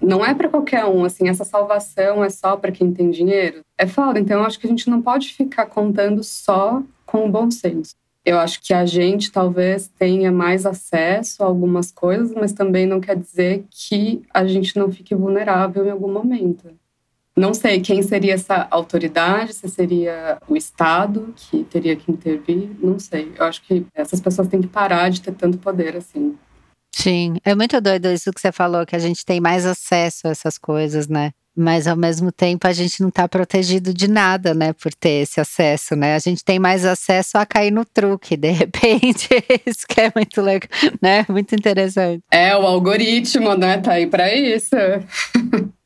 Não 0.00 0.24
é 0.24 0.34
para 0.34 0.48
qualquer 0.48 0.84
um, 0.84 1.04
assim, 1.04 1.28
essa 1.28 1.44
salvação 1.44 2.24
é 2.24 2.30
só 2.30 2.56
para 2.56 2.72
quem 2.72 2.92
tem 2.92 3.10
dinheiro. 3.10 3.60
É 3.78 3.86
foda, 3.86 4.18
então 4.18 4.40
eu 4.40 4.46
acho 4.46 4.58
que 4.58 4.66
a 4.66 4.70
gente 4.70 4.88
não 4.88 5.02
pode 5.02 5.32
ficar 5.32 5.66
contando 5.66 6.22
só 6.22 6.82
com 7.04 7.26
o 7.26 7.30
bom 7.30 7.50
senso. 7.50 7.94
Eu 8.24 8.38
acho 8.38 8.60
que 8.60 8.74
a 8.74 8.84
gente 8.84 9.30
talvez 9.30 9.88
tenha 9.96 10.32
mais 10.32 10.66
acesso 10.66 11.44
a 11.44 11.46
algumas 11.46 11.92
coisas, 11.92 12.32
mas 12.34 12.52
também 12.52 12.84
não 12.84 13.00
quer 13.00 13.16
dizer 13.16 13.64
que 13.70 14.22
a 14.34 14.44
gente 14.44 14.76
não 14.76 14.90
fique 14.90 15.14
vulnerável 15.14 15.86
em 15.86 15.90
algum 15.90 16.12
momento. 16.12 16.74
Não 17.36 17.52
sei 17.52 17.80
quem 17.80 18.02
seria 18.02 18.34
essa 18.34 18.66
autoridade, 18.70 19.52
se 19.52 19.68
seria 19.68 20.38
o 20.48 20.56
Estado 20.56 21.34
que 21.36 21.62
teria 21.64 21.94
que 21.94 22.10
intervir, 22.10 22.70
não 22.82 22.98
sei. 22.98 23.30
Eu 23.38 23.44
acho 23.44 23.62
que 23.62 23.86
essas 23.94 24.20
pessoas 24.20 24.48
têm 24.48 24.62
que 24.62 24.66
parar 24.66 25.10
de 25.10 25.20
ter 25.20 25.32
tanto 25.32 25.58
poder 25.58 25.96
assim. 25.96 26.36
Sim, 26.98 27.36
é 27.44 27.54
muito 27.54 27.78
doido 27.78 28.08
isso 28.08 28.32
que 28.32 28.40
você 28.40 28.50
falou, 28.50 28.86
que 28.86 28.96
a 28.96 28.98
gente 28.98 29.22
tem 29.22 29.38
mais 29.38 29.66
acesso 29.66 30.26
a 30.26 30.30
essas 30.30 30.56
coisas, 30.56 31.06
né? 31.06 31.32
Mas 31.54 31.86
ao 31.86 31.94
mesmo 31.94 32.32
tempo 32.32 32.66
a 32.66 32.72
gente 32.72 33.02
não 33.02 33.10
está 33.10 33.28
protegido 33.28 33.92
de 33.92 34.08
nada, 34.08 34.54
né, 34.54 34.72
por 34.72 34.94
ter 34.94 35.22
esse 35.22 35.38
acesso, 35.38 35.94
né? 35.94 36.14
A 36.14 36.18
gente 36.18 36.42
tem 36.42 36.58
mais 36.58 36.86
acesso 36.86 37.36
a 37.36 37.44
cair 37.44 37.70
no 37.70 37.84
truque, 37.84 38.34
de 38.34 38.48
repente. 38.50 39.28
isso 39.66 39.86
que 39.86 40.00
é 40.00 40.12
muito 40.16 40.40
legal, 40.40 40.70
né? 41.02 41.26
Muito 41.28 41.54
interessante. 41.54 42.22
É, 42.30 42.56
o 42.56 42.62
algoritmo, 42.62 43.54
né? 43.54 43.76
Tá 43.76 43.92
aí 43.92 44.06
para 44.06 44.34
isso. 44.34 44.74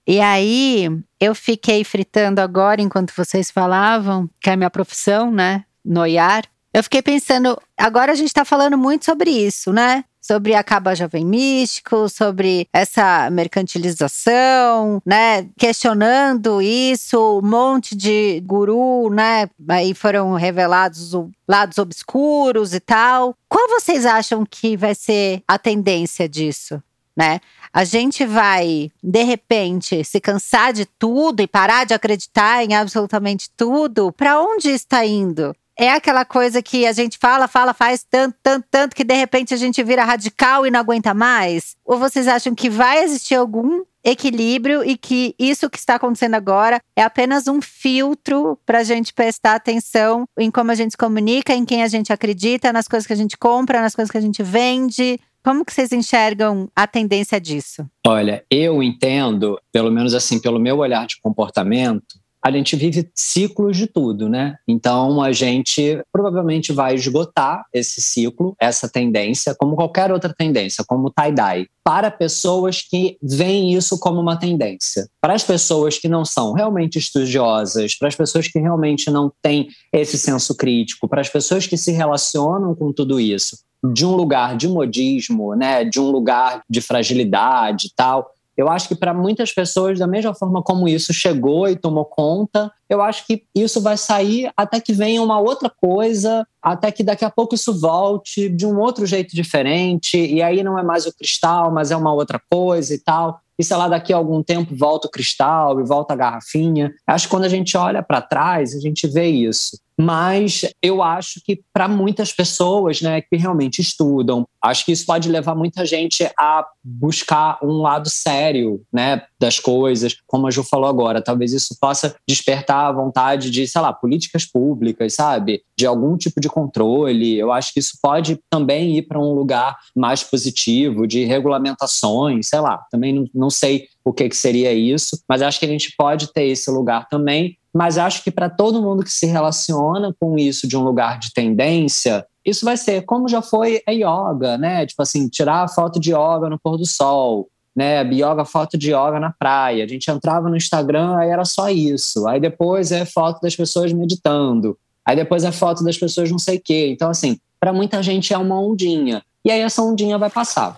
e 0.06 0.20
aí, 0.20 0.88
eu 1.18 1.34
fiquei 1.34 1.82
fritando 1.82 2.40
agora 2.40 2.80
enquanto 2.80 3.12
vocês 3.16 3.50
falavam, 3.50 4.30
que 4.40 4.48
é 4.48 4.52
a 4.52 4.56
minha 4.56 4.70
profissão, 4.70 5.32
né? 5.32 5.64
Noiar. 5.84 6.44
Eu 6.72 6.84
fiquei 6.84 7.02
pensando, 7.02 7.61
agora 7.76 8.12
a 8.12 8.14
gente 8.14 8.28
está 8.28 8.44
falando 8.44 8.78
muito 8.78 9.04
sobre 9.04 9.28
isso, 9.28 9.72
né? 9.72 10.04
Sobre 10.20 10.54
Acaba 10.54 10.94
Jovem 10.94 11.24
Místico, 11.24 12.08
sobre 12.08 12.68
essa 12.72 13.30
mercantilização, 13.30 15.00
né? 15.04 15.48
Questionando 15.58 16.60
isso, 16.60 17.38
um 17.38 17.48
monte 17.48 17.96
de 17.96 18.40
guru, 18.44 19.10
né? 19.10 19.48
Aí 19.68 19.94
foram 19.94 20.34
revelados 20.34 21.12
lados 21.48 21.78
obscuros 21.78 22.74
e 22.74 22.80
tal. 22.80 23.34
Qual 23.48 23.68
vocês 23.68 24.06
acham 24.06 24.46
que 24.48 24.76
vai 24.76 24.94
ser 24.94 25.42
a 25.48 25.58
tendência 25.58 26.28
disso? 26.28 26.80
Né? 27.16 27.40
A 27.72 27.84
gente 27.84 28.24
vai, 28.24 28.90
de 29.02 29.22
repente, 29.22 30.02
se 30.04 30.20
cansar 30.20 30.72
de 30.72 30.86
tudo 30.86 31.40
e 31.40 31.46
parar 31.46 31.84
de 31.84 31.92
acreditar 31.92 32.64
em 32.64 32.74
absolutamente 32.74 33.50
tudo. 33.56 34.12
Para 34.12 34.40
onde 34.40 34.70
está 34.70 35.04
indo? 35.04 35.54
É 35.80 35.92
aquela 35.92 36.26
coisa 36.26 36.62
que 36.62 36.86
a 36.86 36.92
gente 36.92 37.16
fala, 37.16 37.48
fala, 37.48 37.72
faz 37.72 38.04
tanto, 38.08 38.36
tanto, 38.42 38.66
tanto 38.70 38.94
que 38.94 39.02
de 39.02 39.14
repente 39.14 39.54
a 39.54 39.56
gente 39.56 39.82
vira 39.82 40.04
radical 40.04 40.66
e 40.66 40.70
não 40.70 40.78
aguenta 40.78 41.14
mais? 41.14 41.74
Ou 41.86 41.98
vocês 41.98 42.28
acham 42.28 42.54
que 42.54 42.68
vai 42.68 43.02
existir 43.02 43.34
algum 43.34 43.82
equilíbrio 44.04 44.84
e 44.84 44.94
que 44.94 45.34
isso 45.38 45.70
que 45.70 45.78
está 45.78 45.94
acontecendo 45.94 46.34
agora 46.34 46.82
é 46.94 47.02
apenas 47.02 47.48
um 47.48 47.62
filtro 47.62 48.58
para 48.66 48.80
a 48.80 48.84
gente 48.84 49.14
prestar 49.14 49.54
atenção 49.54 50.26
em 50.38 50.50
como 50.50 50.70
a 50.70 50.74
gente 50.74 50.90
se 50.90 50.98
comunica, 50.98 51.54
em 51.54 51.64
quem 51.64 51.82
a 51.82 51.88
gente 51.88 52.12
acredita, 52.12 52.74
nas 52.74 52.86
coisas 52.86 53.06
que 53.06 53.14
a 53.14 53.16
gente 53.16 53.38
compra, 53.38 53.80
nas 53.80 53.94
coisas 53.94 54.10
que 54.10 54.18
a 54.18 54.22
gente 54.22 54.42
vende? 54.42 55.18
Como 55.42 55.64
que 55.64 55.72
vocês 55.72 55.90
enxergam 55.92 56.70
a 56.76 56.86
tendência 56.86 57.40
disso? 57.40 57.86
Olha, 58.06 58.44
eu 58.50 58.82
entendo, 58.82 59.58
pelo 59.72 59.90
menos 59.90 60.12
assim, 60.12 60.38
pelo 60.38 60.60
meu 60.60 60.76
olhar 60.76 61.06
de 61.06 61.18
comportamento, 61.22 62.19
a 62.43 62.51
gente 62.51 62.74
vive 62.76 63.11
ciclos 63.14 63.76
de 63.76 63.86
tudo, 63.86 64.28
né? 64.28 64.57
Então 64.66 65.22
a 65.22 65.32
gente 65.32 66.03
provavelmente 66.12 66.72
vai 66.72 66.95
esgotar 66.95 67.64
esse 67.72 68.01
ciclo, 68.01 68.55
essa 68.61 68.88
tendência, 68.88 69.55
como 69.55 69.76
qualquer 69.76 70.11
outra 70.11 70.32
tendência, 70.32 70.84
como 70.86 71.09
o 71.09 71.11
tie-dye, 71.11 71.68
para 71.84 72.11
pessoas 72.11 72.82
que 72.82 73.18
veem 73.22 73.74
isso 73.74 73.99
como 73.99 74.20
uma 74.20 74.38
tendência. 74.38 75.09
Para 75.20 75.34
as 75.34 75.45
pessoas 75.45 75.99
que 75.99 76.09
não 76.09 76.24
são 76.24 76.53
realmente 76.53 76.99
estudiosas, 76.99 77.95
para 77.97 78.09
as 78.09 78.16
pessoas 78.16 78.49
que 78.49 78.59
realmente 78.59 79.11
não 79.11 79.30
têm 79.43 79.68
esse 79.93 80.18
senso 80.18 80.55
crítico, 80.57 81.09
para 81.09 81.20
as 81.20 81.28
pessoas 81.28 81.66
que 81.66 81.76
se 81.76 81.93
relacionam 81.93 82.74
com 82.74 82.93
tudo 82.93 83.20
isso 83.20 83.59
de 83.82 84.05
um 84.05 84.14
lugar 84.14 84.57
de 84.57 84.68
modismo, 84.68 85.55
né, 85.55 85.84
de 85.84 85.99
um 85.99 86.11
lugar 86.11 86.62
de 86.68 86.80
fragilidade 86.80 87.86
e 87.86 87.93
tal, 87.95 88.30
eu 88.57 88.68
acho 88.68 88.88
que 88.88 88.94
para 88.94 89.14
muitas 89.14 89.53
pessoas, 89.53 89.98
da 89.98 90.07
mesma 90.07 90.34
forma 90.34 90.62
como 90.62 90.88
isso 90.88 91.12
chegou 91.12 91.68
e 91.68 91.76
tomou 91.76 92.05
conta, 92.05 92.70
eu 92.88 93.01
acho 93.01 93.26
que 93.26 93.44
isso 93.55 93.80
vai 93.80 93.96
sair 93.96 94.51
até 94.57 94.80
que 94.80 94.92
venha 94.92 95.22
uma 95.22 95.40
outra 95.40 95.70
coisa, 95.70 96.46
até 96.62 96.90
que 96.90 97.03
daqui 97.03 97.24
a 97.24 97.30
pouco 97.30 97.55
isso 97.55 97.78
volte 97.78 98.48
de 98.48 98.66
um 98.66 98.78
outro 98.78 99.07
jeito 99.07 99.34
diferente, 99.34 100.18
e 100.18 100.42
aí 100.42 100.62
não 100.62 100.78
é 100.78 100.82
mais 100.82 101.07
o 101.07 101.16
cristal, 101.16 101.72
mas 101.72 101.90
é 101.90 101.96
uma 101.96 102.12
outra 102.12 102.40
coisa 102.51 102.94
e 102.94 102.98
tal. 102.98 103.40
E 103.61 103.64
sei 103.64 103.76
lá, 103.76 103.88
daqui 103.88 104.11
a 104.11 104.16
algum 104.16 104.42
tempo 104.42 104.74
volta 104.74 105.06
o 105.06 105.11
cristal 105.11 105.78
e 105.78 105.84
volta 105.84 106.14
a 106.14 106.16
garrafinha. 106.16 106.90
Acho 107.06 107.26
que 107.26 107.30
quando 107.30 107.44
a 107.44 107.48
gente 107.48 107.76
olha 107.76 108.02
para 108.02 108.22
trás, 108.22 108.74
a 108.74 108.80
gente 108.80 109.06
vê 109.06 109.26
isso 109.26 109.76
mas 110.00 110.64
eu 110.82 111.02
acho 111.02 111.42
que 111.44 111.61
para 111.74 111.86
muitas 111.86 112.32
pessoas, 112.32 113.02
né, 113.02 113.20
que 113.20 113.36
realmente 113.36 113.80
estudam, 113.80 114.48
acho 114.62 114.84
que 114.84 114.92
isso 114.92 115.04
pode 115.04 115.28
levar 115.28 115.54
muita 115.54 115.84
gente 115.84 116.24
a 116.38 116.64
buscar 116.82 117.58
um 117.62 117.82
lado 117.82 118.08
sério, 118.08 118.82
né, 118.90 119.22
das 119.41 119.59
coisas, 119.59 120.16
como 120.26 120.47
a 120.47 120.51
Ju 120.51 120.62
falou 120.62 120.88
agora, 120.88 121.22
talvez 121.22 121.53
isso 121.53 121.74
possa 121.80 122.14
despertar 122.28 122.86
a 122.86 122.93
vontade 122.93 123.51
de, 123.51 123.66
sei 123.66 123.80
lá, 123.80 123.93
políticas 123.93 124.45
públicas, 124.45 125.14
sabe, 125.14 125.62
de 125.76 125.86
algum 125.86 126.16
tipo 126.16 126.41
de 126.41 126.49
controle. 126.49 127.38
Eu 127.38 127.51
acho 127.51 127.72
que 127.72 127.80
isso 127.80 127.99
pode 128.03 128.38
também 128.51 128.99
ir 128.99 129.03
para 129.03 129.18
um 129.18 129.32
lugar 129.32 129.78
mais 129.97 130.22
positivo, 130.22 131.07
de 131.07 131.24
regulamentações, 131.24 132.49
sei 132.49 132.61
lá. 132.61 132.84
Também 132.91 133.14
não, 133.14 133.24
não 133.34 133.51
sei 133.51 133.88
o 134.05 134.12
que, 134.12 134.28
que 134.28 134.36
seria 134.36 134.72
isso, 134.74 135.22
mas 135.28 135.41
acho 135.41 135.59
que 135.59 135.66
a 135.66 135.68
gente 135.68 135.95
pode 135.97 136.32
ter 136.32 136.45
esse 136.45 136.70
lugar 136.70 137.09
também 137.09 137.57
mas 137.72 137.99
acho 137.99 138.24
que 138.24 138.32
para 138.32 138.51
todo 138.51 138.82
mundo 138.82 139.05
que 139.05 139.12
se 139.12 139.26
relaciona 139.26 140.12
com 140.18 140.36
isso 140.36 140.66
de 140.66 140.76
um 140.76 140.82
lugar 140.82 141.20
de 141.20 141.32
tendência, 141.32 142.26
isso 142.45 142.64
vai 142.64 142.76
ser 142.76 143.03
como 143.03 143.28
já 143.28 143.41
foi 143.41 143.80
a 143.86 143.93
yoga, 143.93 144.59
né? 144.59 144.86
Tipo 144.86 145.03
assim, 145.03 145.28
tirar 145.28 145.62
a 145.62 145.68
foto 145.68 146.01
de 146.01 146.11
yoga 146.11 146.49
no 146.49 146.59
pôr 146.59 146.76
do 146.76 146.86
sol, 146.86 147.49
né? 147.74 148.02
Yoga, 148.02 148.44
foto 148.44 148.76
de 148.76 148.88
yoga 148.90 149.18
na 149.20 149.30
praia. 149.30 149.84
A 149.84 149.88
gente 149.88 150.10
entrava 150.10 150.48
no 150.48 150.56
Instagram, 150.56 151.16
aí 151.16 151.30
era 151.30 151.44
só 151.44 151.68
isso. 151.68 152.26
Aí 152.26 152.40
depois 152.40 152.92
é 152.92 153.04
foto 153.04 153.40
das 153.40 153.54
pessoas 153.56 153.92
meditando. 153.92 154.76
Aí 155.04 155.16
depois 155.16 155.44
é 155.44 155.52
foto 155.52 155.82
das 155.82 155.96
pessoas 155.96 156.30
não 156.30 156.38
sei 156.38 156.56
o 156.56 156.62
quê. 156.62 156.88
Então, 156.92 157.10
assim, 157.10 157.38
para 157.58 157.72
muita 157.72 158.02
gente 158.02 158.32
é 158.32 158.38
uma 158.38 158.60
ondinha. 158.60 159.22
E 159.44 159.50
aí 159.50 159.60
essa 159.60 159.82
ondinha 159.82 160.18
vai 160.18 160.30
passar. 160.30 160.76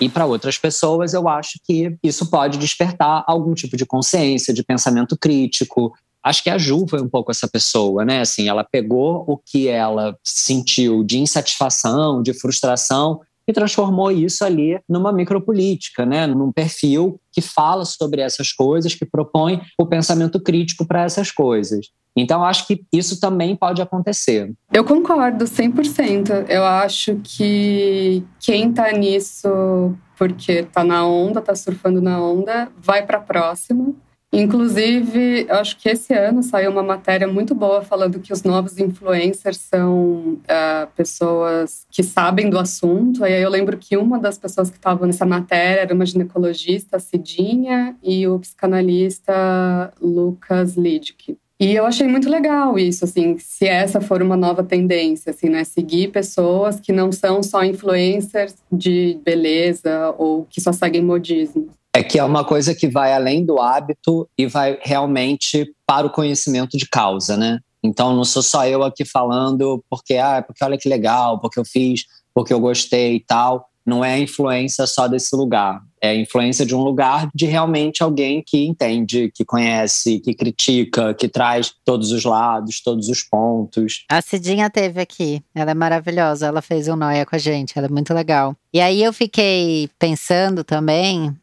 E 0.00 0.08
para 0.08 0.24
outras 0.24 0.56
pessoas, 0.56 1.12
eu 1.12 1.28
acho 1.28 1.60
que 1.62 1.96
isso 2.02 2.30
pode 2.30 2.56
despertar 2.56 3.22
algum 3.26 3.52
tipo 3.52 3.76
de 3.76 3.84
consciência, 3.84 4.54
de 4.54 4.64
pensamento 4.64 5.16
crítico. 5.16 5.92
Acho 6.22 6.42
que 6.42 6.50
a 6.50 6.56
Ju 6.56 6.86
foi 6.88 7.02
um 7.02 7.08
pouco 7.08 7.30
essa 7.30 7.46
pessoa, 7.46 8.04
né? 8.04 8.20
Assim, 8.20 8.48
ela 8.48 8.64
pegou 8.64 9.24
o 9.26 9.36
que 9.36 9.68
ela 9.68 10.16
sentiu 10.24 11.04
de 11.04 11.18
insatisfação, 11.18 12.22
de 12.22 12.32
frustração 12.32 13.20
e 13.50 13.52
transformou 13.52 14.10
isso 14.10 14.44
ali 14.44 14.80
numa 14.88 15.12
micropolítica, 15.12 16.06
né? 16.06 16.26
num 16.26 16.52
perfil 16.52 17.20
que 17.32 17.40
fala 17.40 17.84
sobre 17.84 18.22
essas 18.22 18.52
coisas, 18.52 18.94
que 18.94 19.04
propõe 19.04 19.60
o 19.78 19.86
pensamento 19.86 20.40
crítico 20.40 20.86
para 20.86 21.02
essas 21.02 21.30
coisas. 21.30 21.86
Então, 22.16 22.42
acho 22.42 22.66
que 22.66 22.84
isso 22.92 23.20
também 23.20 23.54
pode 23.54 23.80
acontecer. 23.80 24.52
Eu 24.72 24.84
concordo 24.84 25.44
100%. 25.44 26.46
Eu 26.48 26.64
acho 26.64 27.16
que 27.22 28.24
quem 28.40 28.70
está 28.70 28.92
nisso 28.92 29.94
porque 30.16 30.52
está 30.52 30.84
na 30.84 31.06
onda, 31.06 31.40
está 31.40 31.54
surfando 31.54 32.02
na 32.02 32.22
onda, 32.22 32.70
vai 32.76 33.06
para 33.06 33.18
a 33.18 33.22
próxima. 33.22 33.94
Inclusive, 34.32 35.46
eu 35.48 35.56
acho 35.56 35.76
que 35.76 35.88
esse 35.88 36.14
ano 36.14 36.40
saiu 36.40 36.70
uma 36.70 36.84
matéria 36.84 37.26
muito 37.26 37.52
boa 37.52 37.82
falando 37.82 38.20
que 38.20 38.32
os 38.32 38.44
novos 38.44 38.78
influencers 38.78 39.56
são 39.56 40.38
uh, 40.44 40.86
pessoas 40.94 41.84
que 41.90 42.04
sabem 42.04 42.48
do 42.48 42.56
assunto. 42.56 43.22
E 43.22 43.32
aí 43.32 43.42
eu 43.42 43.50
lembro 43.50 43.76
que 43.76 43.96
uma 43.96 44.20
das 44.20 44.38
pessoas 44.38 44.70
que 44.70 44.76
estavam 44.76 45.08
nessa 45.08 45.26
matéria 45.26 45.80
era 45.80 45.94
uma 45.94 46.06
ginecologista, 46.06 47.00
Cidinha, 47.00 47.96
e 48.02 48.26
o 48.28 48.38
psicanalista 48.38 49.92
Lucas 50.00 50.76
Lidick. 50.76 51.36
E 51.58 51.74
eu 51.74 51.84
achei 51.84 52.08
muito 52.08 52.30
legal 52.30 52.78
isso, 52.78 53.04
assim, 53.04 53.36
se 53.36 53.66
essa 53.66 54.00
for 54.00 54.22
uma 54.22 54.36
nova 54.36 54.62
tendência, 54.62 55.28
assim, 55.28 55.50
né? 55.50 55.62
Seguir 55.62 56.08
pessoas 56.08 56.80
que 56.80 56.90
não 56.90 57.12
são 57.12 57.42
só 57.42 57.62
influencers 57.62 58.54
de 58.72 59.18
beleza 59.22 60.14
ou 60.16 60.46
que 60.48 60.58
só 60.58 60.72
seguem 60.72 61.02
modismo. 61.02 61.68
É 61.94 62.02
que 62.02 62.18
é 62.18 62.24
uma 62.24 62.44
coisa 62.44 62.74
que 62.74 62.88
vai 62.88 63.12
além 63.12 63.44
do 63.44 63.58
hábito 63.60 64.28
e 64.38 64.46
vai 64.46 64.78
realmente 64.80 65.74
para 65.86 66.06
o 66.06 66.10
conhecimento 66.10 66.76
de 66.76 66.88
causa, 66.88 67.36
né? 67.36 67.58
Então 67.82 68.14
não 68.14 68.24
sou 68.24 68.42
só 68.42 68.66
eu 68.66 68.82
aqui 68.82 69.04
falando 69.04 69.82
porque 69.88 70.16
ah, 70.16 70.42
porque 70.42 70.64
olha 70.64 70.78
que 70.78 70.88
legal, 70.88 71.40
porque 71.40 71.58
eu 71.58 71.64
fiz, 71.64 72.04
porque 72.34 72.52
eu 72.52 72.60
gostei 72.60 73.16
e 73.16 73.20
tal. 73.20 73.66
Não 73.84 74.04
é 74.04 74.12
a 74.12 74.18
influência 74.18 74.86
só 74.86 75.08
desse 75.08 75.34
lugar. 75.34 75.80
É 76.02 76.10
a 76.10 76.14
influência 76.14 76.64
de 76.64 76.74
um 76.74 76.82
lugar 76.82 77.28
de 77.34 77.46
realmente 77.46 78.02
alguém 78.02 78.42
que 78.46 78.66
entende, 78.66 79.32
que 79.34 79.44
conhece, 79.44 80.20
que 80.20 80.34
critica, 80.34 81.14
que 81.14 81.28
traz 81.28 81.72
todos 81.84 82.12
os 82.12 82.22
lados, 82.24 82.80
todos 82.82 83.08
os 83.08 83.22
pontos. 83.22 84.04
A 84.08 84.20
Cidinha 84.20 84.70
teve 84.70 85.00
aqui. 85.00 85.42
Ela 85.54 85.72
é 85.72 85.74
maravilhosa. 85.74 86.46
Ela 86.46 86.62
fez 86.62 86.88
um 86.88 86.94
noia 86.94 87.26
com 87.26 87.34
a 87.34 87.38
gente. 87.38 87.76
Ela 87.76 87.86
é 87.86 87.90
muito 87.90 88.14
legal. 88.14 88.54
E 88.72 88.80
aí 88.80 89.02
eu 89.02 89.12
fiquei 89.12 89.88
pensando 89.98 90.62
também 90.62 91.34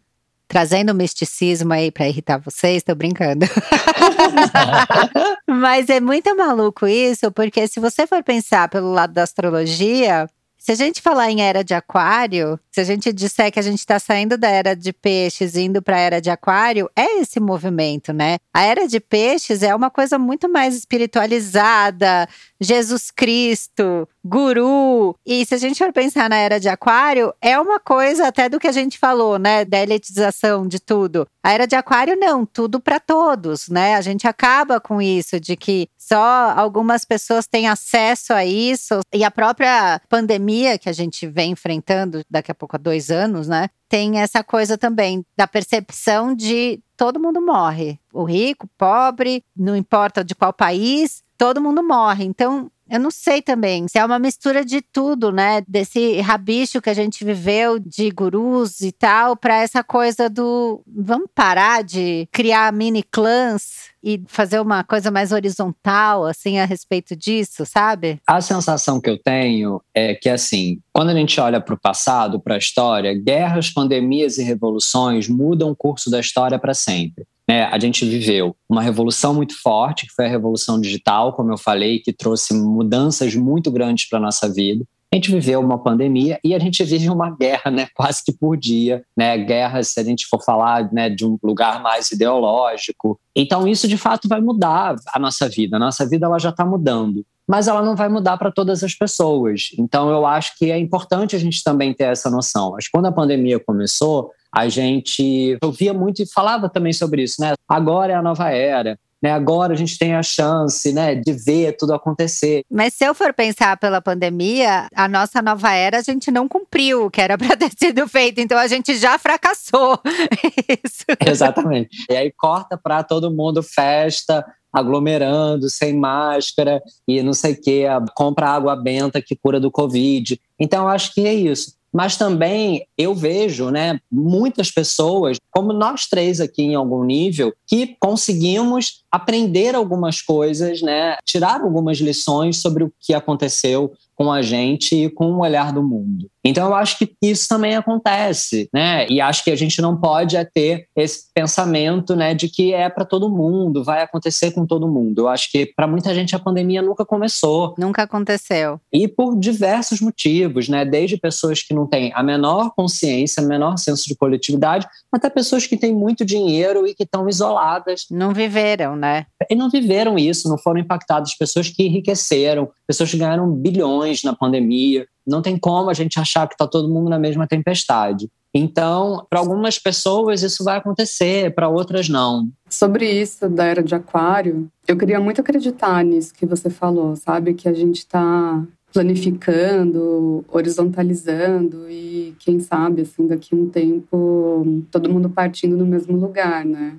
trazendo 0.48 0.94
misticismo 0.94 1.74
aí 1.74 1.92
para 1.92 2.08
irritar 2.08 2.38
vocês, 2.38 2.84
tô 2.84 2.96
brincando. 2.96 3.46
Mas 5.48 5.90
é 5.90 6.00
muito 6.00 6.36
maluco 6.36 6.88
isso, 6.88 7.32
porque 7.32 7.68
se 7.68 7.80
você 7.80 8.08
for 8.08 8.24
pensar 8.24 8.70
pelo 8.70 8.92
lado 8.92 9.14
da 9.14 9.24
astrologia, 9.24 10.28
se 10.68 10.74
a 10.74 10.76
gente 10.76 11.02
falar 11.02 11.32
em 11.32 11.42
era 11.42 11.64
de 11.64 11.74
aquário, 11.74 12.60
se 12.70 12.82
a 12.82 12.84
gente 12.84 13.14
disser 13.14 13.54
que 13.54 13.58
a 13.58 13.62
gente 13.62 13.80
está 13.80 13.98
saindo 14.00 14.38
da 14.38 14.50
era 14.50 14.76
de 14.76 14.92
peixes 14.92 15.56
indo 15.56 15.82
para 15.82 15.96
a 15.96 16.00
era 16.00 16.20
de 16.20 16.30
aquário, 16.30 16.90
é 16.94 17.22
esse 17.22 17.40
movimento, 17.40 18.12
né? 18.12 18.36
A 18.54 18.66
era 18.66 18.86
de 18.86 19.00
peixes 19.00 19.64
é 19.64 19.74
uma 19.74 19.90
coisa 19.90 20.20
muito 20.20 20.50
mais 20.50 20.76
espiritualizada, 20.76 22.28
Jesus 22.60 23.12
Cristo, 23.12 24.10
guru. 24.26 25.16
E 25.26 25.46
se 25.46 25.56
a 25.56 25.58
gente 25.58 25.78
for 25.78 25.94
pensar 25.94 26.30
na 26.30 26.36
era 26.36 26.60
de 26.60 26.68
aquário, 26.68 27.34
é 27.42 27.58
uma 27.58 27.80
coisa 27.80 28.28
até 28.28 28.50
do 28.50 28.60
que 28.60 28.68
a 28.68 28.74
gente 28.74 29.00
falou, 29.00 29.40
né, 29.40 29.64
da 29.64 29.82
elitização 29.82 30.68
de 30.68 30.82
tudo. 30.82 31.26
A 31.42 31.54
era 31.54 31.66
de 31.66 31.78
aquário 31.78 32.18
não, 32.20 32.46
tudo 32.46 32.82
para 32.82 33.00
todos, 33.00 33.70
né? 33.70 33.96
A 33.96 34.02
gente 34.02 34.28
acaba 34.28 34.82
com 34.82 35.02
isso 35.02 35.40
de 35.40 35.56
que 35.56 35.88
só 36.08 36.54
algumas 36.56 37.04
pessoas 37.04 37.48
têm 37.48 37.68
acesso 37.68 38.34
a 38.34 38.46
isso 38.46 39.00
e 39.14 39.24
a 39.24 39.32
própria 39.32 40.02
pandemia 40.08 40.78
que 40.78 40.88
a 40.88 40.94
gente 40.94 41.28
vem 41.28 41.52
enfrentando 41.52 42.22
daqui 42.30 42.50
a 42.52 42.56
pouco 42.56 42.76
há 42.76 42.80
dois 42.80 43.12
anos, 43.12 43.48
né? 43.48 43.70
Tem 43.90 44.20
essa 44.20 44.44
coisa 44.44 44.78
também 44.78 45.26
da 45.36 45.48
percepção 45.48 46.34
de 46.34 46.80
todo 46.96 47.20
mundo 47.20 47.42
morre. 47.42 48.00
O 48.14 48.24
rico, 48.24 48.66
o 48.66 48.70
pobre, 48.78 49.44
não 49.56 49.76
importa 49.76 50.24
de 50.24 50.34
qual 50.34 50.54
país, 50.54 51.24
todo 51.38 51.62
mundo 51.62 51.84
morre. 51.84 52.24
Então, 52.24 52.72
Eu 52.90 53.00
não 53.00 53.12
sei 53.12 53.42
também 53.42 53.88
se 53.88 53.98
é 53.98 54.06
uma 54.06 54.20
mistura 54.20 54.64
de 54.64 54.82
tudo, 54.82 55.32
né? 55.32 55.62
Desse 55.68 56.20
rabicho 56.22 56.82
que 56.82 56.90
a 56.90 56.94
gente 56.94 57.24
viveu 57.26 57.80
de 57.80 58.10
gurus 58.12 58.82
e 58.82 58.92
tal, 58.92 59.36
para 59.36 59.62
essa 59.62 59.84
coisa 59.84 60.30
do 60.30 60.82
vamos 60.88 61.28
parar 61.34 61.84
de 61.84 62.28
criar 62.32 62.72
mini 62.72 63.04
clãs 63.04 63.92
e 64.04 64.24
fazer 64.28 64.60
uma 64.62 64.84
coisa 64.84 65.12
mais 65.12 65.32
horizontal, 65.32 66.26
assim, 66.26 66.60
a 66.60 66.66
respeito 66.66 67.16
disso, 67.16 67.66
sabe? 67.66 68.22
A 68.26 68.40
sensação 68.40 69.02
que 69.02 69.10
eu 69.10 69.22
tenho 69.22 69.82
é 69.94 70.16
que, 70.16 70.30
assim, 70.30 70.80
quando 70.94 71.10
a 71.10 71.14
gente 71.14 71.40
olha 71.42 71.60
para 71.60 71.76
o 71.76 71.80
passado, 71.80 72.40
para 72.40 72.56
a 72.56 72.58
história, 72.58 73.14
guerras, 73.14 73.70
pandemias 73.70 74.38
e 74.38 74.44
revoluções 74.44 75.28
mudam 75.28 75.72
o 75.72 75.76
curso 75.76 76.10
da 76.10 76.20
história 76.20 76.58
para 76.58 76.74
sempre. 76.74 77.26
Né, 77.50 77.64
a 77.64 77.80
gente 77.80 78.04
viveu 78.06 78.56
uma 78.68 78.82
revolução 78.82 79.34
muito 79.34 79.60
forte, 79.62 80.06
que 80.06 80.14
foi 80.14 80.26
a 80.26 80.30
revolução 80.30 80.82
digital, 80.82 81.32
como 81.32 81.52
eu 81.52 81.58
falei, 81.58 82.00
que 82.00 82.12
trouxe 82.12 82.54
mudanças 82.54 83.36
muito 83.36 83.72
grandes 83.72 84.10
para 84.10 84.20
a 84.20 84.22
nossa 84.22 84.52
vida. 84.52 84.84
A 85.10 85.16
gente 85.16 85.32
viveu 85.32 85.62
uma 85.62 85.82
pandemia 85.82 86.38
e 86.44 86.54
a 86.54 86.60
gente 86.60 86.84
vive 86.84 87.10
uma 87.10 87.30
guerra, 87.30 87.72
né, 87.72 87.88
quase 87.96 88.22
que 88.24 88.34
por 88.34 88.58
dia, 88.58 89.04
né, 89.16 89.38
guerra 89.38 89.82
se 89.82 89.98
a 90.00 90.04
gente 90.04 90.28
for 90.28 90.44
falar, 90.44 90.92
né, 90.92 91.10
de 91.10 91.26
um 91.26 91.38
lugar 91.42 91.82
mais 91.82 92.12
ideológico. 92.12 93.18
Então 93.34 93.66
isso 93.66 93.88
de 93.88 93.98
fato 93.98 94.28
vai 94.28 94.42
mudar 94.42 94.96
a 95.14 95.18
nossa 95.18 95.48
vida. 95.48 95.78
A 95.78 95.80
nossa 95.80 96.06
vida 96.06 96.26
ela 96.26 96.38
já 96.38 96.50
está 96.50 96.66
mudando, 96.66 97.26
mas 97.48 97.70
ela 97.70 97.82
não 97.82 97.96
vai 97.96 98.10
mudar 98.10 98.38
para 98.38 98.52
todas 98.52 98.84
as 98.84 98.94
pessoas. 98.94 99.70
Então 99.80 100.10
eu 100.10 100.26
acho 100.26 100.58
que 100.58 100.70
é 100.70 100.78
importante 100.78 101.38
a 101.38 101.40
gente 101.40 101.64
também 101.64 101.94
ter 101.94 102.06
essa 102.06 102.30
noção. 102.30 102.72
Mas 102.72 102.90
quando 102.90 103.06
a 103.06 103.12
pandemia 103.12 103.58
começou, 103.58 104.32
a 104.58 104.68
gente 104.70 105.56
ouvia 105.64 105.94
muito 105.94 106.24
e 106.24 106.26
falava 106.28 106.68
também 106.68 106.92
sobre 106.92 107.22
isso, 107.22 107.40
né? 107.40 107.54
Agora 107.70 108.14
é 108.14 108.16
a 108.16 108.24
nova 108.24 108.50
era. 108.50 108.98
Né, 109.20 109.32
agora 109.32 109.74
a 109.74 109.76
gente 109.76 109.98
tem 109.98 110.14
a 110.14 110.22
chance 110.22 110.94
né, 110.94 111.16
de 111.16 111.32
ver 111.32 111.76
tudo 111.76 111.92
acontecer. 111.92 112.62
Mas 112.70 112.94
se 112.94 113.04
eu 113.04 113.16
for 113.16 113.34
pensar 113.34 113.76
pela 113.78 114.00
pandemia, 114.00 114.88
a 114.96 115.08
nossa 115.08 115.42
nova 115.42 115.74
era 115.74 115.98
a 115.98 116.02
gente 116.04 116.30
não 116.30 116.48
cumpriu 116.48 117.06
o 117.06 117.10
que 117.10 117.20
era 117.20 117.36
para 117.38 117.58
ter 117.58 117.72
sido 117.76 118.08
feito, 118.08 118.40
então 118.40 118.60
a 118.60 118.68
gente 118.68 118.96
já 118.96 119.18
fracassou. 119.18 120.00
Isso. 120.86 121.06
Exatamente. 121.26 121.90
E 122.10 122.16
aí 122.16 122.32
corta 122.32 122.78
para 122.78 123.04
todo 123.04 123.34
mundo 123.34 123.64
festa, 123.64 124.46
aglomerando, 124.72 125.68
sem 125.68 125.98
máscara 125.98 126.80
e 127.08 127.24
não 127.24 127.34
sei 127.34 127.54
o 127.54 127.62
que, 127.62 127.86
compra 128.16 128.50
água 128.50 128.76
benta 128.76 129.20
que 129.20 129.36
cura 129.36 129.60
do 129.60 129.72
Covid. 129.72 130.40
Então, 130.60 130.84
eu 130.84 130.90
acho 130.90 131.14
que 131.14 131.26
é 131.26 131.34
isso 131.34 131.78
mas 131.98 132.16
também 132.16 132.86
eu 132.96 133.16
vejo 133.16 133.72
né, 133.72 134.00
muitas 134.12 134.70
pessoas, 134.70 135.38
como 135.50 135.74
nós 135.74 136.06
três 136.06 136.40
aqui 136.40 136.62
em 136.62 136.76
algum 136.76 137.04
nível, 137.04 137.52
que 137.66 137.96
conseguimos 138.00 139.02
aprender 139.12 139.74
algumas 139.74 140.22
coisas, 140.22 140.80
né, 140.80 141.18
tirar 141.26 141.60
algumas 141.60 141.98
lições 141.98 142.58
sobre 142.58 142.84
o 142.84 142.94
que 143.00 143.16
aconteceu 143.16 143.92
com 144.16 144.32
a 144.32 144.44
gente 144.44 145.06
e 145.06 145.10
com 145.10 145.32
o 145.32 145.40
olhar 145.40 145.74
do 145.74 145.82
mundo. 145.82 146.30
Então 146.48 146.68
eu 146.68 146.76
acho 146.76 146.98
que 146.98 147.14
isso 147.22 147.46
também 147.48 147.76
acontece, 147.76 148.70
né? 148.74 149.06
E 149.10 149.20
acho 149.20 149.44
que 149.44 149.52
a 149.52 149.56
gente 149.56 149.82
não 149.82 150.00
pode 150.00 150.38
é 150.38 150.46
ter 150.46 150.88
esse 150.96 151.26
pensamento, 151.34 152.16
né, 152.16 152.34
de 152.34 152.48
que 152.48 152.74
é 152.74 152.90
para 152.90 153.06
todo 153.06 153.30
mundo, 153.30 153.84
vai 153.84 154.02
acontecer 154.02 154.52
com 154.52 154.66
todo 154.66 154.88
mundo. 154.88 155.22
Eu 155.22 155.28
acho 155.28 155.52
que 155.52 155.66
para 155.76 155.88
muita 155.88 156.14
gente 156.14 156.36
a 156.36 156.40
pandemia 156.40 156.82
nunca 156.82 157.06
começou. 157.06 157.76
Nunca 157.78 158.04
aconteceu. 158.04 158.80
E 158.92 159.08
por 159.08 159.38
diversos 159.38 160.00
motivos, 160.00 160.70
né? 160.70 160.86
Desde 160.86 161.18
pessoas 161.18 161.62
que 161.62 161.74
não 161.74 161.86
têm 161.86 162.12
a 162.14 162.24
menor 162.24 162.72
consciência, 162.76 163.44
menor 163.44 163.78
senso 163.78 164.06
de 164.08 164.16
coletividade, 164.16 164.88
até 165.12 165.30
pessoas 165.30 165.68
que 165.68 165.78
têm 165.78 165.94
muito 165.94 166.24
dinheiro 166.24 166.88
e 166.88 166.94
que 166.94 167.04
estão 167.04 167.28
isoladas. 167.28 168.06
Não 168.10 168.34
viveram, 168.34 168.96
né? 168.96 169.26
E 169.50 169.56
não 169.56 169.70
viveram 169.70 170.18
isso, 170.18 170.50
não 170.50 170.58
foram 170.58 170.80
impactadas 170.80 171.36
pessoas 171.36 171.70
que 171.70 171.86
enriqueceram, 171.86 172.70
pessoas 172.88 173.12
que 173.12 173.18
ganharam 173.18 173.52
bilhões 173.52 174.24
na 174.24 174.36
pandemia. 174.36 175.06
Não 175.28 175.42
tem 175.42 175.58
como 175.58 175.90
a 175.90 175.94
gente 175.94 176.20
achar 176.20 176.48
que 176.48 176.54
está 176.54 176.66
todo 176.66 176.90
mundo 176.90 177.10
na 177.10 177.20
mesma 177.20 177.46
tempestade. 177.46 178.30
Então, 178.54 179.26
para 179.30 179.40
algumas 179.40 179.78
pessoas 179.78 180.42
isso 180.42 180.64
vai 180.64 180.78
acontecer, 180.78 181.54
para 181.54 181.70
outras 181.70 182.10
não. 182.10 182.50
Sobre 182.70 183.10
isso 183.10 183.48
da 183.50 183.66
era 183.66 183.84
de 183.84 183.94
Aquário, 183.94 184.70
eu 184.88 184.98
queria 184.98 185.20
muito 185.20 185.42
acreditar 185.42 186.04
nisso 186.04 186.34
que 186.34 186.46
você 186.46 186.70
falou, 186.70 187.16
sabe? 187.16 187.54
Que 187.54 187.68
a 187.68 187.74
gente 187.74 187.98
está 187.98 188.64
planificando, 188.94 190.46
horizontalizando 190.48 191.90
e 191.90 192.36
quem 192.40 192.60
sabe 192.60 193.02
assim 193.02 193.28
daqui 193.28 193.54
a 193.54 193.58
um 193.58 193.70
tempo 193.70 194.84
todo 194.90 195.12
mundo 195.12 195.30
partindo 195.30 195.78
no 195.78 195.86
mesmo 195.86 196.18
lugar, 196.18 196.66
né? 196.66 196.96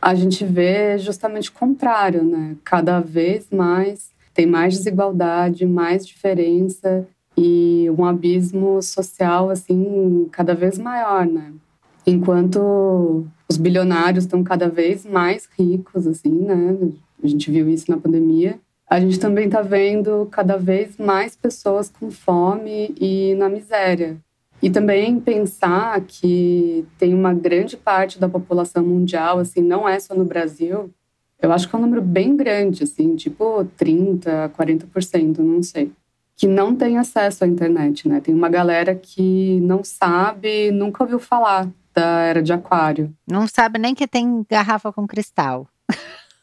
A 0.00 0.14
gente 0.14 0.44
vê 0.44 0.96
justamente 0.98 1.50
o 1.50 1.52
contrário, 1.52 2.22
né? 2.22 2.56
Cada 2.64 3.00
vez 3.00 3.48
mais 3.50 4.10
tem 4.32 4.46
mais 4.46 4.74
desigualdade, 4.74 5.66
mais 5.66 6.06
diferença 6.06 7.06
e 7.42 7.88
um 7.90 8.04
abismo 8.04 8.82
social 8.82 9.48
assim 9.48 10.28
cada 10.30 10.54
vez 10.54 10.76
maior, 10.76 11.24
né? 11.24 11.54
Enquanto 12.06 13.26
os 13.48 13.56
bilionários 13.56 14.24
estão 14.24 14.44
cada 14.44 14.68
vez 14.68 15.06
mais 15.06 15.48
ricos, 15.58 16.06
assim, 16.06 16.30
né? 16.30 16.76
A 17.22 17.26
gente 17.26 17.50
viu 17.50 17.66
isso 17.70 17.90
na 17.90 17.96
pandemia. 17.96 18.60
A 18.86 19.00
gente 19.00 19.18
também 19.18 19.46
está 19.46 19.62
vendo 19.62 20.28
cada 20.30 20.58
vez 20.58 20.98
mais 20.98 21.34
pessoas 21.34 21.88
com 21.88 22.10
fome 22.10 22.94
e 23.00 23.34
na 23.36 23.48
miséria. 23.48 24.18
E 24.62 24.68
também 24.68 25.18
pensar 25.18 25.98
que 26.02 26.84
tem 26.98 27.14
uma 27.14 27.32
grande 27.32 27.74
parte 27.74 28.18
da 28.18 28.28
população 28.28 28.84
mundial, 28.84 29.38
assim, 29.38 29.62
não 29.62 29.88
é 29.88 29.98
só 29.98 30.14
no 30.14 30.24
Brasil, 30.24 30.90
eu 31.40 31.50
acho 31.52 31.68
que 31.68 31.74
é 31.74 31.78
um 31.78 31.82
número 31.82 32.02
bem 32.02 32.36
grande, 32.36 32.84
assim, 32.84 33.16
tipo 33.16 33.64
30, 33.78 34.50
40%, 34.50 35.38
não 35.38 35.62
sei, 35.62 35.90
que 36.40 36.46
não 36.46 36.74
tem 36.74 36.96
acesso 36.96 37.44
à 37.44 37.46
internet, 37.46 38.08
né? 38.08 38.18
Tem 38.18 38.34
uma 38.34 38.48
galera 38.48 38.94
que 38.94 39.60
não 39.60 39.84
sabe, 39.84 40.70
nunca 40.70 41.04
ouviu 41.04 41.18
falar 41.18 41.68
da 41.94 42.22
era 42.22 42.42
de 42.42 42.50
aquário. 42.50 43.14
Não 43.28 43.46
sabe 43.46 43.78
nem 43.78 43.94
que 43.94 44.08
tem 44.08 44.42
garrafa 44.48 44.90
com 44.90 45.06
cristal. 45.06 45.68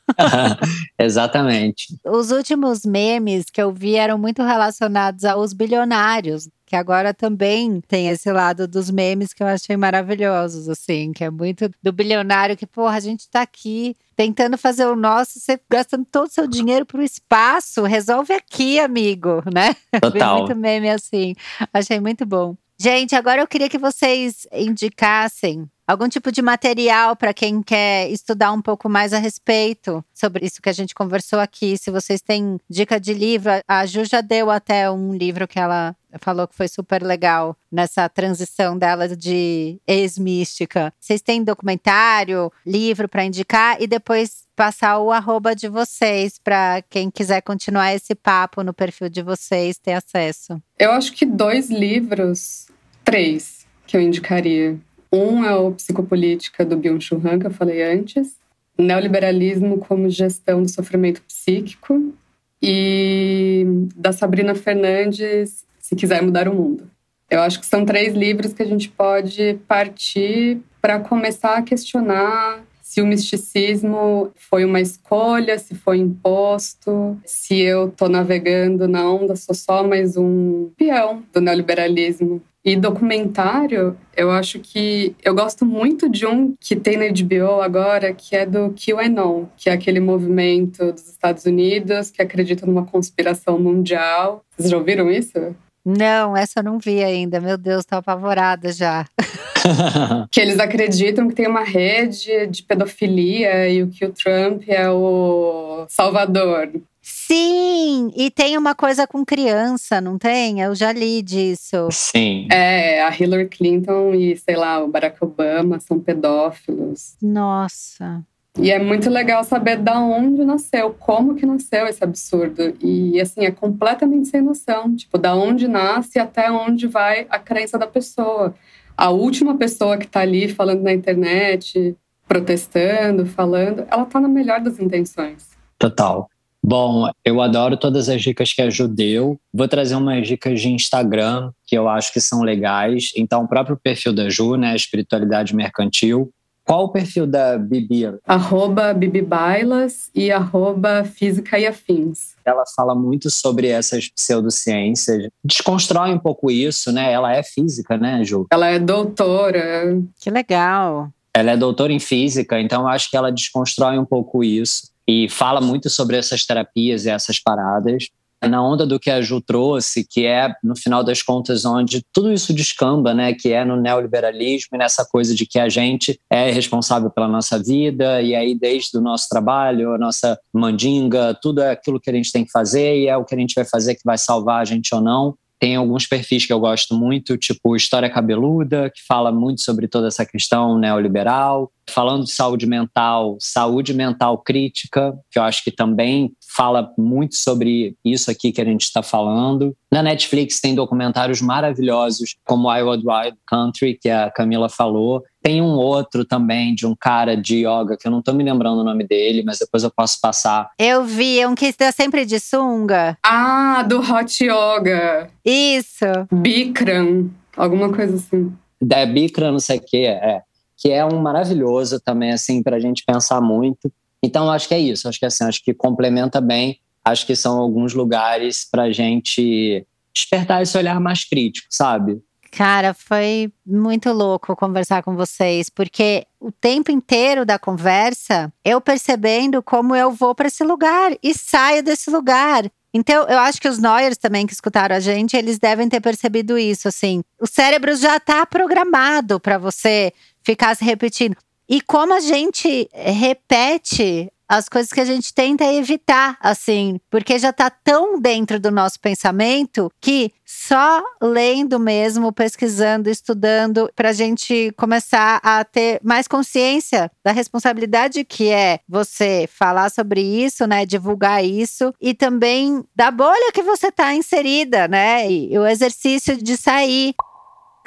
Exatamente. 1.02 1.98
Os 2.06 2.30
últimos 2.30 2.86
memes 2.86 3.46
que 3.46 3.60
eu 3.60 3.74
vi 3.74 3.96
eram 3.96 4.20
muito 4.20 4.44
relacionados 4.44 5.26
aos 5.26 5.52
bilionários, 5.52 6.48
que 6.68 6.76
agora 6.76 7.14
também 7.14 7.80
tem 7.88 8.10
esse 8.10 8.30
lado 8.30 8.68
dos 8.68 8.92
memes 8.92 9.34
que 9.34 9.42
eu 9.42 9.48
achei 9.48 9.78
maravilhosos, 9.78 10.68
assim, 10.68 11.14
que 11.14 11.24
é 11.24 11.32
muito 11.32 11.72
do 11.82 11.94
bilionário 11.94 12.58
que, 12.58 12.68
porra, 12.68 12.98
a 12.98 13.00
gente 13.00 13.30
tá 13.30 13.42
aqui 13.42 13.96
tentando 14.18 14.58
fazer 14.58 14.86
o 14.86 14.96
nosso, 14.96 15.40
você 15.40 15.58
gastando 15.70 16.06
todo 16.12 16.28
o 16.28 16.32
seu 16.32 16.46
dinheiro 16.46 16.86
pro 16.86 17.02
espaço, 17.02 17.84
resolve 17.84 18.34
aqui, 18.34 18.80
amigo, 18.80 19.42
né? 19.52 19.78
Total. 20.02 20.40
muito 20.40 20.56
meme 20.56 20.90
assim, 20.90 21.34
achei 21.74 22.02
muito 22.02 22.26
bom. 22.26 22.54
Gente, 22.78 23.16
agora 23.16 23.42
eu 23.42 23.48
queria 23.48 23.70
que 23.70 23.78
vocês 23.78 24.46
indicassem 24.52 25.68
algum 25.88 26.10
tipo 26.10 26.32
de 26.32 26.42
material 26.42 27.16
para 27.16 27.34
quem 27.34 27.64
quer 27.64 28.12
estudar 28.12 28.52
um 28.52 28.62
pouco 28.62 28.90
mais 28.90 29.14
a 29.14 29.18
respeito 29.18 30.04
sobre 30.14 30.46
isso 30.46 30.62
que 30.62 30.70
a 30.70 30.74
gente 30.74 30.94
conversou 30.94 31.40
aqui. 31.40 31.78
Se 31.78 31.90
vocês 31.90 32.22
têm 32.22 32.60
dica 32.70 33.00
de 33.00 33.14
livro, 33.14 33.52
a 33.68 33.86
Ju 33.86 34.04
já 34.04 34.22
deu 34.22 34.52
até 34.52 34.92
um 34.92 35.14
livro 35.14 35.48
que 35.48 35.58
ela 35.58 35.96
falou 36.18 36.48
que 36.48 36.56
foi 36.56 36.68
super 36.68 37.04
legal 37.04 37.56
nessa 37.72 38.08
transição 38.10 38.78
dela 38.78 39.08
de 39.08 39.80
ex-mística. 39.88 40.94
Vocês 41.00 41.22
têm 41.22 41.44
documentário, 41.44 42.52
livro 42.66 43.08
para 43.08 43.26
indicar 43.26 43.82
e 43.82 43.88
depois 43.88 44.48
passar 44.56 44.98
o 45.00 45.12
arroba 45.12 45.56
de 45.56 45.70
vocês 45.70 46.40
para 46.44 46.82
quem 46.90 47.12
quiser 47.12 47.42
continuar 47.42 47.94
esse 47.94 48.16
papo 48.16 48.64
no 48.64 48.74
perfil 48.74 49.08
de 49.08 49.22
vocês 49.22 49.78
ter 49.78 49.94
acesso. 49.94 50.60
Eu 50.80 50.92
acho 50.92 51.14
que 51.14 51.26
dois 51.26 51.70
livros, 51.70 52.68
três, 53.06 53.68
que 53.86 53.96
eu 53.96 54.02
indicaria. 54.02 54.78
Um 55.14 55.46
é 55.46 55.56
o 55.56 55.72
Psicopolítica 55.72 56.66
do 56.66 56.76
Byung-Chul 56.76 57.22
Han, 57.24 57.40
que 57.40 57.48
eu 57.48 57.52
falei 57.52 57.84
antes. 57.84 58.36
Neoliberalismo 58.78 59.78
como 59.78 60.10
gestão 60.10 60.62
do 60.62 60.70
sofrimento 60.70 61.22
psíquico. 61.22 62.14
E 62.62 63.66
da 63.96 64.12
Sabrina 64.12 64.56
Fernandes, 64.56 65.67
Se 65.88 65.96
Quiser 65.96 66.22
Mudar 66.22 66.50
o 66.50 66.54
Mundo. 66.54 66.92
Eu 67.30 67.40
acho 67.40 67.62
que 67.62 67.66
são 67.66 67.86
três 67.86 68.14
livros 68.14 68.52
que 68.52 68.62
a 68.62 68.66
gente 68.66 68.90
pode 68.90 69.58
partir 69.70 70.60
para 70.82 71.00
começar 71.00 71.56
a 71.56 71.62
questionar 71.62 72.62
se 72.82 73.02
o 73.02 73.06
misticismo 73.06 74.32
foi 74.36 74.66
uma 74.66 74.82
escolha, 74.82 75.58
se 75.58 75.76
foi 75.76 76.00
imposto, 76.00 77.18
se 77.26 77.62
eu 77.62 77.88
estou 77.88 78.10
navegando 78.10 78.86
na 78.86 79.10
onda, 79.10 79.38
sou 79.38 79.56
só 79.56 79.82
mais 79.82 80.18
um 80.18 80.70
peão 80.76 81.24
do 81.34 81.40
neoliberalismo. 81.40 82.42
E 82.66 82.76
documentário, 82.76 83.96
eu 84.14 84.30
acho 84.30 84.60
que 84.60 85.16
eu 85.24 85.34
gosto 85.34 85.66
muito 85.66 86.10
de 86.10 86.26
um 86.26 86.54
que 86.60 86.76
tem 86.76 86.98
na 86.98 87.06
HBO 87.06 87.62
agora, 87.62 88.14
que 88.14 88.36
é 88.36 88.46
do 88.46 88.74
QAnon, 88.74 89.46
que 89.56 89.70
é 89.70 89.74
aquele 89.74 90.02
movimento 90.02 90.92
dos 90.92 91.08
Estados 91.08 91.46
Unidos 91.46 92.12
que 92.12 92.22
acredita 92.22 92.66
numa 92.66 92.86
conspiração 92.86 93.58
mundial. 93.58 94.44
Vocês 94.50 94.70
já 94.70 94.78
ouviram 94.78 95.10
isso? 95.10 95.56
Não, 95.90 96.36
essa 96.36 96.60
eu 96.60 96.64
não 96.66 96.78
vi 96.78 97.02
ainda. 97.02 97.40
Meu 97.40 97.58
Deus, 97.58 97.86
tô 97.86 97.96
apavorada 97.96 98.74
já. 98.74 99.06
que 100.30 100.42
eles 100.42 100.60
acreditam 100.60 101.30
que 101.30 101.36
tem 101.36 101.48
uma 101.48 101.64
rede 101.64 102.46
de 102.48 102.62
pedofilia 102.62 103.70
e 103.70 103.82
o 103.82 103.88
que 103.88 104.04
o 104.04 104.12
Trump 104.12 104.64
é 104.68 104.90
o 104.90 105.86
salvador. 105.88 106.70
Sim, 107.02 108.12
e 108.18 108.30
tem 108.30 108.58
uma 108.58 108.76
coisa 108.76 109.08
com 109.08 109.24
criança, 109.24 110.02
não 110.02 110.18
tem? 110.18 110.60
Eu 110.60 110.76
já 110.76 110.92
li 110.92 111.22
disso. 111.22 111.88
Sim. 111.90 112.50
É, 112.52 113.02
a 113.04 113.10
Hillary 113.10 113.48
Clinton 113.48 114.14
e, 114.14 114.36
sei 114.36 114.58
lá, 114.58 114.84
o 114.84 114.90
Barack 114.90 115.18
Obama 115.24 115.80
são 115.80 116.02
pedófilos. 116.02 117.16
Nossa. 117.22 118.22
E 118.60 118.72
é 118.72 118.80
muito 118.80 119.08
legal 119.10 119.44
saber 119.44 119.78
da 119.78 120.00
onde 120.00 120.44
nasceu, 120.44 120.96
como 121.00 121.36
que 121.36 121.46
nasceu 121.46 121.86
esse 121.86 122.04
absurdo. 122.04 122.74
E 122.82 123.22
assim, 123.22 123.46
é 123.46 123.52
completamente 123.52 124.28
sem 124.30 124.42
noção, 124.42 124.96
tipo, 124.96 125.18
da 125.18 125.36
onde 125.36 125.68
nasce 125.68 126.18
até 126.18 126.52
onde 126.52 126.88
vai 126.88 127.28
a 127.30 127.38
crença 127.38 127.78
da 127.78 127.86
pessoa. 127.86 128.56
A 128.98 129.12
última 129.12 129.56
pessoa 129.56 129.98
que 129.98 130.08
tá 130.08 130.22
ali 130.22 130.48
falando 130.50 130.82
na 130.82 130.92
internet, 130.92 131.96
protestando, 132.28 133.28
falando, 133.28 133.86
ela 133.92 134.06
tá 134.06 134.20
na 134.20 134.28
melhor 134.28 134.60
das 134.60 134.80
intenções. 134.80 135.50
Total. 135.78 136.28
Bom, 136.64 137.10
eu 137.24 137.40
adoro 137.40 137.78
todas 137.78 138.10
as 138.10 138.22
dicas 138.22 138.52
que 138.52 138.62
a 138.62 138.70
Ju 138.70 138.88
deu. 138.88 139.40
Vou 139.54 139.68
trazer 139.68 139.96
umas 139.96 140.28
dicas 140.28 140.60
de 140.60 140.70
Instagram 140.70 141.52
que 141.66 141.78
eu 141.78 141.88
acho 141.88 142.12
que 142.12 142.20
são 142.20 142.42
legais. 142.42 143.12
Então, 143.16 143.44
o 143.44 143.48
próprio 143.48 143.78
perfil 143.78 144.12
da 144.12 144.30
Ju, 144.30 144.56
né, 144.56 144.76
Espiritualidade 144.76 145.56
Mercantil. 145.56 146.30
Qual 146.68 146.84
o 146.84 146.90
perfil 146.90 147.26
da 147.26 147.58
Bibi? 147.58 148.20
Arroba 148.28 148.94
Bibi 148.94 149.22
Bailas 149.22 150.12
e 150.14 150.30
arroba 150.30 151.06
Física 151.06 151.58
e 151.58 151.66
Afins. 151.66 152.36
Ela 152.44 152.66
fala 152.76 152.94
muito 152.94 153.32
sobre 153.32 153.70
essas 153.70 154.10
pseudociências, 154.10 155.30
desconstrói 155.42 156.12
um 156.12 156.20
pouco 156.20 156.52
isso, 156.52 156.92
né? 156.92 157.10
Ela 157.10 157.34
é 157.34 157.42
física, 157.42 157.98
né, 157.98 158.22
Ju? 158.26 158.48
Ela 158.52 158.68
é 158.68 158.80
doutora. 158.80 159.98
Que 160.20 160.30
legal. 160.30 161.10
Ela 161.34 161.52
é 161.52 161.58
doutora 161.58 161.94
em 161.94 162.00
física, 162.00 162.60
então 162.60 162.82
eu 162.82 162.88
acho 162.90 163.10
que 163.10 163.16
ela 163.16 163.32
desconstrói 163.32 163.98
um 163.98 164.06
pouco 164.06 164.44
isso 164.44 164.92
e 165.08 165.30
fala 165.30 165.62
muito 165.62 165.90
sobre 165.90 166.18
essas 166.18 166.46
terapias 166.46 167.06
e 167.06 167.10
essas 167.10 167.40
paradas. 167.40 168.10
Na 168.46 168.62
onda 168.62 168.86
do 168.86 169.00
que 169.00 169.10
a 169.10 169.22
Ju 169.22 169.42
trouxe, 169.42 170.06
que 170.08 170.26
é, 170.26 170.54
no 170.64 170.76
final 170.78 171.04
das 171.04 171.24
contas, 171.24 171.66
onde 171.66 172.04
tudo 172.14 172.32
isso 172.32 172.54
descamba, 172.54 173.14
né? 173.14 173.34
Que 173.34 173.52
é 173.52 173.66
no 173.66 173.76
neoliberalismo 173.76 174.76
e 174.76 174.78
nessa 174.78 175.04
coisa 175.06 175.34
de 175.34 175.46
que 175.46 175.58
a 175.58 175.68
gente 175.70 176.20
é 176.30 176.52
responsável 176.52 177.10
pela 177.10 177.28
nossa 177.28 177.58
vida, 177.62 178.22
e 178.22 178.36
aí, 178.36 178.54
desde 178.54 178.98
o 178.98 179.02
nosso 179.02 179.28
trabalho, 179.30 179.94
a 179.94 179.98
nossa 179.98 180.38
mandinga, 180.54 181.38
tudo 181.42 181.62
é 181.62 181.72
aquilo 181.72 182.00
que 182.00 182.10
a 182.10 182.14
gente 182.14 182.32
tem 182.32 182.46
que 182.46 182.52
fazer 182.52 182.98
e 182.98 183.08
é 183.08 183.18
o 183.18 183.26
que 183.26 183.34
a 183.34 183.40
gente 183.40 183.56
vai 183.56 183.66
fazer 183.66 183.96
que 183.96 184.02
vai 184.06 184.18
salvar 184.18 184.62
a 184.62 184.66
gente 184.66 184.94
ou 184.94 185.02
não. 185.02 185.36
Tem 185.60 185.76
alguns 185.76 186.06
perfis 186.06 186.46
que 186.46 186.54
eu 186.54 186.60
gosto 186.60 186.94
muito, 186.94 187.38
tipo 187.38 187.76
História 187.76 188.10
Cabeluda, 188.10 188.92
que 188.94 189.02
fala 189.08 189.32
muito 189.32 189.62
sobre 189.62 189.88
toda 189.88 190.08
essa 190.08 190.26
questão 190.26 190.78
neoliberal. 190.78 191.72
Falando 191.90 192.26
de 192.26 192.32
saúde 192.32 192.68
mental, 192.68 193.38
saúde 193.40 193.94
mental 193.94 194.38
crítica, 194.40 195.18
que 195.32 195.40
eu 195.40 195.44
acho 195.44 195.64
que 195.64 195.72
também 195.72 196.32
fala 196.56 196.92
muito 196.98 197.36
sobre 197.36 197.96
isso 198.04 198.30
aqui 198.30 198.52
que 198.52 198.62
a 198.62 198.66
gente 198.66 198.82
está 198.82 199.02
falando. 199.02 199.76
Na 199.92 200.04
Netflix 200.04 200.60
tem 200.60 200.76
documentários 200.76 201.42
maravilhosos, 201.42 202.36
como 202.46 202.70
Wild 202.70 203.06
Wild 203.08 203.38
Country, 203.48 203.98
que 204.00 204.10
a 204.10 204.30
Camila 204.30 204.68
falou. 204.68 205.24
Tem 205.48 205.62
um 205.62 205.78
outro 205.78 206.26
também 206.26 206.76
de 206.76 206.86
um 206.86 206.94
cara 206.94 207.38
de 207.38 207.66
yoga, 207.66 207.96
que 207.98 208.06
eu 208.06 208.12
não 208.12 208.20
estou 208.20 208.34
me 208.34 208.44
lembrando 208.44 208.82
o 208.82 208.84
nome 208.84 209.08
dele, 209.08 209.44
mas 209.46 209.60
depois 209.60 209.82
eu 209.82 209.90
posso 209.90 210.20
passar. 210.20 210.72
Eu 210.78 211.06
vi, 211.06 211.46
um 211.46 211.56
que 211.56 211.68
está 211.68 211.90
sempre 211.90 212.26
de 212.26 212.38
sunga. 212.38 213.18
Ah, 213.24 213.82
do 213.84 214.00
Hot 214.00 214.44
Yoga. 214.44 215.30
Isso. 215.46 216.04
Bikram, 216.30 217.32
alguma 217.56 217.94
coisa 217.94 218.18
assim. 218.18 218.52
É 218.92 219.06
Bikram, 219.06 219.54
não 219.54 219.60
sei 219.60 219.78
o 219.78 219.82
que, 219.82 220.06
é 220.06 220.42
que 220.76 220.92
é 220.92 221.06
um 221.06 221.22
maravilhoso 221.22 221.98
também, 222.02 222.34
assim, 222.34 222.62
para 222.62 222.76
a 222.76 222.80
gente 222.82 223.06
pensar 223.08 223.40
muito. 223.40 223.90
Então, 224.22 224.52
acho 224.52 224.68
que 224.68 224.74
é 224.74 224.80
isso. 224.80 225.08
Acho 225.08 225.18
que 225.18 225.26
assim, 225.26 225.46
acho 225.46 225.64
que 225.64 225.74
complementa 225.74 226.42
bem. 226.42 226.78
Acho 227.06 227.26
que 227.26 227.38
são 227.38 227.58
alguns 227.58 227.94
lugares 227.94 228.68
para 228.70 228.84
a 228.84 228.92
gente 228.92 229.88
despertar 230.14 230.62
esse 230.62 230.78
olhar 230.78 231.00
mais 231.00 231.24
crítico, 231.24 231.68
sabe? 231.70 232.22
Cara, 232.58 232.92
foi 232.92 233.54
muito 233.64 234.12
louco 234.12 234.56
conversar 234.56 235.04
com 235.04 235.16
vocês, 235.16 235.70
porque 235.70 236.26
o 236.40 236.52
tempo 236.52 236.92
inteiro 236.92 237.46
da 237.46 237.60
conversa, 237.60 238.52
eu 238.66 238.82
percebendo 238.82 239.62
como 239.62 239.96
eu 239.96 240.12
vou 240.12 240.34
para 240.34 240.48
esse 240.48 240.64
lugar 240.64 241.12
e 241.22 241.36
saio 241.36 241.84
desse 241.84 242.10
lugar. 242.10 242.66
Então, 242.92 243.28
eu 243.28 243.38
acho 243.38 243.62
que 243.62 243.70
os 243.70 243.78
Noyers 243.78 244.18
também 244.18 244.48
que 244.48 244.54
escutaram 244.54 244.96
a 244.96 245.00
gente, 245.00 245.38
eles 245.38 245.60
devem 245.60 245.88
ter 245.88 246.02
percebido 246.02 246.58
isso, 246.58 246.88
assim. 246.88 247.22
O 247.40 247.46
cérebro 247.46 247.96
já 247.96 248.18
está 248.18 248.44
programado 248.44 249.40
para 249.40 249.60
você 249.60 250.12
ficar 250.42 250.76
se 250.76 250.84
repetindo. 250.84 251.38
E 251.70 251.80
como 251.80 252.12
a 252.12 252.20
gente 252.20 252.90
repete 252.92 254.32
as 254.48 254.70
coisas 254.70 254.92
que 254.92 255.02
a 255.02 255.06
gente 255.06 255.34
tenta 255.34 255.66
evitar, 255.66 256.38
assim, 256.42 257.00
porque 257.10 257.38
já 257.38 257.52
tá 257.52 257.70
tão 257.70 258.20
dentro 258.20 258.60
do 258.60 258.72
nosso 258.72 259.00
pensamento 259.00 259.92
que 260.00 260.32
só 260.46 261.04
lendo 261.22 261.78
mesmo, 261.78 262.32
pesquisando, 262.32 263.10
estudando, 263.10 263.92
para 263.94 264.10
a 264.10 264.14
gente 264.14 264.72
começar 264.78 265.42
a 265.44 265.64
ter 265.66 266.00
mais 266.02 266.28
consciência 266.28 267.12
da 267.24 267.34
responsabilidade 267.34 268.24
que 268.24 268.50
é 268.50 268.80
você 268.88 269.50
falar 269.52 269.92
sobre 269.92 270.22
isso, 270.22 270.66
né, 270.66 270.86
divulgar 270.86 271.44
isso 271.44 271.94
e 272.00 272.14
também 272.14 272.84
da 272.96 273.12
bolha 273.12 273.52
que 273.54 273.62
você 273.62 273.92
tá 273.92 274.14
inserida, 274.14 274.88
né, 274.88 275.30
e 275.30 275.58
o 275.58 275.68
exercício 275.68 276.38
de 276.42 276.56
sair 276.56 277.14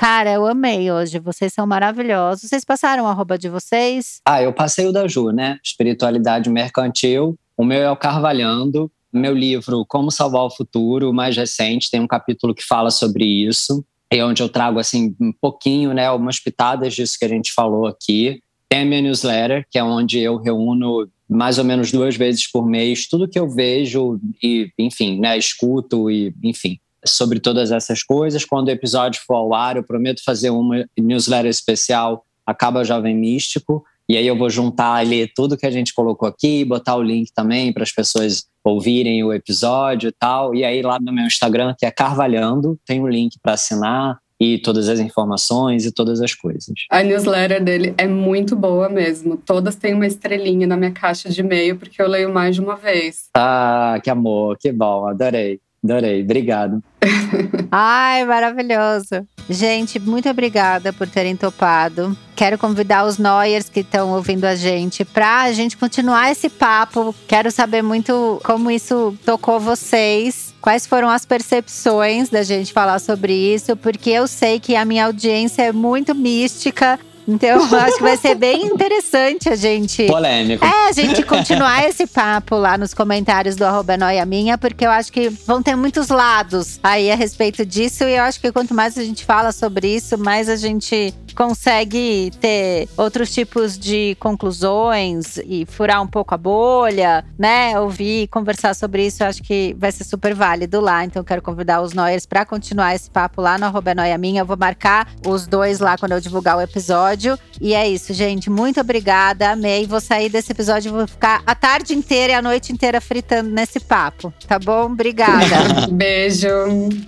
Cara, 0.01 0.33
eu 0.33 0.47
amei 0.47 0.91
hoje. 0.91 1.19
Vocês 1.19 1.53
são 1.53 1.67
maravilhosos. 1.67 2.49
Vocês 2.49 2.65
passaram 2.65 3.05
o 3.05 3.07
arroba 3.07 3.37
de 3.37 3.51
vocês? 3.51 4.23
Ah, 4.25 4.43
eu 4.43 4.51
passei 4.51 4.87
o 4.87 4.93
da 4.93 5.07
Ju, 5.07 5.31
né? 5.31 5.59
Espiritualidade 5.63 6.49
mercantil. 6.49 7.39
O 7.55 7.63
meu 7.63 7.83
é 7.83 7.91
o 7.91 7.97
Carvalhando. 7.97 8.91
Meu 9.13 9.35
livro, 9.35 9.85
Como 9.87 10.11
Salvar 10.11 10.45
o 10.45 10.51
Futuro, 10.51 11.13
mais 11.13 11.37
recente, 11.37 11.91
tem 11.91 12.01
um 12.01 12.07
capítulo 12.07 12.55
que 12.55 12.65
fala 12.65 12.91
sobre 12.91 13.27
isso. 13.27 13.85
É 14.09 14.25
onde 14.25 14.43
eu 14.43 14.49
trago, 14.49 14.79
assim, 14.79 15.15
um 15.21 15.35
pouquinho, 15.39 15.93
né? 15.93 16.11
Umas 16.11 16.41
pitadas 16.41 16.95
disso 16.95 17.19
que 17.19 17.27
a 17.27 17.29
gente 17.29 17.53
falou 17.53 17.87
aqui. 17.87 18.43
Tem 18.71 18.81
a 18.81 18.85
minha 18.87 19.03
newsletter, 19.03 19.67
que 19.71 19.79
é 19.79 19.85
onde 19.85 20.19
eu 20.19 20.39
reúno 20.39 21.11
mais 21.29 21.59
ou 21.59 21.65
menos 21.65 21.93
duas 21.93 22.17
vezes 22.17 22.51
por 22.51 22.67
mês 22.67 23.07
tudo 23.07 23.29
que 23.29 23.39
eu 23.39 23.51
vejo 23.51 24.19
e, 24.43 24.73
enfim, 24.79 25.21
né? 25.21 25.37
Escuto 25.37 26.11
e, 26.11 26.35
enfim 26.43 26.81
sobre 27.05 27.41
todas 27.41 27.71
essas 27.71 28.03
coisas. 28.03 28.45
Quando 28.45 28.69
o 28.69 28.71
episódio 28.71 29.21
for 29.27 29.35
ao 29.35 29.55
ar, 29.55 29.77
eu 29.77 29.83
prometo 29.83 30.23
fazer 30.25 30.51
uma 30.51 30.85
newsletter 30.99 31.51
especial 31.51 32.25
Acaba 32.47 32.85
Jovem 32.85 33.17
Místico. 33.17 33.85
E 34.09 34.17
aí 34.17 34.27
eu 34.27 34.37
vou 34.37 34.51
juntar 34.51 34.95
ali 34.95 35.29
tudo 35.29 35.57
que 35.57 35.67
a 35.67 35.71
gente 35.71 35.95
colocou 35.95 36.29
aqui, 36.29 36.65
botar 36.65 36.97
o 36.97 37.03
link 37.03 37.33
também 37.33 37.73
para 37.73 37.85
as 37.85 37.93
pessoas 37.93 38.45
ouvirem 38.65 39.23
o 39.23 39.33
episódio 39.33 40.09
e 40.09 40.13
tal. 40.13 40.55
E 40.55 40.65
aí 40.65 40.83
lá 40.83 40.99
no 41.01 41.13
meu 41.13 41.27
Instagram, 41.27 41.75
que 41.79 41.87
é 41.87 41.91
Carvalhando, 41.91 42.79
tem 42.85 43.01
um 43.01 43.09
link 43.09 43.39
para 43.41 43.53
assinar 43.53 44.19
e 44.41 44.59
todas 44.59 44.89
as 44.89 44.99
informações 44.99 45.85
e 45.85 45.93
todas 45.93 46.21
as 46.23 46.35
coisas. 46.35 46.73
A 46.91 47.03
newsletter 47.03 47.63
dele 47.63 47.95
é 47.99 48.07
muito 48.07 48.57
boa 48.57 48.89
mesmo. 48.89 49.37
Todas 49.37 49.77
têm 49.77 49.93
uma 49.93 50.07
estrelinha 50.07 50.67
na 50.67 50.79
minha 50.79 50.93
caixa 50.93 51.29
de 51.29 51.41
e-mail, 51.41 51.77
porque 51.77 52.01
eu 52.01 52.09
leio 52.09 52.33
mais 52.33 52.55
de 52.55 52.63
uma 52.63 52.75
vez. 52.75 53.29
Ah, 53.37 54.01
que 54.03 54.09
amor, 54.09 54.57
que 54.59 54.73
bom, 54.73 55.07
adorei. 55.07 55.61
Adorei, 55.83 56.23
obrigado. 56.23 56.83
Ai, 57.73 58.25
maravilhoso. 58.25 59.27
Gente, 59.49 59.99
muito 59.99 60.29
obrigada 60.29 60.93
por 60.93 61.09
terem 61.09 61.35
topado. 61.35 62.17
Quero 62.37 62.59
convidar 62.59 63.07
os 63.07 63.17
Noyers 63.17 63.69
que 63.69 63.81
estão 63.81 64.13
ouvindo 64.13 64.45
a 64.45 64.55
gente 64.55 65.05
para 65.05 65.43
a 65.43 65.53
gente 65.53 65.77
continuar 65.77 66.31
esse 66.31 66.51
papo. 66.51 67.15
Quero 67.27 67.51
saber 67.51 67.83
muito 67.83 68.41
como 68.45 68.71
isso 68.71 69.17
tocou 69.25 69.59
vocês. 69.59 70.55
Quais 70.61 70.87
foram 70.87 71.09
as 71.09 71.25
percepções 71.25 72.29
da 72.29 72.43
gente 72.43 72.73
falar 72.73 72.99
sobre 72.99 73.33
isso? 73.33 73.75
Porque 73.77 74.11
eu 74.11 74.27
sei 74.27 74.61
que 74.61 74.77
a 74.77 74.85
minha 74.85 75.07
audiência 75.07 75.63
é 75.63 75.73
muito 75.73 76.15
mística 76.15 76.99
então, 77.31 77.63
acho 77.79 77.97
que 77.97 78.03
vai 78.03 78.17
ser 78.17 78.35
bem 78.35 78.67
interessante 78.67 79.49
a 79.49 79.55
gente. 79.55 80.07
Polêmico. 80.07 80.65
É, 80.65 80.89
a 80.89 80.93
gente 80.93 81.23
continuar 81.23 81.89
esse 81.89 82.07
papo 82.07 82.57
lá 82.57 82.77
nos 82.77 82.93
comentários 82.93 83.55
do 83.55 83.65
arroba 83.65 83.97
Noia 83.97 84.27
Minha, 84.27 84.59
porque 84.59 84.85
eu 84.85 84.91
acho 84.91 85.13
que 85.13 85.29
vão 85.29 85.63
ter 85.63 85.77
muitos 85.77 86.09
lados 86.09 86.81
aí 86.83 87.11
a 87.11 87.15
respeito 87.15 87.65
disso. 87.65 88.05
E 88.05 88.17
eu 88.17 88.25
acho 88.25 88.41
que 88.41 88.51
quanto 88.51 88.75
mais 88.75 88.99
a 88.99 89.05
gente 89.05 89.25
fala 89.25 89.53
sobre 89.53 89.95
isso, 89.95 90.19
mais 90.19 90.49
a 90.49 90.57
gente 90.57 91.15
consegue 91.35 92.31
ter 92.41 92.89
outros 92.97 93.33
tipos 93.33 93.79
de 93.79 94.17
conclusões 94.21 95.39
e 95.39 95.67
furar 95.67 96.03
um 96.03 96.07
pouco 96.07 96.35
a 96.35 96.39
bolha, 96.39 97.25
né? 97.39 97.79
Ouvir, 97.79 98.29
conversar 98.29 98.75
sobre 98.75 99.07
isso, 99.07 99.23
eu 99.23 99.29
acho 99.29 99.43
que 99.43 99.75
vai 99.79 99.93
ser 99.93 100.05
super 100.05 100.35
válido 100.35 100.81
lá. 100.81 101.05
Então, 101.05 101.23
quero 101.25 101.43
convidar 101.43 101.81
os 101.81 101.93
Noyers 101.93 102.27
para 102.27 102.45
continuar 102.45 102.95
esse 102.95 103.11
papo 103.11 103.41
lá 103.41 103.59
no 103.59 103.67
arroba 103.67 103.95
Noia 103.95 104.19
Minha. 104.19 104.43
Eu 104.43 104.47
vou 104.47 104.57
marcar 104.57 105.09
os 105.27 105.47
dois 105.47 105.81
lá 105.81 105.97
quando 105.97 106.13
eu 106.13 106.21
divulgar 106.21 106.57
o 106.57 106.61
episódio. 106.61 107.39
E 107.61 107.75
é 107.75 107.89
isso, 107.89 108.13
gente. 108.13 108.49
Muito 108.51 108.81
obrigada. 108.81 109.51
Amei. 109.51 109.87
Vou 109.87 110.01
sair 110.01 110.29
desse 110.29 110.53
episódio 110.53 110.89
e 110.89 110.93
vou 110.93 111.07
ficar 111.07 111.43
a 111.47 111.55
tarde 111.55 111.95
inteira 111.95 112.33
e 112.33 112.37
a 112.37 112.43
noite 112.43 112.73
inteira 112.73 113.01
fritando 113.01 113.51
nesse 113.51 113.81
papo. 113.81 114.33
Tá 114.47 114.59
bom? 114.59 114.87
Obrigada. 114.87 115.87
Beijo. 115.91 116.49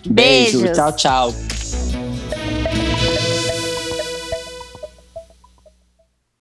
Beijo. 0.07 0.73
Tchau, 0.73 0.93
tchau. 0.93 2.02